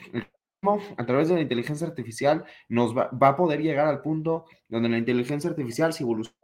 a 0.97 1.05
través 1.05 1.29
de 1.29 1.35
la 1.35 1.43
inteligencia 1.43 1.87
artificial 1.87 2.43
nos 2.71 2.97
va, 2.97 3.11
va, 3.11 3.29
a 3.29 3.37
poder 3.37 3.61
llegar 3.61 3.87
al 3.87 4.01
punto 4.01 4.47
donde 4.67 4.89
la 4.89 4.97
inteligencia 4.97 5.51
artificial 5.51 5.93
se 5.93 6.05
evoluciona 6.05 6.44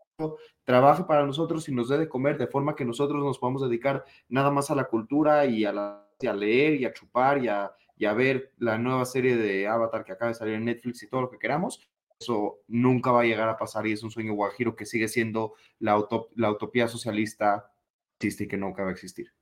trabaje 0.64 1.04
para 1.04 1.26
nosotros 1.26 1.68
y 1.68 1.72
nos 1.72 1.88
dé 1.88 1.98
de 1.98 2.08
comer 2.08 2.38
de 2.38 2.46
forma 2.46 2.76
que 2.76 2.84
nosotros 2.84 3.22
nos 3.22 3.38
podamos 3.38 3.62
dedicar 3.62 4.04
nada 4.28 4.50
más 4.50 4.70
a 4.70 4.74
la 4.74 4.84
cultura 4.84 5.46
y 5.46 5.64
a, 5.64 5.72
la, 5.72 6.06
a 6.26 6.32
leer 6.32 6.80
y 6.80 6.84
a 6.84 6.92
chupar 6.92 7.42
y 7.42 7.48
a, 7.48 7.72
y 7.96 8.06
a, 8.06 8.12
ver 8.12 8.52
la 8.58 8.78
nueva 8.78 9.04
serie 9.04 9.36
de 9.36 9.66
Avatar 9.66 10.04
que 10.04 10.12
acaba 10.12 10.30
de 10.30 10.34
salir 10.34 10.54
en 10.54 10.64
Netflix 10.64 11.02
y 11.02 11.08
todo 11.08 11.22
lo 11.22 11.30
que 11.30 11.38
queramos. 11.38 11.88
Eso 12.18 12.58
nunca 12.68 13.12
va 13.12 13.22
a 13.22 13.24
llegar 13.24 13.48
a 13.48 13.56
pasar 13.56 13.86
y 13.86 13.92
es 13.92 14.02
un 14.02 14.10
sueño 14.10 14.34
guajiro 14.34 14.76
que 14.76 14.84
sigue 14.84 15.08
siendo 15.08 15.54
la, 15.78 16.06
la 16.34 16.50
utopía 16.50 16.86
socialista 16.86 17.72
existe 18.18 18.44
y 18.44 18.48
que 18.48 18.58
nunca 18.58 18.82
va 18.82 18.90
a 18.90 18.92
existir. 18.92 19.32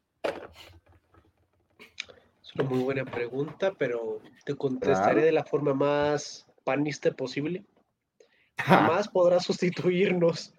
Es 2.49 2.55
una 2.55 2.65
muy 2.65 2.79
buena 2.79 3.05
pregunta, 3.05 3.75
pero 3.77 4.21
te 4.45 4.55
contestaré 4.55 5.23
de 5.23 5.33
la 5.33 5.45
forma 5.45 5.75
más 5.75 6.47
panista 6.65 7.11
posible. 7.11 7.65
Jamás 8.59 9.09
podrá 9.09 9.41
sustituirnos 9.41 10.55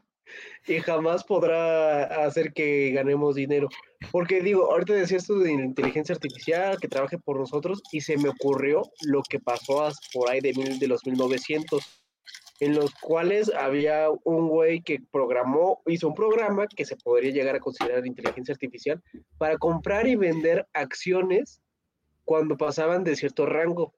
y 0.68 0.80
jamás 0.80 1.24
podrá 1.24 2.26
hacer 2.26 2.54
que 2.54 2.92
ganemos 2.92 3.36
dinero. 3.36 3.70
Porque 4.12 4.42
digo, 4.42 4.72
ahorita 4.72 4.94
decía 4.94 5.18
esto 5.18 5.40
de 5.40 5.52
inteligencia 5.52 6.16
artificial, 6.16 6.80
que 6.80 6.88
trabaje 6.88 7.18
por 7.18 7.40
nosotros, 7.40 7.82
y 7.92 8.02
se 8.02 8.18
me 8.18 8.30
ocurrió 8.30 8.84
lo 9.06 9.22
que 9.28 9.40
pasó 9.40 9.90
por 10.14 10.30
ahí 10.30 10.42
de, 10.42 10.54
mil, 10.54 10.80
de 10.80 10.88
los 10.88 11.06
1900, 11.06 12.04
en 12.60 12.76
los 12.76 12.94
cuales 12.96 13.52
había 13.54 14.08
un 14.24 14.50
güey 14.50 14.82
que 14.82 15.00
programó, 15.12 15.82
hizo 15.88 16.08
un 16.08 16.14
programa 16.16 16.68
que 16.68 16.86
se 16.86 16.98
podría 16.98 17.32
llegar 17.32 17.56
a 17.56 17.60
considerar 17.60 18.06
inteligencia 18.06 18.54
artificial 18.54 19.02
para 19.38 19.58
comprar 19.58 20.08
y 20.08 20.16
vender 20.16 20.68
acciones 20.74 21.62
cuando 22.26 22.58
pasaban 22.58 23.04
de 23.04 23.16
cierto 23.16 23.46
rango. 23.46 23.94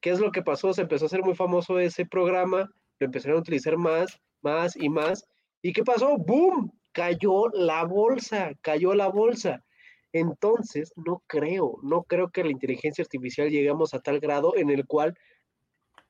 ¿Qué 0.00 0.10
es 0.10 0.20
lo 0.20 0.30
que 0.30 0.42
pasó? 0.42 0.72
Se 0.74 0.82
empezó 0.82 1.06
a 1.06 1.06
hacer 1.06 1.22
muy 1.22 1.34
famoso 1.34 1.78
ese 1.78 2.04
programa, 2.04 2.70
lo 2.98 3.04
empezaron 3.06 3.38
a 3.38 3.40
utilizar 3.40 3.76
más, 3.76 4.20
más 4.42 4.76
y 4.76 4.88
más, 4.88 5.26
¿Y 5.66 5.72
qué 5.72 5.82
pasó? 5.82 6.16
¡Boom! 6.16 6.70
Cayó 6.92 7.48
la 7.48 7.82
bolsa, 7.82 8.52
cayó 8.60 8.94
la 8.94 9.08
bolsa. 9.08 9.64
Entonces, 10.12 10.92
no 10.94 11.24
creo, 11.26 11.80
no 11.82 12.04
creo 12.04 12.30
que 12.30 12.44
la 12.44 12.52
inteligencia 12.52 13.02
artificial 13.02 13.50
lleguemos 13.50 13.92
a 13.92 13.98
tal 13.98 14.20
grado 14.20 14.56
en 14.56 14.70
el 14.70 14.86
cual 14.86 15.18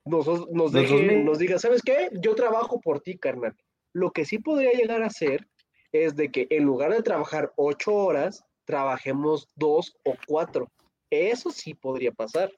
nos, 0.04 0.26
nos, 0.50 0.72
nos 0.74 1.38
diga, 1.38 1.58
¿sabes 1.58 1.80
qué? 1.80 2.10
Yo 2.20 2.34
trabajo 2.34 2.82
por 2.82 3.00
ti, 3.00 3.16
carnal. 3.16 3.56
Lo 3.94 4.10
que 4.10 4.26
sí 4.26 4.38
podría 4.38 4.72
llegar 4.72 5.02
a 5.02 5.08
ser 5.08 5.48
es 5.90 6.14
de 6.16 6.30
que 6.30 6.46
en 6.50 6.64
lugar 6.64 6.92
de 6.92 7.02
trabajar 7.02 7.54
ocho 7.56 7.94
horas, 7.94 8.44
trabajemos 8.66 9.48
dos 9.54 9.96
o 10.04 10.16
cuatro. 10.26 10.70
Eso 11.08 11.50
sí 11.50 11.72
podría 11.72 12.12
pasar. 12.12 12.52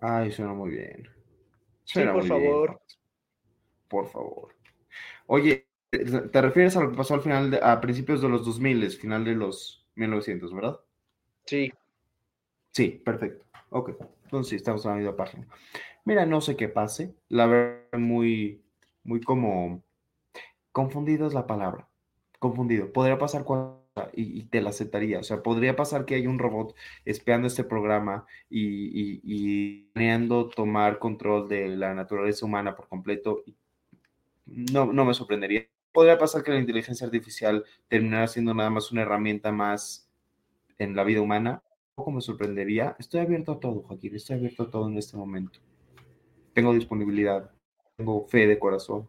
Ay, 0.00 0.32
suena 0.32 0.54
muy 0.54 0.70
bien. 0.70 1.06
sí, 1.84 2.00
por 2.02 2.26
favor. 2.26 2.80
Por 3.88 4.08
favor. 4.08 4.56
Oye, 5.26 5.66
¿Te 5.92 6.40
refieres 6.40 6.74
a 6.74 6.80
lo 6.80 6.90
que 6.90 6.96
pasó 6.96 7.12
al 7.12 7.20
final, 7.20 7.60
a 7.62 7.78
principios 7.82 8.22
de 8.22 8.28
los 8.30 8.46
2000, 8.46 8.90
final 8.92 9.26
de 9.26 9.34
los 9.34 9.86
1900, 9.94 10.54
verdad? 10.54 10.80
Sí. 11.44 11.70
Sí, 12.70 13.02
perfecto. 13.04 13.44
Ok, 13.68 13.90
entonces 14.24 14.48
sí, 14.48 14.56
estamos 14.56 14.82
en 14.86 14.92
la 14.92 14.96
misma 14.96 15.16
página. 15.16 15.46
Mira, 16.06 16.24
no 16.24 16.40
sé 16.40 16.56
qué 16.56 16.68
pase. 16.68 17.14
La 17.28 17.44
verdad, 17.44 17.98
muy, 17.98 18.62
muy 19.04 19.20
como... 19.20 19.82
Confundido 20.72 21.26
es 21.26 21.34
la 21.34 21.46
palabra. 21.46 21.86
Confundido. 22.38 22.90
Podría 22.90 23.18
pasar 23.18 23.44
cuando 23.44 23.82
y, 24.14 24.44
te 24.44 24.62
la 24.62 24.70
aceptaría. 24.70 25.18
O 25.18 25.22
sea, 25.22 25.42
podría 25.42 25.76
pasar 25.76 26.06
que 26.06 26.14
hay 26.14 26.26
un 26.26 26.38
robot 26.38 26.74
espiando 27.04 27.46
este 27.46 27.64
programa 27.64 28.24
y, 28.48 29.20
y, 29.22 29.82
planeando 29.92 30.48
tomar 30.48 30.98
control 30.98 31.48
de 31.48 31.68
la 31.68 31.92
naturaleza 31.92 32.46
humana 32.46 32.74
por 32.74 32.88
completo. 32.88 33.44
No, 34.46 34.90
no 34.90 35.04
me 35.04 35.12
sorprendería 35.12 35.66
podría 35.92 36.18
pasar 36.18 36.42
que 36.42 36.50
la 36.50 36.58
inteligencia 36.58 37.06
artificial 37.06 37.64
terminara 37.88 38.26
siendo 38.26 38.54
nada 38.54 38.70
más 38.70 38.90
una 38.90 39.02
herramienta 39.02 39.52
más 39.52 40.10
en 40.78 40.96
la 40.96 41.04
vida 41.04 41.20
humana. 41.20 41.62
Poco 41.94 42.10
me 42.10 42.20
sorprendería. 42.20 42.96
Estoy 42.98 43.20
abierto 43.20 43.52
a 43.52 43.60
todo, 43.60 43.82
Joaquín. 43.82 44.16
Estoy 44.16 44.36
abierto 44.36 44.64
a 44.64 44.70
todo 44.70 44.88
en 44.88 44.96
este 44.96 45.16
momento. 45.16 45.60
Tengo 46.54 46.72
disponibilidad. 46.72 47.50
Tengo 47.96 48.26
fe 48.26 48.46
de 48.46 48.58
corazón. 48.58 49.08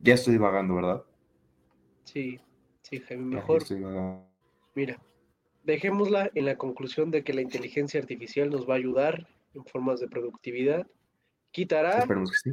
Ya 0.00 0.14
estoy 0.14 0.34
divagando, 0.34 0.74
¿verdad? 0.74 1.04
Sí, 2.04 2.40
sí, 2.82 2.98
Jaime. 3.00 3.36
Mejor. 3.36 3.62
Mira, 4.74 4.98
dejémosla 5.64 6.30
en 6.34 6.46
la 6.46 6.56
conclusión 6.56 7.10
de 7.10 7.22
que 7.22 7.34
la 7.34 7.42
inteligencia 7.42 8.00
artificial 8.00 8.50
nos 8.50 8.68
va 8.68 8.74
a 8.74 8.78
ayudar 8.78 9.28
en 9.54 9.64
formas 9.66 10.00
de 10.00 10.08
productividad 10.08 10.86
¿Quitará 11.52 12.06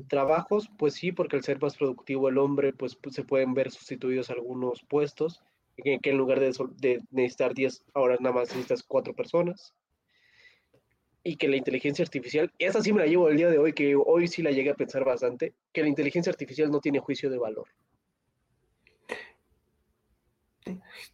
trabajos? 0.10 0.70
Pues 0.78 0.94
sí, 0.94 1.14
porque 1.14 1.38
al 1.38 1.44
ser 1.44 1.62
más 1.62 1.78
productivo 1.78 2.28
el 2.28 2.38
hombre, 2.38 2.74
pues, 2.74 2.98
pues 2.98 3.16
se 3.16 3.24
pueden 3.24 3.54
ver 3.54 3.72
sustituidos 3.72 4.30
algunos 4.30 4.84
puestos, 4.84 5.42
que, 5.78 6.00
en 6.04 6.18
lugar 6.18 6.42
de, 6.42 6.54
de, 6.76 7.02
necesitar 7.10 7.54
10, 7.54 7.86
ahora 7.94 8.18
nada 8.20 8.36
más 8.36 8.50
necesitas 8.50 8.84
4 8.84 9.16
personas. 9.16 9.74
Y 11.24 11.38
que 11.38 11.48
la 11.48 11.56
inteligencia 11.56 12.04
artificial, 12.04 12.52
esa 12.60 12.82
sí 12.82 12.92
me 12.92 13.00
la 13.00 13.08
llevo 13.08 13.30
el 13.30 13.38
día 13.38 13.50
de 13.50 13.58
hoy, 13.58 13.72
que 13.72 13.96
hoy 13.96 14.28
sí 14.28 14.42
la 14.42 14.52
llegué 14.52 14.72
a 14.72 14.76
pensar 14.76 15.06
bastante, 15.06 15.54
que 15.72 15.82
la 15.82 15.88
inteligencia 15.88 16.32
artificial 16.32 16.70
no 16.70 16.82
tiene 16.82 17.00
juicio 17.00 17.30
de 17.30 17.38
valor. 17.38 17.68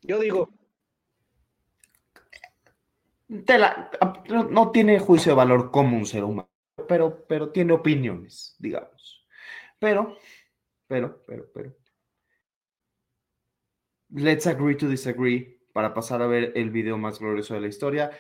Yo 0.01 0.19
digo... 0.19 0.49
no 3.29 4.71
tiene 4.71 4.97
juicio 4.97 5.33
de 5.33 5.36
valor 5.36 5.69
como 5.69 5.97
un 5.97 6.05
ser 6.07 6.23
humano 6.23 6.49
pero, 6.88 7.25
pero 7.27 7.51
tiene 7.51 7.73
opiniones, 7.73 8.55
digamos. 8.59 9.25
Pero, 9.79 10.17
pero, 10.88 11.23
pero, 11.25 11.51
pero. 11.53 11.75
Let's 14.09 14.47
agree 14.47 14.75
to 14.77 14.88
disagree 14.88 15.59
para 15.73 15.93
pasar 15.93 16.21
a 16.21 16.27
ver 16.27 16.53
el 16.55 16.69
video 16.69 16.97
más 16.97 17.19
glorioso 17.19 17.53
de 17.53 17.61
la 17.61 17.67
historia. 17.67 18.11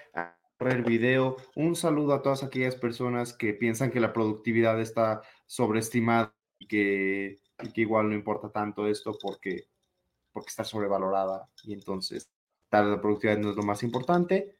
El 0.59 0.83
video. 0.83 1.37
Un 1.55 1.75
saludo 1.75 2.13
a 2.13 2.21
todas 2.21 2.43
aquellas 2.43 2.75
personas 2.75 3.33
que 3.33 3.53
piensan 3.53 3.91
que 3.91 3.99
la 3.99 4.13
productividad 4.13 4.79
está 4.81 5.21
sobreestimada 5.45 6.33
y 6.59 6.67
que, 6.67 7.39
que 7.73 7.81
igual 7.81 8.09
no 8.09 8.15
importa 8.15 8.49
tanto 8.49 8.87
esto 8.87 9.17
porque, 9.21 9.67
porque 10.31 10.49
está 10.49 10.63
sobrevalorada 10.63 11.49
y 11.63 11.73
entonces 11.73 12.29
tal 12.69 12.91
la 12.91 13.01
productividad 13.01 13.37
no 13.37 13.51
es 13.51 13.55
lo 13.55 13.63
más 13.63 13.83
importante. 13.83 14.57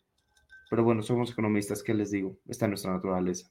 Pero 0.69 0.83
bueno, 0.83 1.01
somos 1.01 1.31
economistas, 1.31 1.83
¿qué 1.83 1.93
les 1.93 2.11
digo? 2.11 2.37
Está 2.47 2.65
en 2.65 2.71
nuestra 2.71 2.91
naturaleza. 2.91 3.49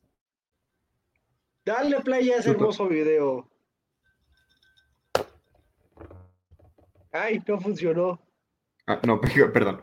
Dale 1.64 2.00
play 2.00 2.30
a 2.30 2.36
ese 2.36 2.50
hermoso 2.50 2.86
video. 2.88 3.48
Ay, 7.10 7.42
no 7.46 7.58
funcionó. 7.58 8.20
Ah, 8.86 9.00
no, 9.06 9.18
perdón. 9.52 9.80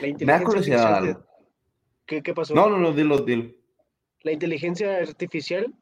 Me 0.00 0.32
da 0.32 0.42
curiosidad 0.42 1.24
¿Qué, 2.06 2.20
¿Qué, 2.20 2.34
pasó? 2.34 2.54
No, 2.54 2.68
no, 2.68 2.78
no, 2.78 2.92
dilo, 2.92 3.18
dilo. 3.18 3.54
La 4.22 4.32
inteligencia 4.32 4.96
artificial 4.96 5.72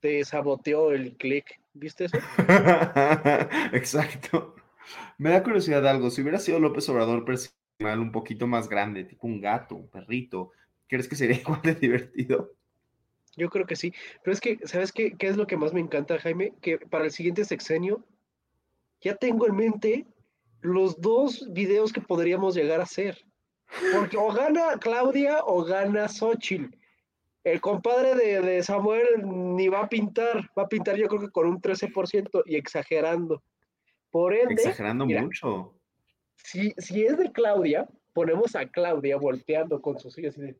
te 0.00 0.24
saboteó 0.24 0.90
el 0.92 1.16
clic. 1.16 1.60
¿Viste 1.72 2.06
eso? 2.06 2.18
Exacto. 3.72 4.56
Me 5.18 5.30
da 5.30 5.42
curiosidad 5.42 5.86
algo. 5.86 6.10
Si 6.10 6.22
hubiera 6.22 6.38
sido 6.38 6.58
López 6.58 6.88
Obrador 6.88 7.24
personal 7.24 8.00
un 8.00 8.12
poquito 8.12 8.46
más 8.46 8.68
grande, 8.68 9.04
tipo 9.04 9.26
un 9.26 9.40
gato, 9.40 9.76
un 9.76 9.88
perrito, 9.88 10.52
¿crees 10.88 11.08
que 11.08 11.16
sería 11.16 11.36
igual 11.40 11.62
de 11.62 11.74
divertido? 11.74 12.52
Yo 13.36 13.48
creo 13.48 13.66
que 13.66 13.76
sí. 13.76 13.94
Pero 14.24 14.34
es 14.34 14.40
que, 14.40 14.58
¿sabes 14.64 14.92
qué, 14.92 15.16
qué 15.16 15.28
es 15.28 15.36
lo 15.36 15.46
que 15.46 15.56
más 15.56 15.72
me 15.72 15.80
encanta, 15.80 16.18
Jaime? 16.18 16.52
Que 16.60 16.78
para 16.78 17.04
el 17.04 17.12
siguiente 17.12 17.44
sexenio 17.44 18.04
ya 19.00 19.14
tengo 19.14 19.46
en 19.46 19.56
mente 19.56 20.06
los 20.60 21.00
dos 21.00 21.46
videos 21.52 21.92
que 21.92 22.00
podríamos 22.00 22.54
llegar 22.54 22.80
a 22.80 22.84
hacer. 22.84 23.24
Porque 23.94 24.16
o 24.16 24.32
gana 24.32 24.78
Claudia 24.80 25.40
o 25.44 25.64
gana 25.64 26.08
Xochitl. 26.08 26.76
El 27.42 27.60
compadre 27.60 28.14
de, 28.14 28.62
Samuel 28.62 29.22
ni 29.24 29.68
va 29.68 29.80
a 29.82 29.88
pintar, 29.88 30.50
va 30.58 30.64
a 30.64 30.68
pintar 30.68 30.96
yo 30.96 31.08
creo 31.08 31.22
que 31.22 31.30
con 31.30 31.46
un 31.46 31.60
13% 31.60 32.42
y 32.44 32.56
exagerando. 32.56 33.42
Por 34.10 34.34
ende, 34.34 34.54
exagerando 34.54 35.06
mucho. 35.06 35.74
Si, 36.36 36.74
si 36.78 37.04
es 37.04 37.16
de 37.16 37.30
Claudia, 37.32 37.88
ponemos 38.12 38.54
a 38.56 38.66
Claudia 38.66 39.16
volteando 39.16 39.80
con 39.80 39.98
sus 39.98 40.18
hijas 40.18 40.36
y, 40.38 40.54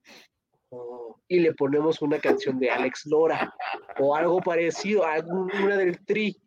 oh", 0.71 1.21
y 1.29 1.41
le 1.41 1.53
ponemos 1.55 2.01
una 2.01 2.19
canción 2.19 2.59
de 2.59 2.71
Alex 2.71 3.07
Lora 3.07 3.53
o 3.99 4.15
algo 4.15 4.41
parecido, 4.41 5.05
alguna 5.05 5.77
del 5.77 5.99
Tri. 6.05 6.41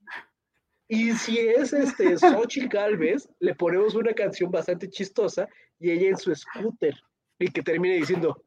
Y 0.88 1.13
si 1.13 1.39
es 1.39 1.73
este 1.73 2.17
Xochitl 2.17 2.67
Galvez, 2.67 3.29
le 3.39 3.55
ponemos 3.55 3.95
una 3.95 4.13
canción 4.13 4.51
bastante 4.51 4.89
chistosa 4.89 5.47
y 5.79 5.91
ella 5.91 6.09
en 6.09 6.17
su 6.17 6.34
scooter 6.36 6.95
y 7.39 7.47
que 7.49 7.61
termine 7.61 7.95
diciendo 7.95 8.43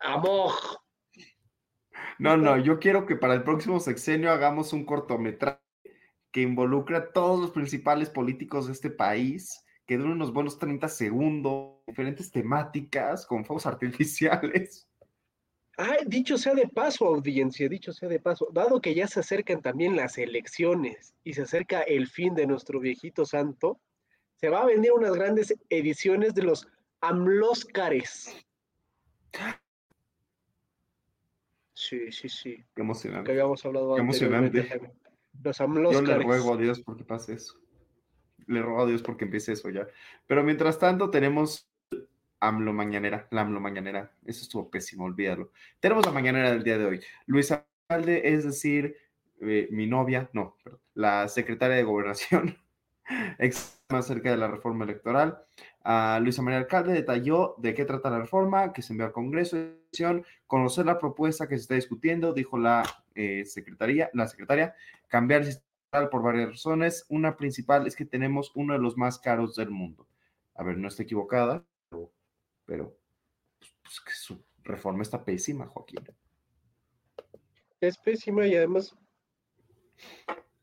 amor. 0.00 0.52
No, 2.18 2.36
no, 2.36 2.58
yo 2.58 2.80
quiero 2.80 3.06
que 3.06 3.16
para 3.16 3.34
el 3.34 3.44
próximo 3.44 3.78
sexenio 3.78 4.32
hagamos 4.32 4.72
un 4.72 4.84
cortometraje 4.84 5.60
que 6.32 6.42
involucre 6.42 6.96
a 6.96 7.12
todos 7.12 7.40
los 7.40 7.50
principales 7.52 8.10
políticos 8.10 8.66
de 8.66 8.72
este 8.72 8.90
país, 8.90 9.64
que 9.86 9.96
dure 9.96 10.12
unos 10.12 10.32
buenos 10.32 10.58
30 10.58 10.88
segundos, 10.88 11.76
diferentes 11.86 12.30
temáticas 12.30 13.24
con 13.24 13.44
fuegos 13.44 13.66
artificiales. 13.66 14.88
Ay, 15.76 15.98
dicho 16.06 16.36
sea 16.36 16.54
de 16.54 16.66
paso, 16.66 17.06
audiencia, 17.06 17.68
dicho 17.68 17.92
sea 17.92 18.08
de 18.08 18.18
paso, 18.18 18.48
dado 18.52 18.80
que 18.80 18.94
ya 18.94 19.06
se 19.06 19.20
acercan 19.20 19.62
también 19.62 19.94
las 19.94 20.18
elecciones 20.18 21.14
y 21.22 21.34
se 21.34 21.42
acerca 21.42 21.82
el 21.82 22.08
fin 22.08 22.34
de 22.34 22.48
nuestro 22.48 22.80
viejito 22.80 23.24
santo, 23.24 23.80
se 24.34 24.48
va 24.48 24.62
a 24.62 24.66
vender 24.66 24.90
unas 24.92 25.12
grandes 25.12 25.54
ediciones 25.70 26.34
de 26.34 26.42
los 26.42 26.66
AMLOSCARES. 27.00 28.44
Sí, 31.78 32.10
sí, 32.10 32.28
sí. 32.28 32.64
Qué 32.74 32.82
emocionante. 32.82 33.26
Que 33.26 33.32
habíamos 33.32 33.64
hablado 33.64 33.94
Qué 33.94 34.00
emocionante. 34.00 34.68
Los 35.44 35.58
Yo 35.58 36.02
le 36.02 36.18
ruego 36.18 36.54
a 36.54 36.56
Dios 36.56 36.80
porque 36.80 37.04
pase 37.04 37.34
eso. 37.34 37.54
Le 38.48 38.60
ruego 38.60 38.82
a 38.82 38.86
Dios 38.86 39.00
porque 39.00 39.26
empiece 39.26 39.52
eso 39.52 39.70
ya. 39.70 39.86
Pero 40.26 40.42
mientras 40.42 40.80
tanto 40.80 41.08
tenemos 41.08 41.70
AMLO 42.40 42.72
Mañanera, 42.72 43.28
la 43.30 43.42
AMLO 43.42 43.60
Mañanera. 43.60 44.10
Eso 44.26 44.42
estuvo 44.42 44.68
pésimo, 44.68 45.04
olvídalo. 45.04 45.52
Tenemos 45.78 46.04
la 46.04 46.10
Mañanera 46.10 46.50
del 46.50 46.64
día 46.64 46.78
de 46.78 46.84
hoy. 46.84 47.00
Luisa 47.26 47.64
Alde, 47.86 48.28
es 48.34 48.42
decir, 48.42 48.96
eh, 49.40 49.68
mi 49.70 49.86
novia, 49.86 50.28
no, 50.32 50.56
perdón, 50.64 50.80
la 50.94 51.28
secretaria 51.28 51.76
de 51.76 51.84
Gobernación, 51.84 52.58
ex 53.38 53.80
más 53.88 54.08
cerca 54.08 54.32
de 54.32 54.36
la 54.36 54.48
reforma 54.48 54.84
electoral. 54.84 55.44
Luisa 56.20 56.42
María 56.42 56.58
Alcalde 56.58 56.92
detalló 56.92 57.54
de 57.58 57.74
qué 57.74 57.84
trata 57.84 58.10
la 58.10 58.20
reforma, 58.20 58.72
que 58.72 58.82
se 58.82 58.92
envió 58.92 59.06
al 59.06 59.12
Congreso, 59.12 59.56
conocer 60.46 60.86
la 60.86 60.98
propuesta 60.98 61.48
que 61.48 61.56
se 61.56 61.62
está 61.62 61.74
discutiendo, 61.74 62.32
dijo 62.32 62.58
la 62.58 62.82
eh, 63.14 63.44
la 64.12 64.26
secretaria, 64.28 64.74
cambiar 65.08 65.40
el 65.40 65.46
sistema 65.46 66.10
por 66.10 66.22
varias 66.22 66.50
razones. 66.50 67.04
Una 67.08 67.36
principal 67.36 67.86
es 67.86 67.96
que 67.96 68.04
tenemos 68.04 68.52
uno 68.54 68.74
de 68.74 68.78
los 68.78 68.96
más 68.96 69.18
caros 69.18 69.56
del 69.56 69.70
mundo. 69.70 70.06
A 70.54 70.62
ver, 70.62 70.76
no 70.78 70.88
está 70.88 71.02
equivocada, 71.02 71.64
pero, 72.64 72.96
pues, 73.58 73.74
pues, 73.82 74.00
que 74.00 74.12
su 74.12 74.44
reforma 74.62 75.02
está 75.02 75.24
pésima, 75.24 75.66
Joaquín. 75.66 76.00
Es 77.80 77.96
pésima 77.98 78.46
y 78.46 78.54
además 78.54 78.94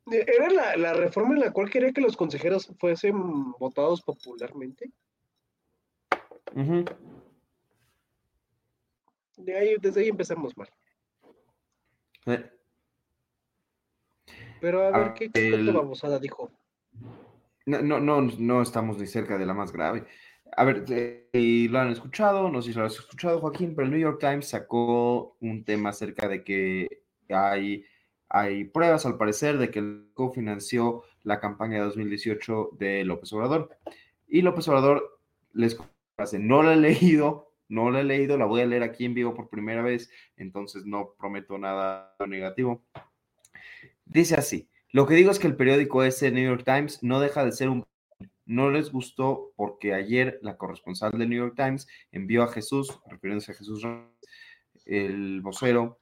era 0.05 0.49
la, 0.49 0.77
la, 0.77 0.93
reforma 0.93 1.33
en 1.33 1.41
la 1.41 1.51
cual 1.51 1.69
quería 1.69 1.91
que 1.91 2.01
los 2.01 2.15
consejeros 2.15 2.71
fuesen 2.77 3.51
votados 3.53 4.01
popularmente. 4.01 4.91
De 9.37 9.57
ahí, 9.57 9.75
desde 9.81 10.01
ahí 10.01 10.09
empezamos 10.09 10.55
mal. 10.57 10.69
Eh. 12.27 12.51
Pero 14.61 14.83
a 14.83 14.97
ver, 14.97 15.13
¿qué, 15.13 15.31
qué 15.31 15.49
el... 15.49 15.71
babosada 15.71 16.19
dijo? 16.19 16.51
No, 17.65 17.81
no, 17.81 17.99
no, 17.99 18.21
no 18.21 18.61
estamos 18.61 18.97
ni 18.97 19.07
cerca 19.07 19.37
de 19.37 19.45
la 19.45 19.53
más 19.53 19.71
grave. 19.71 20.05
A 20.55 20.63
ver, 20.63 20.85
si 21.33 21.67
lo 21.67 21.79
han 21.79 21.89
escuchado, 21.89 22.49
no 22.49 22.61
sé 22.61 22.71
si 22.71 22.79
lo 22.79 22.85
has 22.85 22.97
escuchado, 22.97 23.41
Joaquín, 23.41 23.75
pero 23.75 23.85
el 23.85 23.91
New 23.91 23.99
York 23.99 24.19
Times 24.19 24.47
sacó 24.47 25.35
un 25.41 25.65
tema 25.65 25.89
acerca 25.89 26.27
de 26.27 26.43
que 26.43 27.03
hay, 27.29 27.83
hay 28.29 28.63
pruebas, 28.65 29.05
al 29.05 29.17
parecer, 29.17 29.57
de 29.57 29.69
que 29.69 29.79
el 29.79 30.11
financió 30.33 31.03
la 31.23 31.39
campaña 31.39 31.77
de 31.77 31.85
2018 31.85 32.69
de 32.79 33.03
López 33.03 33.33
Obrador. 33.33 33.75
Y 34.27 34.41
López 34.43 34.67
Obrador 34.67 35.19
les 35.53 35.77
no 36.39 36.63
la 36.63 36.73
he 36.73 36.77
leído, 36.77 37.51
no 37.67 37.91
la 37.91 38.01
he 38.01 38.03
leído, 38.03 38.37
la 38.37 38.45
voy 38.45 38.61
a 38.61 38.65
leer 38.65 38.83
aquí 38.83 39.05
en 39.05 39.13
vivo 39.13 39.33
por 39.33 39.49
primera 39.49 39.81
vez, 39.81 40.09
entonces 40.37 40.85
no 40.85 41.13
prometo 41.17 41.57
nada 41.57 42.15
negativo. 42.27 42.83
Dice 44.05 44.35
así, 44.35 44.69
lo 44.91 45.05
que 45.05 45.15
digo 45.15 45.31
es 45.31 45.39
que 45.39 45.47
el 45.47 45.55
periódico 45.55 46.03
ese, 46.03 46.31
New 46.31 46.45
York 46.45 46.63
Times, 46.63 47.03
no 47.03 47.19
deja 47.19 47.43
de 47.43 47.51
ser 47.51 47.69
un... 47.69 47.85
No 48.47 48.69
les 48.69 48.91
gustó 48.91 49.53
porque 49.55 49.95
ayer 49.95 50.37
la 50.43 50.55
corresponsal 50.55 51.11
del 51.11 51.29
New 51.29 51.39
York 51.39 51.55
Times 51.55 51.87
envió 52.11 52.43
a 52.43 52.47
Jesús, 52.47 52.99
refiriéndose 53.09 53.51
a 53.51 53.55
Jesús, 53.55 53.83
el 54.85 55.41
vocero, 55.41 55.99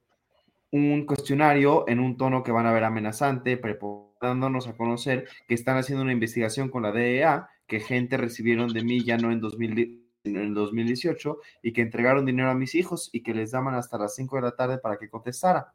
un 0.70 1.06
cuestionario 1.06 1.88
en 1.88 2.00
un 2.00 2.18
tono 2.18 2.42
que 2.42 2.52
van 2.52 2.66
a 2.66 2.72
ver 2.72 2.84
amenazante, 2.84 3.56
preparándonos 3.56 4.68
a 4.68 4.76
conocer 4.76 5.26
que 5.48 5.54
están 5.54 5.78
haciendo 5.78 6.02
una 6.02 6.12
investigación 6.12 6.68
con 6.68 6.82
la 6.82 6.92
DEA, 6.92 7.48
que 7.66 7.80
gente 7.80 8.18
recibieron 8.18 8.74
de 8.74 8.84
mí 8.84 9.02
ya 9.02 9.16
no 9.16 9.32
en 9.32 9.40
2000 9.40 10.03
en 10.24 10.36
el 10.36 10.54
2018 10.54 11.38
y 11.62 11.72
que 11.72 11.82
entregaron 11.82 12.26
dinero 12.26 12.50
a 12.50 12.54
mis 12.54 12.74
hijos 12.74 13.10
y 13.12 13.22
que 13.22 13.34
les 13.34 13.52
daban 13.52 13.74
hasta 13.74 13.98
las 13.98 14.14
5 14.14 14.36
de 14.36 14.42
la 14.42 14.56
tarde 14.56 14.78
para 14.78 14.98
que 14.98 15.08
contestara. 15.08 15.72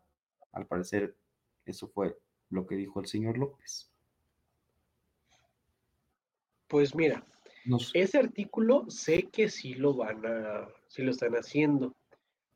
Al 0.51 0.65
parecer, 0.65 1.15
eso 1.65 1.87
fue 1.87 2.17
lo 2.49 2.65
que 2.65 2.75
dijo 2.75 2.99
el 2.99 3.05
señor 3.05 3.37
López. 3.37 3.91
Pues 6.67 6.93
mira, 6.95 7.25
ese 7.93 8.17
artículo 8.17 8.89
sé 8.89 9.23
que 9.31 9.49
sí 9.49 9.73
lo 9.73 9.93
van 9.93 10.25
a, 10.25 10.67
sí 10.87 11.03
lo 11.03 11.11
están 11.11 11.33
haciendo. 11.33 11.95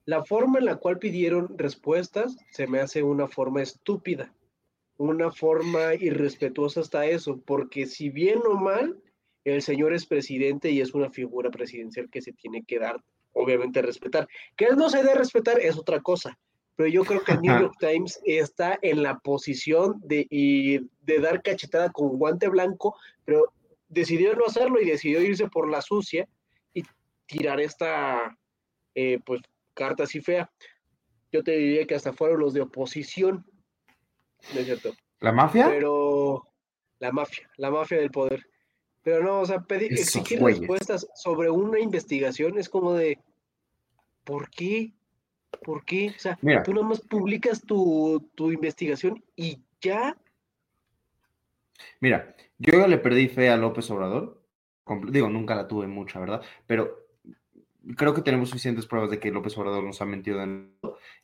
La 0.05 0.25
forma 0.25 0.59
en 0.59 0.65
la 0.65 0.75
cual 0.75 0.99
pidieron 0.99 1.57
respuestas 1.57 2.35
se 2.51 2.67
me 2.67 2.79
hace 2.79 3.03
una 3.03 3.27
forma 3.27 3.61
estúpida, 3.61 4.33
una 4.97 5.31
forma 5.31 5.95
irrespetuosa 5.95 6.81
hasta 6.81 7.05
eso, 7.05 7.41
porque 7.41 7.85
si 7.85 8.09
bien 8.09 8.39
o 8.45 8.55
mal, 8.55 9.01
el 9.43 9.61
señor 9.61 9.93
es 9.93 10.05
presidente 10.05 10.71
y 10.71 10.81
es 10.81 10.93
una 10.93 11.09
figura 11.09 11.49
presidencial 11.49 12.09
que 12.09 12.21
se 12.21 12.33
tiene 12.33 12.63
que 12.63 12.79
dar, 12.79 13.01
obviamente, 13.33 13.81
respetar. 13.81 14.27
Que 14.55 14.65
él 14.65 14.75
no 14.75 14.89
se 14.89 15.03
dé 15.03 15.13
respetar 15.13 15.59
es 15.59 15.77
otra 15.77 16.01
cosa, 16.01 16.37
pero 16.75 16.89
yo 16.89 17.03
creo 17.03 17.23
que 17.23 17.33
el 17.33 17.41
New 17.41 17.59
York 17.59 17.75
Times 17.79 18.19
está 18.25 18.79
en 18.81 19.03
la 19.03 19.19
posición 19.19 19.99
de, 20.03 20.27
de 21.01 21.19
dar 21.19 21.41
cachetada 21.43 21.91
con 21.91 22.17
guante 22.17 22.47
blanco, 22.47 22.95
pero 23.25 23.53
decidió 23.87 24.35
no 24.35 24.45
hacerlo 24.45 24.81
y 24.81 24.85
decidió 24.85 25.21
irse 25.21 25.47
por 25.47 25.69
la 25.69 25.81
sucia 25.81 26.27
y 26.73 26.83
tirar 27.27 27.59
esta, 27.59 28.37
eh, 28.95 29.19
pues, 29.25 29.41
carta 29.73 30.03
así 30.03 30.21
fea. 30.21 30.51
Yo 31.31 31.43
te 31.43 31.51
diría 31.51 31.85
que 31.85 31.95
hasta 31.95 32.13
fueron 32.13 32.39
los 32.39 32.53
de 32.53 32.61
oposición, 32.61 33.45
¿no 34.53 34.59
es 34.59 34.65
cierto? 34.65 34.93
¿La 35.19 35.31
mafia? 35.31 35.67
Pero 35.69 36.47
la 36.99 37.11
mafia, 37.11 37.49
la 37.57 37.71
mafia 37.71 37.97
del 37.97 38.11
poder. 38.11 38.45
Pero 39.03 39.23
no, 39.23 39.41
o 39.41 39.45
sea, 39.45 39.61
pedir, 39.61 39.91
exigir 39.91 40.41
respuestas 40.41 41.07
sobre 41.13 41.49
una 41.49 41.79
investigación 41.79 42.57
es 42.57 42.69
como 42.69 42.93
de, 42.93 43.19
¿por 44.23 44.49
qué? 44.49 44.93
¿Por 45.63 45.83
qué? 45.85 46.13
O 46.15 46.19
sea, 46.19 46.39
tú 46.63 46.73
nomás 46.73 47.01
publicas 47.01 47.61
tu, 47.61 48.25
investigación 48.37 49.23
y 49.35 49.59
ya. 49.81 50.17
Mira, 51.99 52.35
yo 52.57 52.87
le 52.87 52.97
perdí 52.97 53.27
fe 53.27 53.49
a 53.49 53.57
López 53.57 53.89
Obrador. 53.91 54.41
Digo, 55.09 55.29
nunca 55.29 55.55
la 55.55 55.67
tuve 55.67 55.87
mucha, 55.87 56.19
¿verdad? 56.19 56.41
Pero 56.65 57.03
creo 57.95 58.13
que 58.13 58.21
tenemos 58.21 58.49
suficientes 58.49 58.85
pruebas 58.85 59.11
de 59.11 59.19
que 59.19 59.31
López 59.31 59.57
Obrador 59.57 59.83
nos 59.83 60.01
ha 60.01 60.05
mentido 60.05 60.41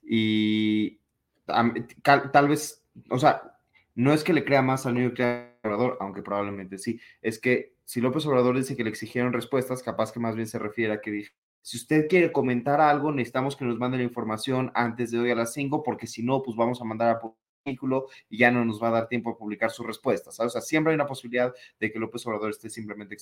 y 0.04 1.00
tal, 1.46 2.48
vez, 2.48 2.84
o 3.10 3.20
sea, 3.20 3.58
no 3.96 4.14
es 4.14 4.24
que 4.24 4.34
le 4.34 4.46
crea 4.46 4.62
más 4.62 4.86
al 4.86 4.96
New 4.96 5.04
York 5.04 5.49
Obrador, 5.64 5.98
aunque 6.00 6.22
probablemente 6.22 6.78
sí, 6.78 7.00
es 7.22 7.40
que 7.40 7.74
si 7.84 8.02
López 8.02 8.26
Obrador 8.26 8.56
dice 8.58 8.76
que 8.76 8.84
le 8.84 8.90
exigieron 8.90 9.34
respuestas, 9.34 9.84
capaz 9.84 10.12
que 10.12 10.20
más 10.20 10.36
bien 10.36 10.48
se 10.48 10.60
refiere 10.60 10.94
a 10.94 11.02
que 11.02 11.12
dije, 11.12 11.34
si 11.62 11.78
usted 11.78 12.08
quiere 12.08 12.32
comentar 12.32 12.80
algo, 12.80 13.12
necesitamos 13.12 13.56
que 13.56 13.66
nos 13.66 13.78
mande 13.78 13.98
la 13.98 14.04
información 14.04 14.72
antes 14.74 15.12
de 15.12 15.20
hoy 15.20 15.32
a 15.32 15.36
las 15.36 15.54
5, 15.54 15.84
porque 15.84 16.08
si 16.08 16.24
no, 16.24 16.42
pues 16.42 16.56
vamos 16.56 16.82
a 16.82 16.86
mandar 16.86 17.10
a 17.10 17.20
vehículo 17.66 18.08
y 18.30 18.38
ya 18.38 18.52
no 18.52 18.64
nos 18.64 18.82
va 18.82 18.88
a 18.88 18.92
dar 18.92 19.08
tiempo 19.08 19.32
a 19.32 19.38
publicar 19.38 19.70
sus 19.70 19.86
respuestas. 19.86 20.40
O 20.40 20.50
sea, 20.50 20.62
siempre 20.62 20.92
hay 20.92 20.96
una 20.96 21.06
posibilidad 21.06 21.54
de 21.80 21.92
que 21.92 22.00
López 22.00 22.26
Obrador 22.26 22.52
esté 22.52 22.70
simplemente 22.70 23.18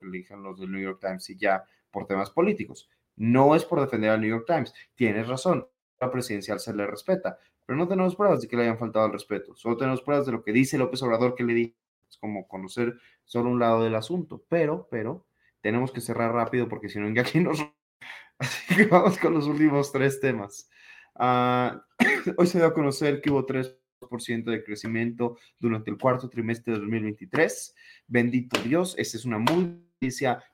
elijan 0.00 0.42
los 0.42 0.58
del 0.58 0.72
New 0.72 0.80
York 0.80 0.98
Times 1.00 1.28
y 1.30 1.36
ya 1.36 1.62
por 1.90 2.06
temas 2.06 2.30
políticos. 2.30 2.88
No 3.16 3.54
es 3.54 3.64
por 3.64 3.80
defender 3.80 4.10
al 4.10 4.20
New 4.20 4.30
York 4.30 4.46
Times. 4.46 4.72
Tienes 4.94 5.28
razón, 5.28 5.66
la 6.00 6.10
presidencial 6.10 6.58
se 6.58 6.74
le 6.74 6.86
respeta, 6.86 7.38
pero 7.66 7.76
no 7.76 7.86
tenemos 7.86 8.16
pruebas 8.16 8.40
de 8.40 8.48
que 8.48 8.56
le 8.56 8.62
hayan 8.62 8.78
faltado 8.78 9.04
al 9.04 9.12
respeto. 9.12 9.54
Solo 9.54 9.76
tenemos 9.76 10.02
pruebas 10.02 10.26
de 10.26 10.32
lo 10.32 10.42
que 10.42 10.52
dice 10.52 10.78
López 10.78 11.02
Obrador 11.02 11.34
que 11.34 11.44
le 11.44 11.54
dijo. 11.54 11.76
Como 12.22 12.46
conocer 12.46 12.94
solo 13.24 13.50
un 13.50 13.58
lado 13.58 13.82
del 13.82 13.96
asunto. 13.96 14.44
Pero, 14.48 14.86
pero, 14.90 15.26
tenemos 15.60 15.90
que 15.90 16.00
cerrar 16.00 16.32
rápido 16.32 16.68
porque 16.68 16.88
si 16.88 17.00
no, 17.00 17.20
aquí 17.20 17.40
nos... 17.40 17.58
Así 18.38 18.76
que 18.76 18.86
vamos 18.86 19.18
con 19.18 19.34
los 19.34 19.46
últimos 19.46 19.90
tres 19.90 20.20
temas. 20.20 20.70
Ah, 21.16 21.84
hoy 22.38 22.46
se 22.46 22.58
dio 22.58 22.68
a 22.68 22.74
conocer 22.74 23.20
que 23.20 23.30
hubo 23.30 23.44
3% 23.44 24.44
de 24.44 24.62
crecimiento 24.62 25.36
durante 25.58 25.90
el 25.90 25.98
cuarto 25.98 26.28
trimestre 26.28 26.74
de 26.74 26.78
2023. 26.78 27.74
Bendito 28.06 28.60
Dios, 28.62 28.94
esta 28.98 29.16
es 29.16 29.24
una 29.24 29.38
muy. 29.38 29.82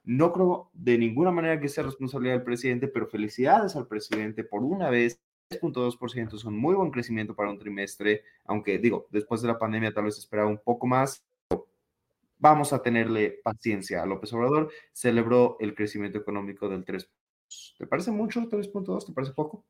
No 0.04 0.32
creo 0.32 0.70
de 0.74 0.98
ninguna 0.98 1.30
manera 1.30 1.58
que 1.58 1.68
sea 1.68 1.84
responsabilidad 1.84 2.34
del 2.34 2.44
presidente, 2.44 2.88
pero 2.88 3.06
felicidades 3.06 3.76
al 3.76 3.86
presidente 3.86 4.44
por 4.44 4.62
una 4.62 4.90
vez. 4.90 5.20
3.2% 5.50 6.34
es 6.34 6.44
un 6.44 6.58
muy 6.58 6.74
buen 6.74 6.90
crecimiento 6.90 7.34
para 7.34 7.50
un 7.50 7.58
trimestre, 7.58 8.22
aunque 8.44 8.78
digo, 8.78 9.06
después 9.10 9.40
de 9.40 9.48
la 9.48 9.58
pandemia 9.58 9.94
tal 9.94 10.04
vez 10.04 10.18
esperaba 10.18 10.50
un 10.50 10.60
poco 10.62 10.86
más. 10.86 11.24
Vamos 12.38 12.72
a 12.72 12.82
tenerle 12.82 13.40
paciencia 13.42 14.02
a 14.02 14.06
López 14.06 14.32
Obrador. 14.32 14.70
Celebró 14.92 15.56
el 15.60 15.74
crecimiento 15.74 16.18
económico 16.18 16.68
del 16.68 16.84
3%. 16.84 17.08
¿Te 17.78 17.86
parece 17.86 18.10
mucho 18.10 18.40
3.2? 18.40 19.06
¿Te 19.06 19.12
parece 19.12 19.32
poco? 19.32 19.64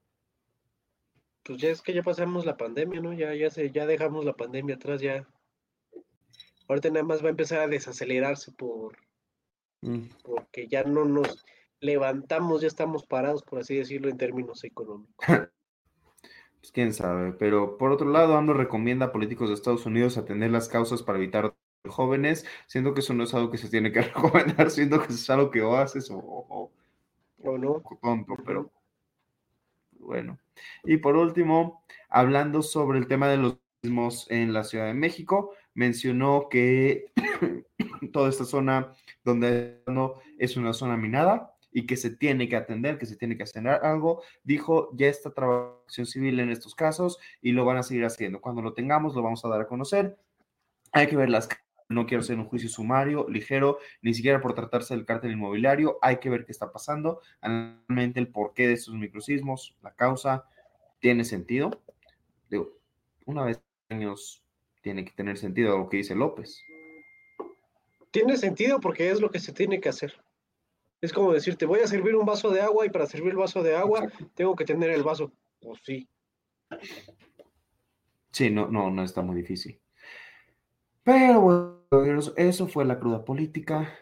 Pues 1.44 1.60
ya 1.60 1.70
es 1.70 1.80
que 1.80 1.94
ya 1.94 2.02
pasamos 2.02 2.44
la 2.44 2.56
pandemia, 2.56 3.00
¿no? 3.00 3.12
Ya, 3.12 3.34
ya, 3.34 3.50
se, 3.50 3.70
ya 3.70 3.86
dejamos 3.86 4.24
la 4.24 4.34
pandemia 4.34 4.74
atrás, 4.74 5.00
ya. 5.00 5.26
Ahorita 6.68 6.90
nada 6.90 7.04
más 7.04 7.22
va 7.22 7.28
a 7.28 7.30
empezar 7.30 7.60
a 7.60 7.68
desacelerarse 7.68 8.52
por, 8.52 8.98
mm. 9.80 10.08
porque 10.22 10.68
ya 10.68 10.82
no 10.84 11.06
nos 11.06 11.46
levantamos, 11.80 12.60
ya 12.60 12.68
estamos 12.68 13.06
parados, 13.06 13.42
por 13.42 13.60
así 13.60 13.76
decirlo, 13.76 14.10
en 14.10 14.18
términos 14.18 14.64
económicos. 14.64 15.14
pues 16.60 16.72
quién 16.72 16.92
sabe, 16.92 17.32
pero 17.32 17.78
por 17.78 17.92
otro 17.92 18.10
lado, 18.10 18.36
AMLO 18.36 18.52
recomienda 18.52 19.06
a 19.06 19.12
políticos 19.12 19.48
de 19.48 19.54
Estados 19.54 19.86
Unidos 19.86 20.18
atender 20.18 20.50
las 20.50 20.68
causas 20.68 21.02
para 21.02 21.18
evitar 21.18 21.54
jóvenes, 21.88 22.46
siendo 22.66 22.94
que 22.94 23.00
eso 23.00 23.14
no 23.14 23.24
es 23.24 23.34
algo 23.34 23.50
que 23.50 23.58
se 23.58 23.68
tiene 23.68 23.92
que 23.92 24.02
recomendar, 24.02 24.70
siendo 24.70 25.02
que 25.02 25.12
es 25.12 25.30
algo 25.30 25.50
que 25.50 25.62
o 25.62 25.76
haces 25.76 26.10
o, 26.10 26.18
o, 26.18 26.70
o 27.44 27.58
no. 27.58 27.82
tonto, 28.02 28.36
pero 28.44 28.70
bueno. 29.98 30.38
Y 30.84 30.98
por 30.98 31.16
último, 31.16 31.84
hablando 32.08 32.62
sobre 32.62 32.98
el 32.98 33.06
tema 33.06 33.28
de 33.28 33.36
los 33.36 33.58
mismos 33.82 34.26
en 34.30 34.52
la 34.52 34.64
Ciudad 34.64 34.86
de 34.86 34.94
México, 34.94 35.52
mencionó 35.74 36.48
que 36.50 37.12
toda 38.12 38.28
esta 38.28 38.44
zona 38.44 38.92
donde 39.24 39.82
no 39.86 40.14
es 40.38 40.56
una 40.56 40.72
zona 40.72 40.96
minada 40.96 41.54
y 41.70 41.86
que 41.86 41.96
se 41.96 42.10
tiene 42.10 42.48
que 42.48 42.56
atender, 42.56 42.98
que 42.98 43.06
se 43.06 43.16
tiene 43.16 43.36
que 43.36 43.42
hacer 43.42 43.68
algo. 43.68 44.22
Dijo, 44.42 44.90
ya 44.94 45.08
está 45.08 45.32
trabajación 45.32 46.06
civil 46.06 46.40
en 46.40 46.50
estos 46.50 46.74
casos 46.74 47.18
y 47.42 47.52
lo 47.52 47.64
van 47.64 47.76
a 47.76 47.82
seguir 47.82 48.04
haciendo. 48.04 48.40
Cuando 48.40 48.62
lo 48.62 48.72
tengamos, 48.72 49.14
lo 49.14 49.22
vamos 49.22 49.44
a 49.44 49.48
dar 49.48 49.60
a 49.60 49.66
conocer. 49.66 50.18
Hay 50.92 51.06
que 51.06 51.16
ver 51.16 51.30
las 51.30 51.48
no 51.88 52.06
quiero 52.06 52.22
hacer 52.22 52.38
un 52.38 52.44
juicio 52.46 52.68
sumario, 52.68 53.26
ligero, 53.28 53.78
ni 54.02 54.14
siquiera 54.14 54.40
por 54.40 54.54
tratarse 54.54 54.94
del 54.94 55.06
cártel 55.06 55.32
inmobiliario. 55.32 55.98
Hay 56.02 56.18
que 56.18 56.30
ver 56.30 56.44
qué 56.44 56.52
está 56.52 56.70
pasando, 56.70 57.20
realmente 57.40 58.20
el 58.20 58.28
porqué 58.28 58.66
de 58.68 58.74
estos 58.74 58.94
microsismos, 58.94 59.76
la 59.82 59.94
causa, 59.94 60.44
tiene 61.00 61.24
sentido. 61.24 61.82
Digo, 62.50 62.78
una 63.24 63.44
vez 63.44 63.62
años 63.88 64.42
tiene 64.82 65.04
que 65.04 65.12
tener 65.12 65.38
sentido 65.38 65.78
lo 65.78 65.88
que 65.88 65.98
dice 65.98 66.14
López. 66.14 66.62
Tiene 68.10 68.36
sentido 68.36 68.80
porque 68.80 69.10
es 69.10 69.20
lo 69.20 69.30
que 69.30 69.38
se 69.38 69.52
tiene 69.52 69.80
que 69.80 69.88
hacer. 69.88 70.14
Es 71.00 71.12
como 71.12 71.32
decirte, 71.32 71.66
voy 71.66 71.80
a 71.80 71.86
servir 71.86 72.16
un 72.16 72.26
vaso 72.26 72.50
de 72.50 72.60
agua 72.60 72.84
y 72.84 72.90
para 72.90 73.06
servir 73.06 73.30
el 73.30 73.36
vaso 73.36 73.62
de 73.62 73.76
agua 73.76 74.10
tengo 74.34 74.56
que 74.56 74.64
tener 74.64 74.90
el 74.90 75.02
vaso. 75.02 75.32
Pues 75.60 75.80
sí. 75.84 76.08
Sí, 78.32 78.50
no, 78.50 78.68
no, 78.68 78.90
no 78.90 79.02
está 79.02 79.22
muy 79.22 79.36
difícil. 79.36 79.80
Pero 81.02 81.40
bueno, 81.40 81.77
eso 82.36 82.68
fue 82.68 82.84
la 82.84 82.98
cruda 82.98 83.24
política. 83.24 83.94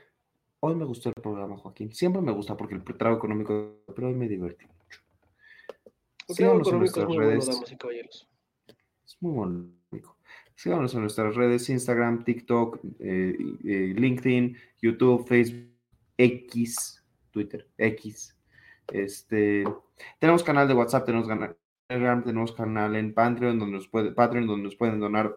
Hoy 0.61 0.75
me 0.75 0.85
gustó 0.85 1.11
el 1.11 1.23
programa, 1.23 1.57
Joaquín. 1.57 1.93
Siempre 1.93 2.21
me 2.23 2.33
gusta 2.33 2.57
porque 2.57 2.75
el 2.75 2.83
trago 2.83 3.17
económico, 3.17 3.83
pero 3.95 4.09
hoy 4.09 4.15
me 4.15 4.29
divertí 4.29 4.67
mucho. 4.67 5.01
Síganos 6.29 6.69
en 6.69 6.79
nuestras 6.79 7.15
redes. 7.15 7.49
es 7.49 9.17
muy 9.21 9.33
bueno. 9.33 9.77
Síganos 10.57 10.95
en 10.95 11.03
nuestras 11.03 11.37
redes, 11.37 11.69
Instagram, 11.69 12.25
TikTok, 12.25 12.81
eh, 12.99 13.37
eh, 13.65 13.95
LinkedIn, 13.95 14.57
YouTube, 14.81 15.27
Facebook, 15.29 15.71
X, 16.17 17.05
Twitter, 17.31 17.69
X. 17.77 18.35
Este, 18.89 19.65
tenemos 20.19 20.43
canal 20.43 20.67
de 20.67 20.75
WhatsApp, 20.75 21.05
tenemos 21.05 21.29
canal, 21.29 21.57
tenemos 21.89 22.53
canal 22.53 22.97
en 22.97 23.13
Patreon 23.13 23.59
donde 23.59 23.77
nos 23.77 23.89
puede, 23.89 24.13
Patreon 24.13 24.47
donde 24.47 24.65
nos 24.65 24.77
pueden 24.77 24.99
donar 24.99 25.37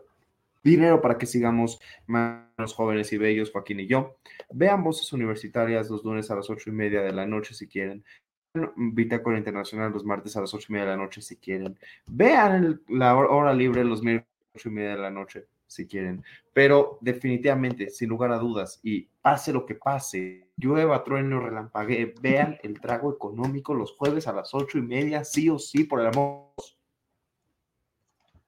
dinero 0.63 1.01
para 1.01 1.17
que 1.17 1.25
sigamos 1.25 1.79
más 2.07 2.73
jóvenes 2.73 3.11
y 3.13 3.17
bellos, 3.17 3.51
Joaquín 3.51 3.79
y 3.79 3.87
yo. 3.87 4.17
Vean 4.51 4.83
voces 4.83 5.11
universitarias 5.13 5.89
los 5.89 6.03
lunes 6.03 6.29
a 6.31 6.35
las 6.35 6.49
ocho 6.49 6.69
y 6.69 6.73
media 6.73 7.01
de 7.01 7.13
la 7.13 7.25
noche 7.25 7.53
si 7.53 7.67
quieren. 7.67 8.03
Bitácora 8.75 9.37
Internacional 9.37 9.91
los 9.91 10.03
martes 10.03 10.35
a 10.35 10.41
las 10.41 10.53
ocho 10.53 10.67
y 10.69 10.73
media 10.73 10.85
de 10.85 10.97
la 10.97 11.03
noche 11.03 11.21
si 11.21 11.37
quieren. 11.37 11.77
Vean 12.07 12.81
la 12.87 13.15
hora 13.15 13.53
libre 13.53 13.83
los 13.83 14.01
miércoles 14.01 14.27
a 14.27 14.45
las 14.45 14.55
ocho 14.55 14.69
y 14.69 14.71
media 14.71 14.91
de 14.91 14.97
la 14.97 15.11
noche 15.11 15.45
si 15.67 15.85
quieren. 15.85 16.23
Pero 16.51 16.97
definitivamente, 16.99 17.89
sin 17.89 18.09
lugar 18.09 18.31
a 18.31 18.39
dudas, 18.39 18.79
y 18.83 19.07
pase 19.21 19.53
lo 19.53 19.65
que 19.65 19.75
pase, 19.75 20.49
llueva, 20.57 21.03
trueno, 21.03 21.39
relampague, 21.39 22.15
vean 22.21 22.57
el 22.63 22.81
trago 22.81 23.13
económico 23.13 23.73
los 23.73 23.91
jueves 23.93 24.27
a 24.27 24.33
las 24.33 24.53
ocho 24.53 24.77
y 24.77 24.81
media, 24.81 25.23
sí 25.23 25.49
o 25.49 25.59
sí, 25.59 25.83
por 25.83 26.01
el 26.01 26.07
amor. 26.07 26.49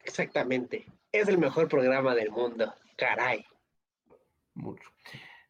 Exactamente. 0.03 0.85
Es 1.11 1.27
el 1.27 1.37
mejor 1.37 1.67
programa 1.67 2.15
del 2.15 2.31
mundo. 2.31 2.73
Caray. 2.97 3.45
Mucho. 4.53 4.89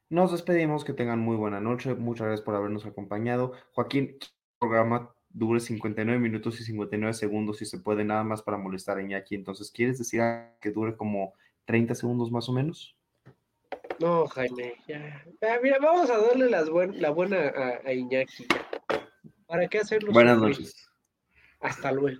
Nos 0.09 0.32
despedimos, 0.32 0.84
que 0.84 0.93
tengan 0.93 1.20
muy 1.20 1.38
buena 1.38 1.59
noche. 1.59 1.93
Muchas 1.93 2.28
gracias 2.28 2.45
por 2.45 2.55
habernos 2.55 2.86
acompañado. 2.86 3.53
Joaquín, 3.74 4.18
el 4.20 4.28
programa 4.59 5.14
dure 5.30 5.59
59 5.59 6.20
minutos 6.20 6.59
y 6.59 6.64
59 6.64 7.14
segundos, 7.14 7.57
si 7.57 7.66
se 7.66 7.80
puede, 7.80 8.03
nada 8.03 8.24
más 8.24 8.41
para 8.41 8.57
molestar 8.57 8.97
a 8.97 9.03
Iñaki. 9.03 9.36
Entonces, 9.36 9.72
¿quieres 9.72 9.99
decir 9.99 10.22
que 10.59 10.72
dure 10.72 10.97
como 10.97 11.34
30 11.66 11.95
segundos 11.95 12.32
más 12.32 12.49
o 12.49 12.53
menos? 12.53 12.97
No, 13.99 14.28
Jaime, 14.28 14.74
ya. 14.88 15.24
mira, 15.62 15.78
vamos 15.80 16.09
a 16.09 16.18
darle 16.18 16.49
las 16.49 16.68
la 16.68 17.12
buena 17.12 17.53
a, 17.86 17.93
Iñaki. 17.93 18.47
¿Para 19.45 19.68
qué 19.68 19.78
hacerlo? 19.78 20.12
Buenas 20.12 20.39
noches. 20.39 20.89
Hasta 21.59 21.91
luego. 21.91 22.20